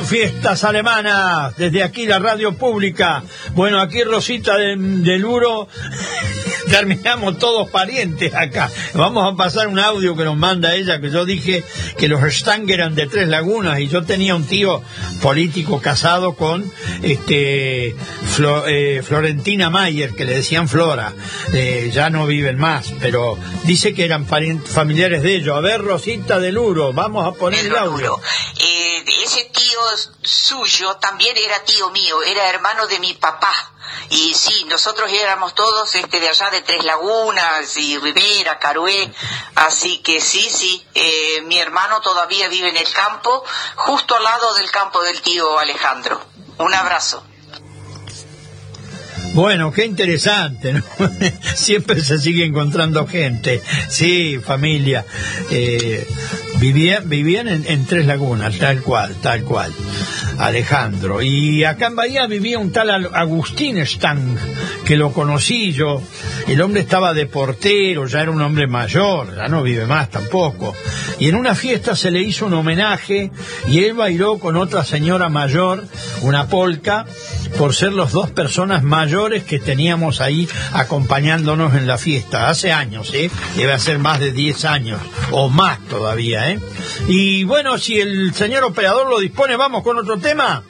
Fiestas 0.03 0.63
alemanas, 0.63 1.55
desde 1.57 1.83
aquí 1.83 2.05
la 2.05 2.19
radio 2.19 2.53
pública. 2.53 3.23
Bueno, 3.53 3.79
aquí 3.79 4.03
Rosita 4.03 4.57
de, 4.57 4.75
del 4.77 5.25
Uro, 5.25 5.67
terminamos 6.69 7.37
todos 7.39 7.69
parientes 7.69 8.33
acá. 8.33 8.69
Vamos 8.95 9.31
a 9.33 9.35
pasar 9.35 9.67
un 9.67 9.77
audio 9.77 10.15
que 10.15 10.23
nos 10.23 10.37
manda 10.37 10.73
ella, 10.73 11.01
que 11.01 11.09
yo 11.11 11.25
dije 11.25 11.63
que 11.97 12.07
los 12.07 12.21
Stang 12.33 12.69
eran 12.69 12.95
de 12.95 13.07
Tres 13.07 13.27
Lagunas 13.27 13.79
y 13.79 13.87
yo 13.89 14.03
tenía 14.03 14.35
un 14.35 14.45
tío 14.45 14.81
político 15.21 15.81
casado 15.81 16.33
con 16.35 16.71
este 17.03 17.95
Flo- 18.35 18.63
eh, 18.67 19.01
Florentina 19.03 19.69
Mayer, 19.69 20.15
que 20.15 20.23
le 20.25 20.33
decían 20.35 20.69
Flora. 20.69 21.13
Eh, 21.53 21.91
ya 21.93 22.09
no 22.09 22.25
viven 22.25 22.57
más, 22.57 22.93
pero 23.01 23.37
dice 23.63 23.93
que 23.93 24.05
eran 24.05 24.25
familiares 24.25 25.21
de 25.23 25.35
ellos. 25.35 25.57
A 25.57 25.61
ver, 25.61 25.81
Rosita 25.81 26.39
del 26.39 26.57
Uro, 26.57 26.93
vamos 26.93 27.27
a 27.27 27.33
poner 27.37 27.65
el 27.65 27.75
audio. 27.75 28.19
Eh, 28.59 29.03
ese 29.23 29.43
tío 29.53 29.79
suyo 30.21 30.95
también 31.01 31.35
era 31.37 31.63
tío 31.65 31.89
mío, 31.91 32.21
era 32.23 32.49
hermano 32.49 32.87
de 32.87 32.99
mi 32.99 33.13
papá. 33.13 33.53
Y 34.09 34.33
sí, 34.33 34.65
nosotros 34.69 35.11
éramos 35.11 35.55
todos 35.55 35.93
este, 35.95 36.19
de 36.19 36.29
allá 36.29 36.49
de 36.49 36.61
Tres 36.61 36.83
Lagunas 36.83 37.75
y 37.77 37.97
Rivera, 37.97 38.59
Carué. 38.59 39.11
Así 39.55 39.99
que 39.99 40.21
sí, 40.21 40.47
sí, 40.49 40.85
eh, 40.93 41.41
mi 41.45 41.57
hermano 41.57 42.01
todavía 42.01 42.47
vive 42.49 42.69
en 42.69 42.77
el 42.77 42.91
campo, 42.91 43.43
justo 43.75 44.15
al 44.15 44.23
lado 44.23 44.53
del 44.55 44.69
campo 44.71 45.01
del 45.03 45.21
tío 45.21 45.57
Alejandro. 45.59 46.21
Un 46.57 46.73
abrazo. 46.73 47.23
Bueno, 49.33 49.69
qué 49.69 49.83
interesante, 49.83 50.71
¿no? 50.71 50.81
Siempre 51.55 52.01
se 52.01 52.19
sigue 52.19 52.45
encontrando 52.45 53.05
gente. 53.05 53.61
Sí, 53.89 54.39
familia. 54.39 55.05
Eh, 55.51 56.07
vivían 56.73 57.07
vivían 57.09 57.47
en, 57.47 57.85
Tres 57.85 58.05
Lagunas, 58.05 58.57
tal 58.57 58.81
cual, 58.81 59.15
tal 59.21 59.43
cual. 59.43 59.71
Alejandro. 60.37 61.21
Y 61.21 61.63
acá 61.63 61.87
en 61.87 61.95
Bahía 61.95 62.27
vivía 62.27 62.59
un 62.59 62.71
tal 62.71 62.89
Al- 62.89 63.09
Agustín 63.13 63.77
Stang, 63.85 64.37
que 64.85 64.97
lo 64.97 65.11
conocí 65.13 65.71
yo. 65.71 66.01
El 66.47 66.61
hombre 66.61 66.81
estaba 66.81 67.13
de 67.13 67.25
portero, 67.25 68.05
ya 68.07 68.21
era 68.21 68.31
un 68.31 68.41
hombre 68.41 68.67
mayor, 68.67 69.35
ya 69.35 69.47
no 69.47 69.63
vive 69.63 69.85
más 69.85 70.09
tampoco. 70.09 70.75
Y 71.19 71.29
en 71.29 71.35
una 71.35 71.55
fiesta 71.55 71.95
se 71.95 72.11
le 72.11 72.21
hizo 72.21 72.45
un 72.47 72.53
homenaje 72.53 73.31
y 73.67 73.83
él 73.83 73.93
bailó 73.93 74.37
con 74.37 74.57
otra 74.57 74.83
señora 74.83 75.29
mayor, 75.29 75.85
una 76.21 76.47
polca, 76.47 77.05
por 77.57 77.73
ser 77.73 77.93
los 77.93 78.11
dos 78.11 78.29
personas 78.31 78.83
mayores 78.83 79.43
que 79.43 79.59
teníamos 79.59 80.19
ahí 80.19 80.47
acompañándonos 80.73 81.73
en 81.75 81.87
la 81.87 81.97
fiesta. 81.97 82.49
Hace 82.49 82.71
años, 82.71 83.11
¿eh? 83.13 83.31
Debe 83.55 83.79
ser 83.79 83.99
más 83.99 84.19
de 84.19 84.31
10 84.33 84.65
años, 84.65 84.99
o 85.31 85.49
más 85.49 85.79
todavía, 85.87 86.51
¿eh? 86.51 86.54
Y 87.07 87.43
bueno, 87.43 87.77
si 87.77 87.99
el 87.99 88.33
señor 88.33 88.63
operador 88.63 89.09
lo 89.09 89.19
dispone, 89.19 89.55
vamos 89.55 89.83
con 89.83 89.97
otro 89.97 90.17
tema. 90.17 90.63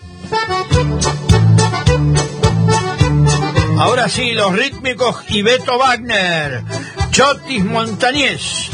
Ahora 3.77 4.09
sí, 4.09 4.31
los 4.31 4.53
rítmicos 4.53 5.17
y 5.29 5.41
Beto 5.41 5.77
Wagner, 5.77 6.63
Chotis 7.11 7.63
Montañés. 7.63 8.71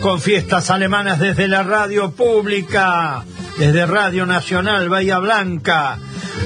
Con 0.00 0.20
fiestas 0.20 0.70
alemanas 0.70 1.18
desde 1.18 1.46
la 1.46 1.62
radio 1.62 2.10
pública, 2.12 3.24
desde 3.58 3.86
Radio 3.86 4.24
Nacional 4.24 4.88
Bahía 4.88 5.18
Blanca. 5.18 5.98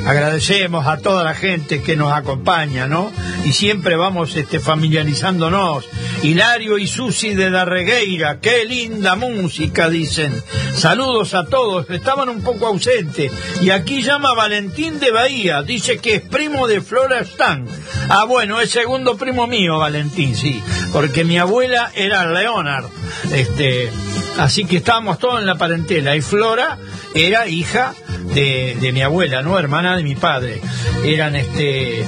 Agradecemos 0.06 0.86
a 0.86 0.98
toda 0.98 1.24
la 1.24 1.34
gente 1.34 1.82
que 1.82 1.96
nos 1.96 2.12
acompaña, 2.12 2.88
¿no? 2.88 3.12
Y 3.44 3.52
siempre 3.52 3.96
vamos 3.96 4.34
este, 4.36 4.58
familiarizándonos. 4.60 5.88
Hilario 6.22 6.78
y 6.78 6.86
Susi 6.86 7.34
de 7.34 7.50
la 7.50 7.64
Regueira, 7.64 8.40
qué 8.40 8.64
linda 8.64 9.14
música, 9.14 9.88
dicen. 9.88 10.34
Saludos 10.74 11.34
a 11.34 11.46
todos, 11.46 11.88
estaban 11.90 12.28
un 12.28 12.42
poco 12.42 12.66
ausentes. 12.66 13.32
Y 13.62 13.70
aquí 13.70 14.02
llama 14.02 14.34
Valentín 14.34 14.98
de 14.98 15.12
Bahía, 15.12 15.62
dice 15.62 15.98
que 15.98 16.16
es 16.16 16.22
primo 16.22 16.66
de 16.66 16.80
Flora 16.80 17.20
Stan. 17.20 17.66
Ah, 18.08 18.24
bueno, 18.26 18.60
es 18.60 18.70
segundo 18.70 19.16
primo 19.16 19.46
mío, 19.46 19.78
Valentín, 19.78 20.34
sí, 20.34 20.62
porque 20.92 21.24
mi 21.24 21.38
abuela 21.38 21.92
era 21.94 22.26
Leonard. 22.26 22.86
Este, 23.32 23.90
así 24.38 24.64
que 24.64 24.76
estábamos 24.78 25.18
todos 25.18 25.40
en 25.40 25.46
la 25.46 25.56
parentela. 25.56 26.14
Y 26.16 26.20
Flora 26.20 26.78
era 27.14 27.46
hija 27.48 27.94
de, 28.34 28.76
de 28.80 28.92
mi 28.92 29.02
abuela, 29.02 29.42
¿no? 29.42 29.58
Hermana 29.58 29.96
de 29.96 30.02
mi 30.02 30.14
padre. 30.14 30.60
Eran 31.04 31.36
este. 31.36 32.04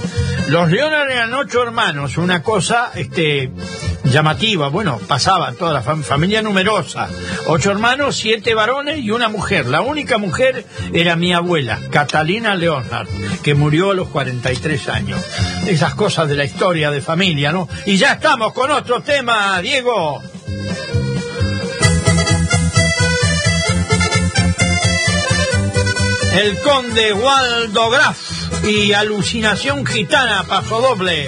Los 0.48 0.70
Leonard 0.70 1.10
eran 1.10 1.34
ocho 1.34 1.60
hermanos, 1.64 2.18
una 2.18 2.40
cosa 2.44 2.92
este, 2.94 3.50
llamativa. 4.04 4.68
Bueno, 4.68 5.00
pasaban 5.08 5.56
toda 5.56 5.72
la 5.72 5.82
fam- 5.82 6.04
familia 6.04 6.40
numerosa. 6.40 7.08
Ocho 7.48 7.72
hermanos, 7.72 8.14
siete 8.16 8.54
varones 8.54 9.00
y 9.00 9.10
una 9.10 9.28
mujer. 9.28 9.66
La 9.66 9.80
única 9.80 10.18
mujer 10.18 10.64
era 10.92 11.16
mi 11.16 11.32
abuela, 11.34 11.80
Catalina 11.90 12.54
Leonard, 12.54 13.08
que 13.42 13.54
murió 13.54 13.90
a 13.90 13.94
los 13.94 14.06
43 14.08 14.88
años. 14.88 15.20
Esas 15.66 15.96
cosas 15.96 16.28
de 16.28 16.36
la 16.36 16.44
historia 16.44 16.92
de 16.92 17.00
familia, 17.00 17.50
¿no? 17.50 17.68
Y 17.84 17.96
ya 17.96 18.12
estamos 18.12 18.52
con 18.52 18.70
otro 18.70 19.00
tema, 19.02 19.60
Diego. 19.60 20.22
El 26.36 26.58
conde 26.60 27.12
Waldo 27.14 27.88
Graf 27.90 28.64
y 28.64 28.92
Alucinación 28.92 29.86
Gitana, 29.86 30.44
paso 30.44 30.80
doble. 30.80 31.26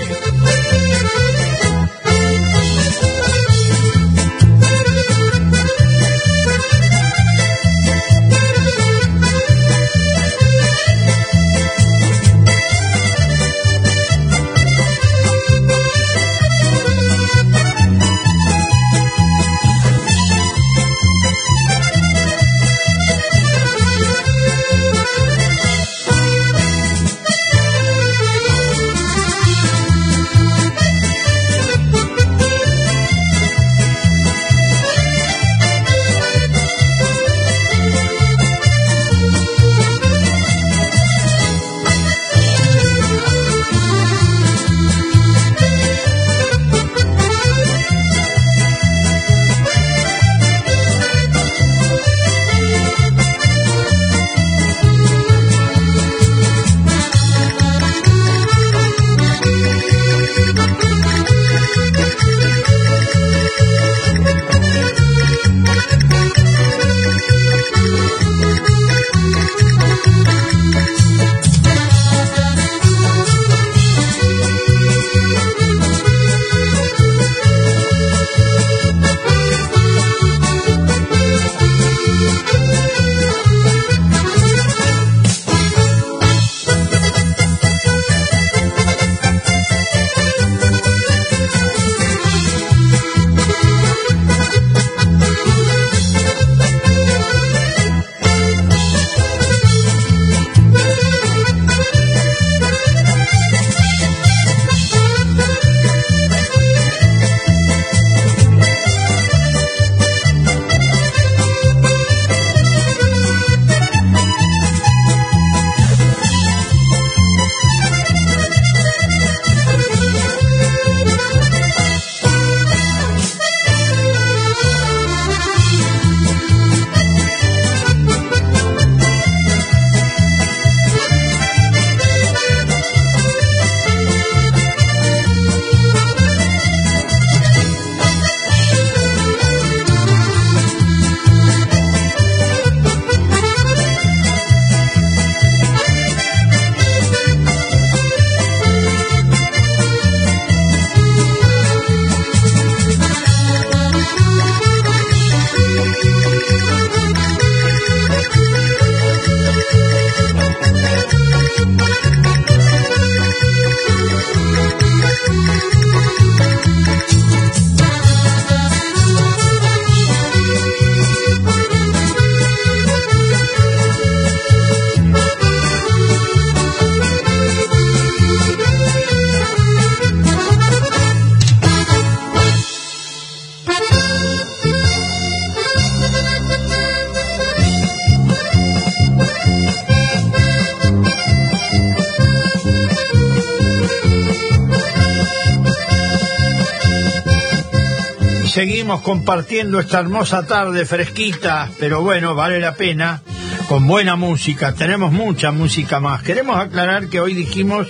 Seguimos 198.59 199.03
compartiendo 199.03 199.79
esta 199.79 200.01
hermosa 200.01 200.45
tarde 200.45 200.85
fresquita, 200.85 201.71
pero 201.79 202.03
bueno, 202.03 202.35
vale 202.35 202.59
la 202.59 202.75
pena, 202.75 203.23
con 203.69 203.87
buena 203.87 204.17
música. 204.17 204.75
Tenemos 204.75 205.13
mucha 205.13 205.53
música 205.53 206.01
más. 206.01 206.25
Queremos 206.25 206.59
aclarar 206.59 207.07
que 207.07 207.21
hoy 207.21 207.35
dijimos 207.35 207.87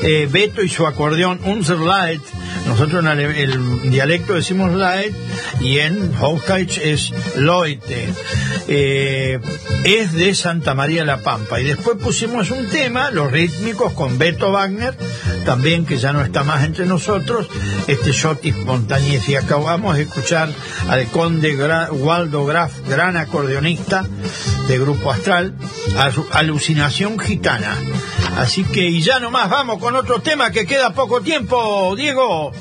eh, 0.00 0.28
Beto 0.30 0.62
y 0.62 0.68
su 0.68 0.86
acordeón 0.86 1.40
Unser 1.44 1.78
Light. 1.78 2.22
Nosotros 2.66 3.04
en 3.04 3.18
el, 3.18 3.90
dialecto 3.90 4.34
decimos 4.34 4.72
Light 4.72 5.14
y 5.60 5.78
en 5.78 6.12
Hochdeutsch 6.20 6.78
es 6.78 7.12
Leute. 7.36 8.08
Eh, 8.68 9.40
es 9.84 10.12
de 10.12 10.34
Santa 10.34 10.74
María 10.74 11.04
la 11.04 11.18
Pampa. 11.18 11.60
Y 11.60 11.64
después 11.64 11.98
pusimos 11.98 12.50
un 12.50 12.68
tema, 12.68 13.10
los 13.10 13.30
rítmicos, 13.30 13.92
con 13.92 14.18
Beto 14.18 14.52
Wagner, 14.52 14.96
también 15.44 15.84
que 15.84 15.98
ya 15.98 16.12
no 16.12 16.22
está 16.22 16.44
más 16.44 16.64
entre 16.64 16.86
nosotros, 16.86 17.48
este 17.88 18.12
Jotis 18.12 18.56
Montañez. 18.58 19.28
Y 19.28 19.36
acabamos 19.36 19.96
de 19.96 20.02
escuchar 20.02 20.48
al 20.88 21.06
conde 21.08 21.54
Gra 21.54 21.90
Waldo 21.92 22.46
Graf, 22.46 22.72
gran 22.88 23.16
acordeonista 23.16 24.04
de 24.68 24.78
Grupo 24.78 25.10
Astral, 25.10 25.54
alucinación 26.32 27.18
gitana. 27.18 27.76
Así 28.36 28.64
que, 28.64 28.82
y 28.82 29.02
ya 29.02 29.20
nomás 29.20 29.48
vamos 29.50 29.78
con 29.78 29.94
otro 29.94 30.20
tema 30.20 30.50
que 30.50 30.66
queda 30.66 30.94
poco 30.94 31.20
tiempo, 31.20 31.94
Diego. 31.96 32.52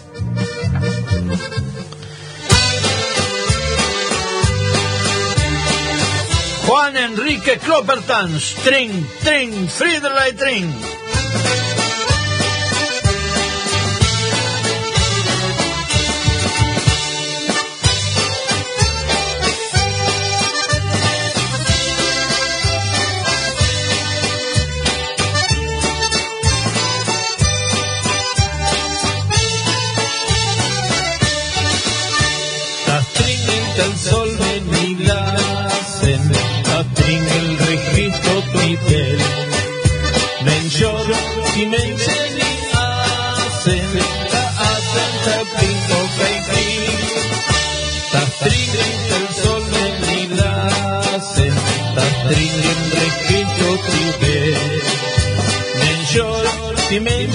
Juan 6.68 6.95
Enrique 6.95 7.57
Kloppertan, 7.57 8.39
String, 8.39 9.06
String, 9.19 9.68
Friederlei 9.68 10.31
String. 10.31 11.01
Sure, 56.12 56.76
he 56.90 57.00
me 57.00 57.31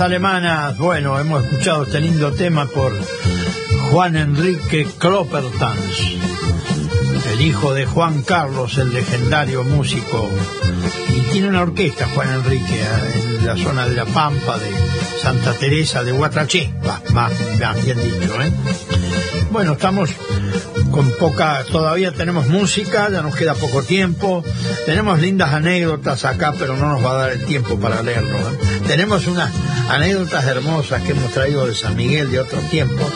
alemanas. 0.00 0.76
Bueno, 0.78 1.18
hemos 1.18 1.44
escuchado 1.44 1.84
este 1.84 2.00
lindo 2.00 2.32
tema 2.32 2.66
por 2.66 2.92
Juan 3.90 4.16
Enrique 4.16 4.88
Kloppertanz, 4.98 6.00
el 7.32 7.40
hijo 7.40 7.74
de 7.74 7.86
Juan 7.86 8.22
Carlos, 8.22 8.78
el 8.78 8.92
legendario 8.92 9.62
músico. 9.62 10.30
Y 11.08 11.20
tiene 11.32 11.48
una 11.48 11.62
orquesta, 11.62 12.08
Juan 12.14 12.30
Enrique, 12.30 12.80
eh, 12.80 13.38
en 13.38 13.46
la 13.46 13.56
zona 13.56 13.86
de 13.86 13.94
La 13.94 14.04
Pampa, 14.04 14.58
de 14.58 14.70
Santa 15.20 15.52
Teresa, 15.54 16.02
de 16.02 16.12
más 16.12 17.84
bien 17.84 17.98
dicho. 18.02 18.42
¿eh? 18.42 18.52
Bueno, 19.50 19.72
estamos 19.72 20.10
con 20.90 21.10
poca, 21.18 21.64
todavía 21.70 22.12
tenemos 22.12 22.48
música, 22.48 23.10
ya 23.10 23.22
nos 23.22 23.36
queda 23.36 23.54
poco 23.54 23.82
tiempo, 23.82 24.44
tenemos 24.86 25.20
lindas 25.20 25.52
anécdotas 25.52 26.24
acá, 26.24 26.54
pero 26.58 26.76
no 26.76 26.88
nos 26.88 27.04
va 27.04 27.10
a 27.10 27.14
dar 27.14 27.32
el 27.32 27.44
tiempo 27.44 27.78
para 27.78 28.02
leerlo. 28.02 28.36
¿eh? 28.38 28.58
Tenemos 28.86 29.26
unas 29.26 29.50
anécdotas 29.88 30.44
hermosas 30.46 31.02
que 31.02 31.12
hemos 31.12 31.32
traído 31.32 31.66
de 31.66 31.74
San 31.74 31.96
Miguel 31.96 32.30
de 32.30 32.40
otros 32.40 32.68
tiempos. 32.70 33.06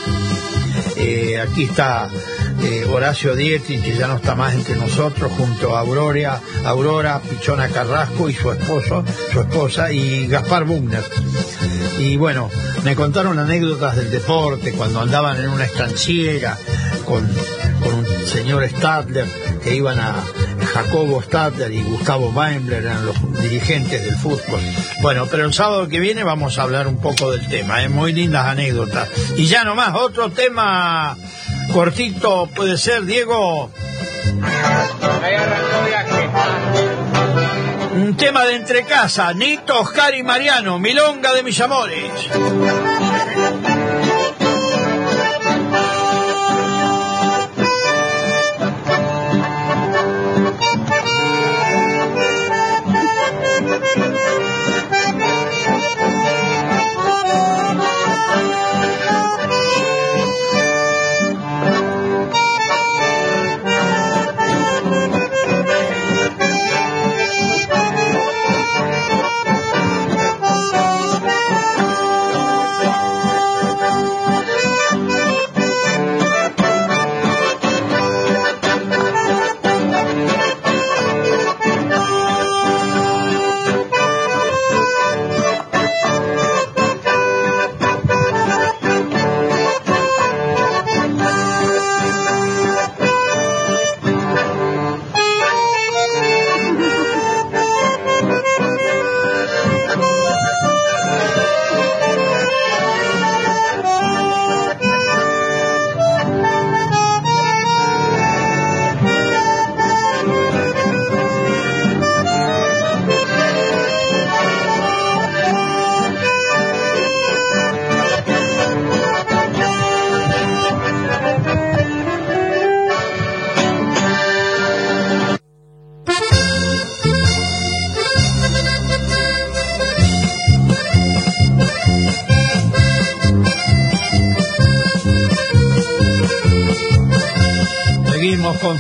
Eh, 0.97 1.41
aquí 1.41 1.65
está 1.65 2.09
eh, 2.63 2.85
Horacio 2.91 3.37
Dietrich, 3.37 3.83
que 3.83 3.97
ya 3.97 4.09
no 4.09 4.17
está 4.17 4.35
más 4.35 4.55
entre 4.55 4.77
nosotros, 4.77 5.31
junto 5.37 5.77
a 5.77 5.81
Aurora, 5.81 6.41
Aurora 6.65 7.21
Pichona 7.21 7.69
Carrasco 7.69 8.29
y 8.29 8.35
su 8.35 8.51
esposo, 8.51 9.05
su 9.33 9.41
esposa, 9.41 9.93
y 9.93 10.27
Gaspar 10.27 10.65
Bugner. 10.65 11.05
Y 11.99 12.17
bueno, 12.17 12.51
me 12.85 12.97
contaron 12.97 13.39
anécdotas 13.39 13.97
del 13.97 14.11
deporte, 14.11 14.73
cuando 14.73 15.01
andaban 15.01 15.41
en 15.41 15.51
una 15.51 15.65
estanciera 15.65 16.59
con, 17.05 17.29
con 17.83 17.95
un 17.95 18.07
señor 18.27 18.69
Stadler, 18.69 19.27
que 19.63 19.75
iban 19.75 20.01
a 20.01 20.15
Jacobo 20.73 21.23
Stadler 21.23 21.73
y 21.73 21.83
Gustavo 21.83 22.31
Weimler, 22.31 22.83
eran 22.85 23.07
los 23.07 23.41
dirigentes 23.41 24.05
del 24.05 24.17
fútbol. 24.17 24.61
Bueno, 25.01 25.27
pero 25.31 25.45
el 25.45 25.55
sábado 25.55 25.89
que 25.89 26.01
viene 26.01 26.25
vamos 26.25 26.59
a 26.59 26.63
hablar 26.63 26.87
un 26.87 27.01
poco 27.01 27.31
del 27.31 27.49
tema, 27.49 27.83
¿eh? 27.83 27.89
muy 27.89 28.13
lindas 28.13 28.47
anécdotas. 28.47 29.09
Y 29.37 29.47
ya 29.47 29.65
nomás, 29.65 29.95
otro 29.95 30.31
tema 30.31 31.17
cortito 31.73 32.49
puede 32.55 32.77
ser, 32.79 33.05
Diego. 33.05 33.71
Un 37.95 38.17
tema 38.17 38.45
de 38.45 38.55
entre 38.57 38.85
casa, 38.85 39.33
Nito, 39.35 39.81
Oscar 39.81 40.15
y 40.15 40.23
Mariano, 40.23 40.79
Milonga 40.79 41.33
de 41.35 41.43
mis 41.43 41.61
amores. 41.61 42.11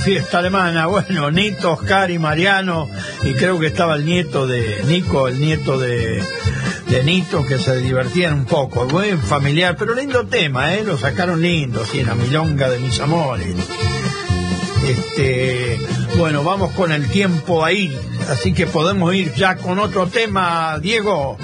Fiesta 0.09 0.39
alemana. 0.39 0.86
Bueno, 0.86 1.30
Nito, 1.30 1.72
Oscar 1.72 2.10
y 2.10 2.18
Mariano, 2.18 2.89
y 3.24 3.35
creo 3.35 3.60
que 3.60 3.66
estaba 3.66 3.94
el 3.94 4.06
nieto 4.06 4.47
de 4.47 4.82
Nico, 4.86 5.28
el 5.28 5.39
nieto 5.39 5.78
de, 5.78 6.22
de 6.89 7.02
Nito, 7.05 7.44
que 7.44 7.59
se 7.59 7.76
divertían 7.76 8.32
un 8.32 8.44
poco. 8.47 8.86
Buen 8.86 9.20
familiar, 9.20 9.76
pero 9.78 9.94
lindo 9.94 10.26
tema, 10.26 10.74
¿eh? 10.74 10.82
Lo 10.82 10.97
sacaron 10.97 11.43
lindo, 11.43 11.85
sí, 11.85 12.02
la 12.02 12.14
milonga 12.14 12.70
de 12.70 12.78
mis 12.78 12.98
amores. 13.01 13.55
Este, 14.89 15.78
bueno, 16.16 16.43
vamos 16.43 16.72
con 16.72 16.90
el 16.90 17.06
tiempo 17.10 17.62
ahí, 17.62 17.94
así 18.30 18.55
que 18.55 18.66
podemos 18.66 19.14
ir 19.14 19.35
ya 19.35 19.56
con 19.56 19.78
otro 19.78 20.06
tema, 20.06 20.78
Diego. 20.80 21.36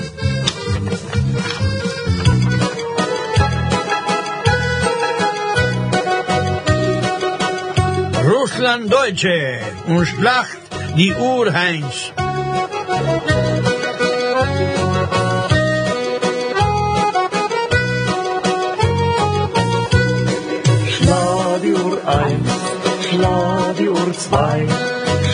Russland 8.64 8.90
Deutsche 8.90 9.60
und 9.88 10.06
Schlacht 10.06 10.56
die 10.96 11.12
Urheins. 11.12 12.12
Schlag 20.88 21.62
die 21.62 21.74
Uhr 21.74 22.08
eins, 22.08 22.50
schlag 23.10 23.76
die 23.76 23.88
Uhr 23.90 24.12
zwei, 24.14 24.66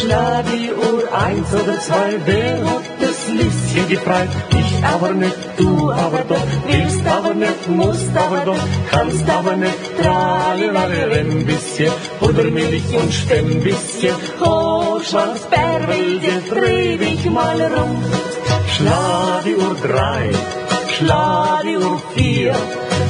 schlag 0.00 0.44
die 0.46 0.72
Uhr 0.72 1.14
eins 1.14 1.54
oder 1.54 1.78
zwei, 1.78 2.18
wer 2.24 2.64
hat 2.68 2.82
das 3.00 3.28
Lieschen 3.28 3.88
gefreit? 3.88 4.30
Ich 4.58 4.84
aber 4.84 5.10
nicht, 5.12 5.38
du 5.56 5.92
aber 5.92 6.24
doch, 6.28 6.49
Vilstavnet, 6.66 7.68
Mustavdo, 7.68 8.56
Kamstavnet, 8.90 9.78
Tralilalilem 10.00 11.44
bisschen, 11.46 11.92
Pudermilch 12.18 12.94
und 13.00 13.12
Stemmbisschen, 13.12 14.16
Hochschwarzbärwilde, 14.40 16.42
trieb 16.48 17.02
ich 17.02 17.30
mal 17.30 17.60
rum. 17.62 18.02
Schladi 18.74 19.54
Uhr 19.56 19.76
drei, 19.82 20.30
Schladi 20.96 21.76
Uhr 21.76 22.00
vier, 22.14 22.54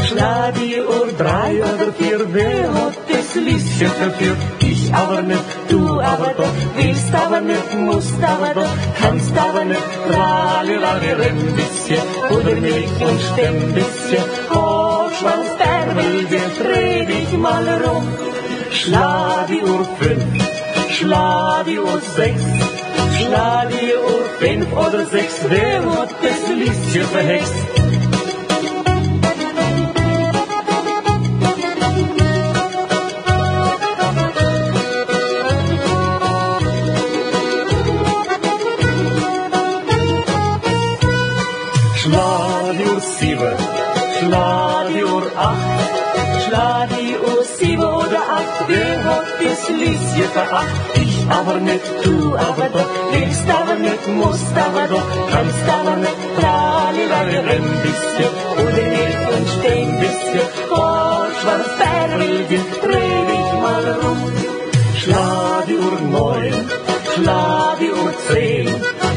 Schladi 0.07 0.81
Uhr 0.81 1.13
drei 1.17 1.63
oder 1.63 1.93
vier, 1.93 2.27
wer 2.33 2.75
hat 2.75 2.97
das 3.09 3.35
Lieschen 3.37 3.93
dafür? 4.01 4.37
Ich 4.61 4.93
aber 4.93 5.23
nicht, 5.23 5.45
du 5.69 6.01
aber 6.01 6.35
doch, 6.37 6.53
willst 6.77 7.15
aber 7.15 7.41
nicht, 7.41 7.75
musst 7.79 8.23
aber 8.23 8.55
doch, 8.55 8.77
kannst 9.01 9.39
aber 9.39 9.65
nicht, 9.65 9.81
tralilalilem 10.09 11.55
bisschen. 11.55 11.70
Bisschen, 11.91 12.39
oder 12.39 12.55
Milch 12.57 13.01
und 13.01 13.21
Stemm 13.21 13.75
bisschen, 13.75 14.25
oh, 14.51 15.09
schwarz 15.19 15.49
Bärwälde, 15.59 16.41
dreh 16.59 17.07
dich 17.07 17.33
mal 17.33 17.67
rum, 17.85 18.07
schlag 18.71 19.47
die 19.49 19.63
Uhr 19.63 19.85
fünf, 19.99 20.25
schlag 20.91 21.65
die 21.67 21.79
Uhr 21.79 22.01
sechs, 22.17 22.43
schlag 23.19 23.69
die 23.71 23.95
Uhr 23.97 24.25
fünf 24.39 24.73
oder 24.73 25.07
sechs, 25.07 25.35
wer 25.49 25.83
hat 25.85 26.11
das 26.23 26.49
Lieschen 26.49 27.09
verhext? 27.09 27.80
Lieschen 49.79 50.31
veracht? 50.33 50.69
Ich 50.95 51.27
aber 51.29 51.61
nicht, 51.61 51.85
du 52.05 52.35
aber 52.37 52.69
doch, 52.69 52.91
willst 53.13 53.49
aber 53.49 53.75
nicht, 53.75 54.09
musst 54.09 54.57
aber 54.57 54.87
doch, 54.89 55.07
kannst 55.31 55.69
aber 55.69 55.97
nicht, 55.97 56.21
tralalala, 56.39 57.51
ein 57.57 57.69
bisschen, 57.85 58.33
oder 58.61 58.83
Milch 58.95 59.25
und 59.37 59.49
stehen 59.57 60.01
bisschen, 60.01 60.47
oh, 60.71 61.23
schwarz 61.41 61.71
Bärwilge, 61.79 62.59
dreh 62.83 63.21
dich 63.31 63.53
mal 63.65 63.87
rum. 64.03 64.33
Schlag 64.97 65.67
die 65.67 65.77
Uhr 65.77 66.01
neun, 66.11 66.55
schlag 67.15 67.79
die 67.81 67.91
Uhr 67.91 68.15
zehn, 68.29 68.69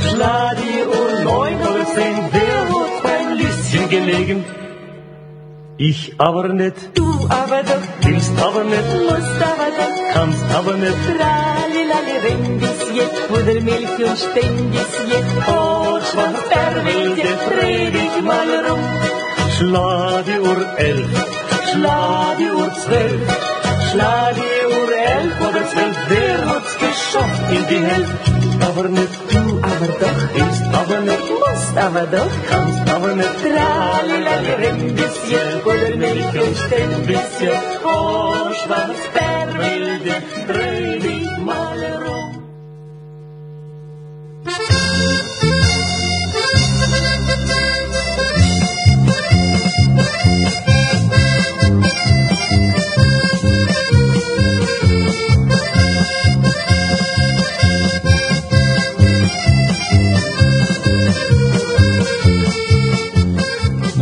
schlag 0.10 0.58
die 0.62 0.84
Uhr 0.86 1.20
neun 1.24 1.56
oder 1.56 1.86
zehn, 1.96 2.18
wer 2.32 2.62
hat 2.74 3.04
beim 3.04 3.38
Lieschen 3.38 3.90
gelegen? 3.90 4.46
Ich 5.78 6.14
aber 6.20 6.50
nicht, 6.50 6.76
du 6.94 7.04
aber 7.30 7.64
doch, 7.64 7.82
willst 8.02 8.32
aber 8.40 8.64
nicht, 8.64 8.94
musst 8.94 9.42
aber 9.42 9.70
doch, 9.78 10.14
kannst 10.14 10.46
aber 10.54 10.78
nicht, 10.78 10.94
tralalala, 11.08 12.00
ein 12.30 12.60
bisschen, 12.60 13.10
oder 13.32 13.60
Milch 13.60 14.10
und 14.10 14.18
stehen 14.20 14.70
bisschen, 14.70 15.26
oh, 15.48 16.00
schwarz 16.12 16.44
Bärwilge, 16.50 17.28
dreh 17.50 17.90
dich 17.90 18.22
mal 18.22 18.50
rum. 18.70 18.84
Schlag 19.58 20.26
die 20.26 20.40
Uhr 20.40 20.78
elf, 20.78 21.10
schlag 21.72 22.38
die 22.38 22.52
Uhr 22.52 22.72
zwölf, 22.76 23.92
schlag 23.92 24.36
die 24.36 24.76
Uhr 24.76 24.96
elf 24.96 25.42
oder 25.42 25.70
zwölf, 25.72 25.98
wer 26.10 26.46
hat's 26.50 26.78
geschafft 26.94 27.52
in 27.58 27.64
die 27.72 27.84
Hälfte? 27.90 28.32
Aber 28.68 28.88
nicht 28.90 29.20
du, 29.32 29.42
aber 29.72 29.88
doch, 30.02 30.20
willst 30.34 30.64
aber 30.82 31.00
nicht, 31.02 31.30
musst 31.42 31.78
aber 31.78 32.06
doch, 32.16 32.34
kannst 32.50 32.90
aber 32.96 33.14
nicht, 33.16 33.36
tralalala, 33.42 34.36
ein 34.72 34.96
bisschen, 37.06 37.60
oh, 37.84 38.54
schwarz 38.62 39.04
dich 40.04 40.73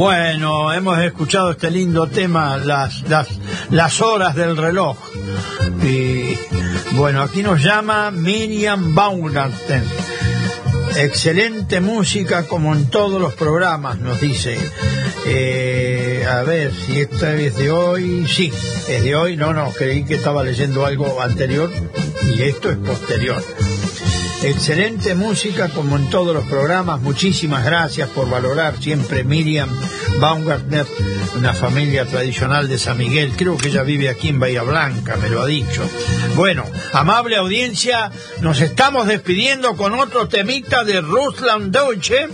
Bueno, 0.01 0.73
hemos 0.73 0.97
escuchado 0.97 1.51
este 1.51 1.69
lindo 1.69 2.07
tema, 2.07 2.57
las, 2.57 3.07
las, 3.07 3.27
las 3.69 4.01
horas 4.01 4.33
del 4.33 4.57
reloj. 4.57 4.97
Y 5.83 6.35
bueno, 6.93 7.21
aquí 7.21 7.43
nos 7.43 7.61
llama 7.61 8.09
Miriam 8.09 8.95
Baumgarten. 8.95 9.83
Excelente 10.95 11.81
música 11.81 12.47
como 12.47 12.73
en 12.73 12.89
todos 12.89 13.21
los 13.21 13.35
programas, 13.35 13.99
nos 13.99 14.19
dice. 14.19 14.57
Eh, 15.27 16.25
a 16.27 16.41
ver 16.41 16.73
si 16.73 17.01
esta 17.01 17.35
es 17.35 17.55
de 17.57 17.69
hoy. 17.69 18.25
Sí, 18.27 18.51
es 18.87 19.03
de 19.03 19.15
hoy. 19.15 19.37
No, 19.37 19.53
no, 19.53 19.69
creí 19.69 20.03
que 20.03 20.15
estaba 20.15 20.43
leyendo 20.43 20.83
algo 20.83 21.21
anterior 21.21 21.69
y 22.25 22.41
esto 22.41 22.71
es 22.71 22.77
posterior. 22.77 23.43
Excelente 24.43 25.13
música 25.13 25.69
como 25.69 25.97
en 25.97 26.09
todos 26.09 26.33
los 26.33 26.45
programas. 26.45 26.99
Muchísimas 26.99 27.63
gracias 27.63 28.09
por 28.09 28.27
valorar 28.27 28.81
siempre 28.81 29.23
Miriam 29.23 29.69
Baumgartner, 30.19 30.87
una 31.35 31.53
familia 31.53 32.05
tradicional 32.05 32.67
de 32.67 32.79
San 32.79 32.97
Miguel. 32.97 33.33
Creo 33.37 33.55
que 33.55 33.67
ella 33.67 33.83
vive 33.83 34.09
aquí 34.09 34.29
en 34.29 34.39
Bahía 34.39 34.63
Blanca, 34.63 35.15
me 35.17 35.29
lo 35.29 35.43
ha 35.43 35.45
dicho. 35.45 35.87
Bueno, 36.35 36.65
amable 36.91 37.35
audiencia, 37.35 38.11
nos 38.39 38.61
estamos 38.61 39.05
despidiendo 39.05 39.77
con 39.77 39.93
otro 39.93 40.27
temita 40.27 40.83
de 40.83 41.01
Russland 41.01 41.71
Deutsche. 41.71 42.27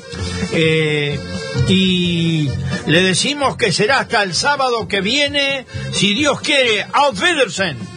eh, 0.53 1.19
y 1.67 2.49
le 2.85 3.01
decimos 3.01 3.57
que 3.57 3.73
será 3.73 3.99
hasta 3.99 4.23
el 4.23 4.33
sábado 4.33 4.87
que 4.87 5.01
viene, 5.01 5.65
si 5.91 6.13
Dios 6.13 6.39
quiere. 6.39 6.85
Auf 6.93 7.21
Wiedersehen. 7.21 7.96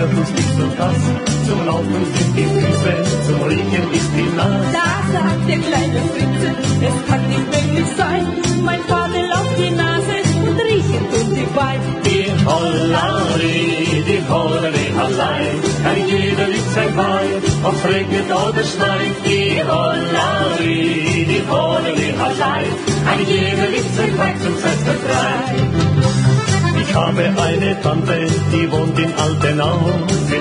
Uns 0.00 0.30
nicht 0.30 0.56
so 0.56 0.66
das. 0.78 1.00
Zum 1.46 1.66
Laufen 1.66 2.02
sind 2.14 2.36
die 2.36 2.44
Füße, 2.44 2.92
zum 3.26 3.42
Riechen 3.42 3.92
ist 3.92 4.10
die 4.16 4.36
Nase. 4.36 4.66
Da 4.72 4.88
sagt 5.12 5.48
der 5.48 5.58
kleine 5.58 6.00
Fritze, 6.12 6.48
es 6.88 7.08
kann 7.08 7.28
nicht 7.28 7.46
möglich 7.52 7.90
sein. 7.96 8.26
Mein 8.64 8.80
Vater 8.82 9.22
lauft 9.28 9.58
die 9.58 9.70
Nase 9.70 10.16
und 10.46 10.58
riechen 10.60 11.04
tun 11.10 11.28
die 11.36 11.48
Beine. 11.54 11.88
Die 12.06 12.30
Hollari, 12.46 14.04
die 14.08 14.22
Hollari 14.30 14.86
allein. 14.98 15.56
Ein 15.84 16.08
jeder 16.08 16.46
liebt 16.48 16.70
sein 16.74 16.94
Bein, 16.96 17.36
ob 17.64 17.84
regnet 17.84 18.30
oder 18.30 18.64
schneit. 18.64 19.16
Die 19.26 19.62
Hollari, 19.62 21.26
die 21.30 21.42
Hollari 21.50 22.14
allein. 22.18 22.70
Ein 23.10 23.26
jeder 23.26 23.68
liebt 23.68 23.94
sein 23.94 24.16
Bein 24.16 24.40
zum 24.40 24.56
Fest 24.56 24.86
frei. 25.04 25.91
Ich 26.92 26.98
habe 26.98 27.24
eine 27.24 27.80
Tante, 27.80 28.26
die 28.52 28.70
wohnt 28.70 28.98
in 28.98 29.14
Altenau. 29.14 29.80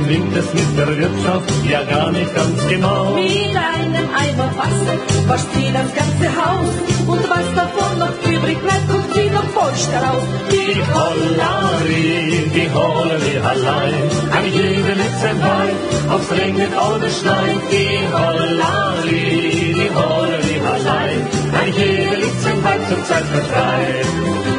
Nimmt 0.06 0.36
es 0.36 0.53
mit 0.53 0.78
der 0.78 0.98
Wirtschaft 0.98 1.49
ja 1.64 1.82
gar 1.84 2.11
nicht 2.11 2.36
ganz 2.36 2.68
genau. 2.68 3.15
Mit 3.15 3.56
einem 3.56 4.07
Eimer 4.14 4.52
Wasser 4.57 4.98
wascht 5.28 5.48
sie 5.56 5.72
das 5.72 5.90
ganze 5.95 6.28
Haus. 6.36 6.73
Und 7.07 7.23
was 7.30 7.48
davon 7.56 7.99
noch 7.99 8.15
übrig 8.30 8.57
bleibt, 8.60 8.90
kommt 8.90 9.14
sie 9.14 9.30
noch 9.30 9.48
feucht 9.56 9.88
daraus. 9.94 10.23
Die 10.52 10.76
Hollari, 10.94 12.52
die 12.53 12.69
Hollari 12.76 13.38
allein, 13.52 14.03
an 14.36 14.45
jede 14.52 14.94
Litze 15.02 15.32
Wein, 15.40 15.76
ob's 16.14 16.32
regnet 16.38 16.73
oder 16.76 17.10
schneit. 17.10 17.61
Die 17.72 17.98
Hollari, 18.11 19.73
die 19.80 19.90
Hollari 19.95 20.56
allein, 20.76 21.22
an 21.53 21.73
jede 21.78 22.15
Litze 22.18 22.52
Wein 22.61 22.82
zum 22.90 23.06
Zeitvertreib. 23.06 24.06
Hollari, 24.06 24.51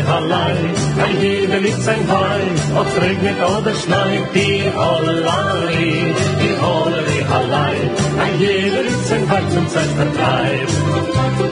die 0.00 0.06
allein, 0.06 0.74
ein 0.98 1.20
jeder 1.20 1.58
liebt 1.58 1.82
sein 1.82 2.08
Wein, 2.08 2.56
ob 2.76 2.86
es 2.86 3.02
regnet 3.02 3.36
oder 3.42 3.74
schneit, 3.74 4.34
die 4.34 4.62
allein, 4.76 6.14
die 6.40 6.54
allein, 6.58 7.32
allein. 7.32 7.89
An 8.20 8.38
jede 8.38 8.82
Litze 8.82 9.16
Wein 9.30 9.50
zum 9.50 9.68
Zeitvertreib. 9.68 10.68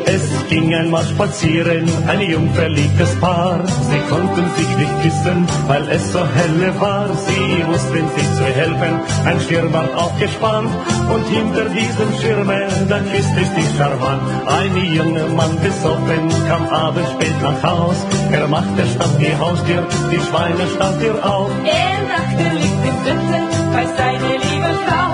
Es 0.04 0.48
ging 0.48 0.74
einmal 0.74 1.04
spazieren, 1.04 1.84
ein 2.06 2.20
jungverliebtes 2.20 3.14
Paar. 3.20 3.60
Sie 3.90 4.00
konnten 4.10 4.46
sich 4.56 4.76
nicht 4.76 5.02
küssen, 5.02 5.46
weil 5.66 5.86
es 5.88 6.12
so 6.12 6.20
helle 6.26 6.78
war. 6.80 7.08
Sie 7.26 7.66
wussten 7.66 8.06
sich 8.16 8.28
zu 8.38 8.44
helfen, 8.44 9.00
ein 9.24 9.40
Schirm 9.40 9.72
war 9.72 9.88
aufgespannt. 9.96 10.70
Und 11.12 11.24
hinter 11.28 11.66
diesem 11.70 12.10
Schirme, 12.20 12.68
da 12.88 12.98
küsste 13.00 13.42
sich 13.54 13.68
charmant. 13.76 14.22
Ein 14.46 14.76
junger 14.76 15.28
Mann 15.28 15.54
besoffen, 15.60 16.28
kam 16.48 16.68
abends 16.68 17.10
spät 17.12 17.36
nach 17.42 17.62
Haus. 17.62 17.96
Er 18.32 18.46
machte 18.48 18.82
statt 18.94 19.14
die 19.20 19.36
Haustür, 19.36 19.86
die 20.10 20.20
Schweine 20.26 20.64
stand 20.74 21.02
ihr 21.02 21.18
auf. 21.24 21.50
Er 21.64 21.98
dachte, 22.14 22.44
liegt 22.56 22.84
im 22.90 22.98
Gürtel 23.04 23.44
bei 23.72 23.84
seiner 23.96 24.34
lieben 24.44 24.76
Frau. 24.86 25.08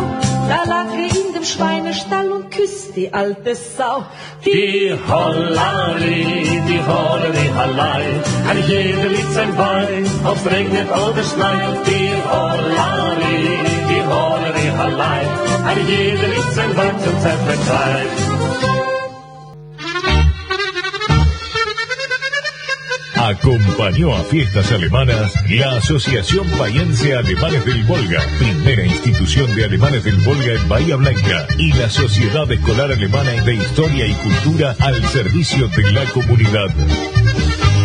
Da 0.48 0.62
lag 0.70 0.93
dem 1.44 1.50
Schweinestall 1.50 2.32
und 2.32 2.50
küsst 2.50 2.96
die 2.96 3.12
alte 3.12 3.54
Sau. 3.54 4.04
Die 4.44 4.92
Hollari, 5.08 6.60
die 6.68 6.80
Hollari 6.86 7.48
Hallei, 7.54 8.04
an 8.48 8.58
jeder 8.66 9.08
liegt 9.08 9.32
sein 9.32 9.54
Bein, 9.56 10.06
ob's 10.24 10.46
regnet 10.50 10.88
oder 10.88 11.22
schneit. 11.22 11.86
Die 11.86 12.12
Hollari, 12.30 13.36
die 13.90 14.02
Hollari 14.02 14.68
Hallei, 14.78 15.20
an 15.70 15.86
jeder 15.86 16.28
liegt 16.28 16.52
sein 16.54 16.74
Bein 16.74 16.98
zum 17.02 17.20
Zeitvertreib. 17.20 18.43
Acompañó 23.24 24.14
a 24.14 24.22
fiestas 24.22 24.70
alemanas 24.70 25.32
la 25.48 25.76
Asociación 25.76 26.46
Bahiense 26.58 27.16
Alemanes 27.16 27.64
del 27.64 27.82
Volga, 27.84 28.20
primera 28.38 28.84
institución 28.84 29.54
de 29.54 29.64
alemanes 29.64 30.04
del 30.04 30.16
Volga 30.16 30.52
en 30.52 30.68
Bahía 30.68 30.96
Blanca, 30.96 31.46
y 31.56 31.72
la 31.72 31.88
Sociedad 31.88 32.52
Escolar 32.52 32.92
Alemana 32.92 33.30
de 33.30 33.54
Historia 33.54 34.06
y 34.06 34.12
Cultura 34.12 34.76
al 34.78 35.02
servicio 35.06 35.68
de 35.68 35.92
la 35.92 36.04
comunidad. 36.04 36.68